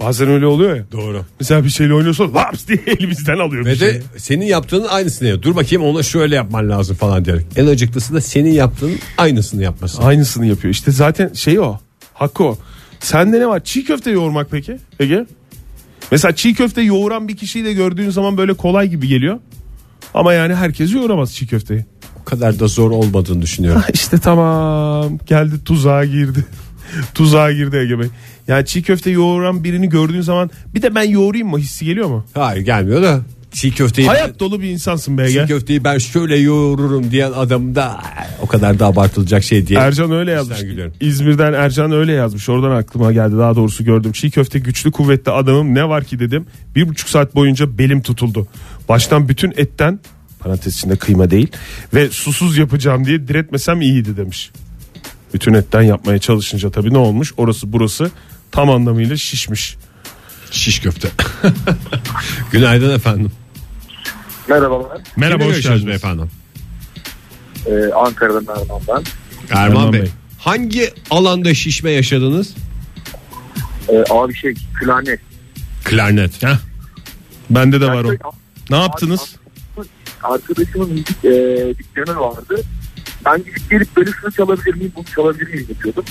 Bazen 0.00 0.28
öyle 0.28 0.46
oluyor 0.46 0.76
ya. 0.76 0.84
Doğru. 0.92 1.24
Mesela 1.40 1.64
bir 1.64 1.68
şeyle 1.68 1.94
oynuyorsa 1.94 2.34
laps 2.34 2.66
diye 2.68 2.78
elimizden 2.86 3.38
alıyor. 3.38 3.64
bir 3.64 3.70
Ve 3.70 3.74
de 3.80 3.90
şeyi. 3.92 4.02
senin 4.16 4.44
yaptığının 4.46 4.88
aynısını 4.88 5.28
yap. 5.28 5.42
Dur 5.42 5.56
bakayım 5.56 5.84
ona 5.84 6.02
şöyle 6.02 6.34
yapman 6.34 6.68
lazım 6.70 6.96
falan 6.96 7.24
diyerek. 7.24 7.46
En 7.56 7.66
acıklısı 7.66 8.14
da 8.14 8.20
senin 8.20 8.52
yaptığının 8.52 8.98
aynısını 9.18 9.62
yapması. 9.62 10.02
Aynısını 10.02 10.46
yapıyor. 10.46 10.74
İşte 10.74 10.90
zaten 10.92 11.32
şey 11.32 11.60
o. 11.60 11.78
Hakkı 12.14 12.44
o. 12.44 12.58
Sende 13.00 13.40
ne 13.40 13.46
var? 13.46 13.64
Çiğ 13.64 13.84
köfte 13.84 14.10
yoğurmak 14.10 14.50
peki 14.50 14.76
Ege? 15.00 15.26
Mesela 16.12 16.34
çiğ 16.34 16.54
köfte 16.54 16.82
yoğuran 16.82 17.28
bir 17.28 17.36
kişiyi 17.36 17.64
de 17.64 17.72
gördüğün 17.72 18.10
zaman 18.10 18.36
böyle 18.36 18.54
kolay 18.54 18.88
gibi 18.88 19.08
geliyor. 19.08 19.38
Ama 20.14 20.32
yani 20.32 20.54
herkes 20.54 20.94
yoğuramaz 20.94 21.34
çiğ 21.34 21.46
köfteyi. 21.46 21.84
O 22.20 22.24
kadar 22.24 22.58
da 22.60 22.66
zor 22.68 22.90
olmadığını 22.90 23.42
düşünüyorum. 23.42 23.82
işte 23.92 24.18
tamam 24.18 25.18
geldi 25.26 25.64
tuzağa 25.64 26.04
girdi. 26.04 26.44
tuzağa 27.14 27.52
girdi 27.52 27.76
Ege 27.76 27.98
Bey. 27.98 28.06
Yani 28.48 28.66
çiğ 28.66 28.82
köfte 28.82 29.10
yoğuran 29.10 29.64
birini 29.64 29.88
gördüğün 29.88 30.20
zaman 30.20 30.50
bir 30.74 30.82
de 30.82 30.94
ben 30.94 31.02
yoğurayım 31.02 31.48
mı 31.48 31.58
hissi 31.58 31.84
geliyor 31.84 32.08
mu? 32.08 32.24
Hayır 32.34 32.64
gelmiyor 32.64 33.02
da 33.02 33.20
çiğ 33.52 33.70
köfteyi 33.70 34.08
Hayat 34.08 34.40
dolu 34.40 34.60
bir 34.60 34.70
insansın 34.70 35.18
be 35.18 35.28
çiğ 35.28 35.38
Ege. 35.38 35.46
köfteyi 35.46 35.84
ben 35.84 35.98
şöyle 35.98 36.36
yoğururum 36.36 37.10
diyen 37.10 37.32
adam 37.32 37.74
da 37.74 37.84
"Ay, 37.98 38.26
o 38.42 38.46
kadar 38.46 38.78
da 38.78 38.86
abartılacak 38.86 39.44
şey 39.44 39.66
diye. 39.66 39.78
Ercan 39.78 40.12
öyle 40.12 40.30
yazmış. 40.30 40.58
İzmir'den 41.00 41.52
Ercan 41.52 41.92
öyle 41.92 42.12
yazmış. 42.12 42.48
Oradan 42.48 42.70
aklıma 42.70 43.12
geldi. 43.12 43.38
Daha 43.38 43.56
doğrusu 43.56 43.84
gördüm. 43.84 44.12
Çiğ 44.12 44.30
köfte 44.30 44.58
güçlü 44.58 44.90
kuvvetli 44.92 45.32
adamım 45.32 45.74
ne 45.74 45.88
var 45.88 46.04
ki 46.04 46.18
dedim. 46.18 46.46
Bir 46.76 46.88
buçuk 46.88 47.08
saat 47.08 47.34
boyunca 47.34 47.78
belim 47.78 48.02
tutuldu. 48.02 48.46
Baştan 48.88 49.28
bütün 49.28 49.52
etten 49.56 50.00
parantez 50.40 50.74
içinde 50.76 50.96
kıyma 50.96 51.30
değil 51.30 51.48
ve 51.94 52.10
susuz 52.10 52.58
yapacağım 52.58 53.04
diye 53.04 53.28
diretmesem 53.28 53.80
iyiydi 53.80 54.16
demiş. 54.16 54.50
Bütün 55.34 55.54
etten 55.54 55.82
yapmaya 55.82 56.18
çalışınca 56.18 56.70
tabii 56.70 56.94
ne 56.94 56.98
olmuş? 56.98 57.32
Orası 57.36 57.72
burası 57.72 58.10
tam 58.52 58.70
anlamıyla 58.70 59.16
şişmiş. 59.16 59.76
Şiş 60.50 60.80
köfte. 60.80 61.08
Günaydın 62.52 62.94
efendim. 62.96 63.32
Merhabalar. 64.48 64.98
Merhaba 65.16 65.42
Kimle 65.42 65.56
hoş 65.56 65.62
geldiniz. 65.62 65.86
beyefendi? 65.86 66.22
Ee, 67.66 67.92
Ankara'dan 67.94 68.46
Erman 68.60 68.80
ben. 68.88 69.02
Erman, 69.56 69.66
Erman 69.70 69.92
Bey. 69.92 70.02
Bey. 70.02 70.10
Hangi 70.38 70.90
alanda 71.10 71.54
şişme 71.54 71.90
yaşadınız? 71.90 72.54
Ee, 73.88 74.04
abi 74.10 74.34
şey 74.34 74.54
klarnet. 74.80 75.20
Klarnet. 75.84 76.42
Heh. 76.42 76.56
Bende 77.50 77.80
de 77.80 77.86
var 77.86 78.04
o. 78.04 78.08
Yani 78.08 78.18
Ne 78.70 78.76
yaptınız? 78.76 79.36
Arkadaşımın 80.22 80.90
müzik 80.90 81.24
e, 81.24 81.74
dükkanı 81.78 82.20
vardı. 82.20 82.62
Ben 83.24 83.38
gidip 83.38 83.70
gelip 83.70 83.96
böyle 83.96 84.10
şunu 84.10 84.32
çalabilir 84.32 84.74
miyim 84.74 84.92
bunu 84.96 85.04
çalabilir 85.04 85.54
miyim 85.54 85.66
yapıyordum. 85.68 86.04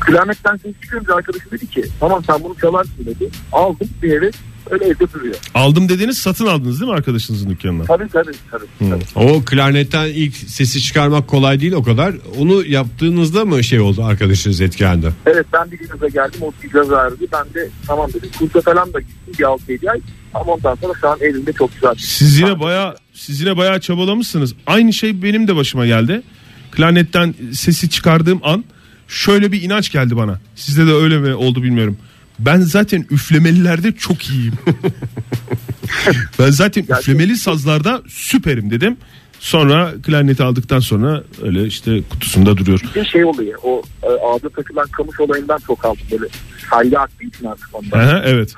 Klarnetten 0.00 0.56
ses 0.56 0.74
çıkınca 0.82 1.14
arkadaşım 1.14 1.50
dedi 1.52 1.66
ki 1.66 1.84
tamam 2.00 2.24
sen 2.24 2.44
bunu 2.44 2.54
çalarsın 2.60 3.06
dedi. 3.06 3.30
Aldım 3.52 3.88
bir 4.02 4.12
eve 4.12 4.30
öyle 4.70 4.84
evde 4.84 5.12
duruyor. 5.12 5.34
Aldım 5.54 5.88
dediğiniz 5.88 6.18
satın 6.18 6.46
aldınız 6.46 6.80
değil 6.80 6.90
mi 6.90 6.96
arkadaşınızın 6.96 7.50
dükkanından? 7.50 7.86
Tabii 7.86 8.08
tabii 8.08 8.32
tabii. 8.50 8.90
tabii. 8.90 9.04
O 9.14 9.42
klarnetten 9.44 10.06
ilk 10.06 10.36
sesi 10.36 10.80
çıkarmak 10.80 11.28
kolay 11.28 11.60
değil 11.60 11.72
o 11.72 11.82
kadar. 11.82 12.14
Onu 12.38 12.66
yaptığınızda 12.66 13.44
mı 13.44 13.64
şey 13.64 13.80
oldu 13.80 14.04
arkadaşınız 14.04 14.60
etkilendi? 14.60 15.12
Evet 15.26 15.46
ben 15.52 15.70
bir 15.70 15.78
gaza 15.88 16.08
geldim 16.08 16.40
o 16.42 16.52
bir 16.62 16.70
gaza 16.70 16.96
verdi. 16.96 17.26
Ben 17.32 17.54
de 17.54 17.68
tamam 17.86 18.10
dedim 18.14 18.30
kursa 18.38 18.60
falan 18.60 18.92
da 18.94 19.00
gittim 19.00 19.34
bir 19.38 19.44
6-7 19.44 19.90
ay. 19.90 20.00
Ama 20.34 20.52
ondan 20.52 20.74
sonra 20.74 20.92
şu 21.00 21.08
an 21.08 21.18
elimde 21.20 21.52
çok 21.52 21.74
güzel. 21.74 21.94
Siz 21.98 22.38
yine 22.38 22.60
baya 22.60 22.94
siz 23.12 23.40
yine 23.40 23.56
bayağı 23.56 23.80
çabalamışsınız. 23.80 24.54
Aynı 24.66 24.92
şey 24.92 25.22
benim 25.22 25.48
de 25.48 25.56
başıma 25.56 25.86
geldi. 25.86 26.22
Klarnetten 26.70 27.34
sesi 27.52 27.90
çıkardığım 27.90 28.40
an 28.42 28.64
şöyle 29.08 29.52
bir 29.52 29.62
inanç 29.62 29.92
geldi 29.92 30.16
bana. 30.16 30.40
Sizde 30.54 30.86
de 30.86 30.92
öyle 30.92 31.18
mi 31.18 31.34
oldu 31.34 31.62
bilmiyorum. 31.62 31.98
Ben 32.38 32.60
zaten 32.60 33.06
üflemelilerde 33.10 33.92
çok 33.92 34.30
iyiyim. 34.30 34.54
ben 36.38 36.50
zaten 36.50 36.82
üflemeli 36.82 37.36
sazlarda 37.36 38.02
süperim 38.08 38.70
dedim. 38.70 38.96
Sonra 39.40 39.92
klarneti 40.02 40.42
aldıktan 40.42 40.80
sonra 40.80 41.22
öyle 41.42 41.66
işte 41.66 42.02
kutusunda 42.10 42.56
duruyor. 42.56 42.80
Bir 42.94 43.04
şey 43.04 43.24
oluyor 43.24 43.58
o 43.62 43.82
e, 44.02 44.06
ağda 44.06 44.48
takılan 44.48 44.86
kamış 44.86 45.20
olayından 45.20 45.58
çok 45.66 45.84
aldım 45.84 46.02
böyle 46.10 46.24
sayda 46.70 47.00
aktığı 47.00 47.24
için 47.24 47.44
artık 47.44 47.68
ondan. 47.72 47.98
Aha, 47.98 48.22
evet. 48.24 48.54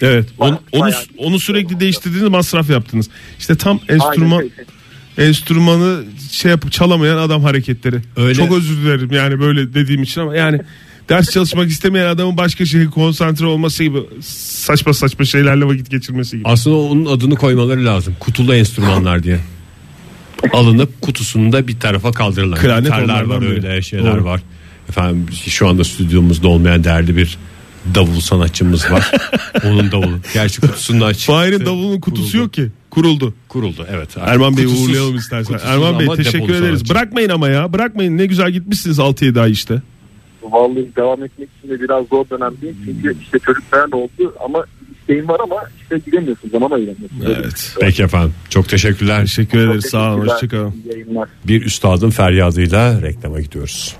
Evet. 0.00 0.26
Onu, 0.38 0.60
onu, 0.72 0.90
onu 1.18 1.40
sürekli 1.40 1.80
değiştirdiğiniz 1.80 2.28
masraf 2.28 2.70
yaptınız. 2.70 3.08
İşte 3.38 3.54
tam 3.56 3.80
enstrüman 3.88 4.38
Aynen. 4.38 4.50
Enstrümanı 5.20 6.04
şey 6.32 6.50
yapıp 6.50 6.72
çalamayan 6.72 7.16
adam 7.16 7.42
hareketleri. 7.42 7.96
Öyle. 8.16 8.34
Çok 8.34 8.52
özür 8.52 8.76
dilerim 8.76 9.12
yani 9.12 9.40
böyle 9.40 9.74
dediğim 9.74 10.02
için 10.02 10.20
ama 10.20 10.36
yani 10.36 10.60
Ders 11.10 11.30
çalışmak 11.30 11.70
istemeyen 11.70 12.06
adamın 12.06 12.36
başka 12.36 12.66
şeye 12.66 12.86
konsantre 12.86 13.46
olması 13.46 13.84
gibi 13.84 13.98
saçma 14.22 14.94
saçma 14.94 15.24
şeylerle 15.24 15.64
vakit 15.64 15.90
geçirmesi 15.90 16.38
gibi. 16.38 16.48
Aslında 16.48 16.76
onun 16.76 17.06
adını 17.06 17.36
koymaları 17.36 17.84
lazım. 17.84 18.16
Kutulu 18.20 18.54
enstrümanlar 18.54 19.22
diye. 19.22 19.40
Alınıp 20.52 21.00
kutusunda 21.02 21.68
bir 21.68 21.80
tarafa 21.80 22.12
kaldırılan. 22.12 22.58
Klarnet 22.58 22.90
var 22.90 23.40
biri. 23.40 23.50
öyle 23.50 23.82
şeyler 23.82 24.12
Doğru. 24.12 24.24
var. 24.24 24.40
Efendim 24.88 25.26
şu 25.46 25.68
anda 25.68 25.84
stüdyomuzda 25.84 26.48
olmayan 26.48 26.84
değerli 26.84 27.16
bir 27.16 27.38
davul 27.94 28.20
sanatçımız 28.20 28.90
var. 28.90 29.10
Onun 29.64 29.92
davulu. 29.92 30.18
Gerçi 30.34 30.60
kutusundan 30.60 31.12
çıktı. 31.12 31.26
Fahir'in 31.32 31.66
davulun 31.66 32.00
kutusu 32.00 32.24
Kuruldu. 32.32 32.36
yok 32.44 32.52
ki. 32.52 32.68
Kuruldu. 32.90 33.34
Kuruldu 33.48 33.86
evet. 33.90 34.16
Erman 34.20 34.56
Bey'i 34.56 34.66
Kutusuz- 34.66 34.88
uğurlayalım 34.88 35.16
istersen. 35.16 35.44
kutusuz 35.54 35.70
Erman 35.70 35.98
Bey 35.98 36.06
ama 36.06 36.16
teşekkür 36.16 36.38
depolu 36.38 36.52
ederiz. 36.56 36.78
sanatçı. 36.78 36.94
Bırakmayın 36.94 37.28
ama 37.28 37.48
ya. 37.48 37.72
Bırakmayın. 37.72 38.18
Ne 38.18 38.26
güzel 38.26 38.50
gitmişsiniz 38.50 38.98
6-7 38.98 39.40
ay 39.40 39.50
işte. 39.52 39.82
Vallahi 40.42 40.88
devam 40.96 41.24
etmek 41.24 41.48
için 41.58 41.68
de 41.70 41.80
biraz 41.80 42.06
zor 42.06 42.24
dönemdeyim. 42.30 42.76
Çünkü 42.84 43.16
işte 43.22 43.38
çocuklar 43.38 43.92
da 43.92 43.96
oldu 43.96 44.34
ama 44.44 44.64
isteğim 45.00 45.28
var 45.28 45.40
ama 45.42 45.56
işte 45.82 45.98
gidemiyorsun 46.06 46.50
zaman 46.50 46.70
ayıramıyorsun. 46.70 47.20
Evet. 47.26 47.74
Peki 47.80 48.02
efendim. 48.02 48.34
Çok 48.50 48.68
teşekkürler. 48.68 49.20
Teşekkür 49.20 49.58
ederiz. 49.58 49.84
Sağ 49.86 49.98
olun. 50.14 50.14
teşekkürler. 50.28 50.34
Hoşçakalın. 50.34 50.74
İyi 50.84 50.92
yayınlar. 50.92 51.28
Bir 51.44 51.62
üstadın 51.66 52.10
feryadıyla 52.10 53.02
reklama 53.02 53.40
gidiyoruz. 53.40 53.96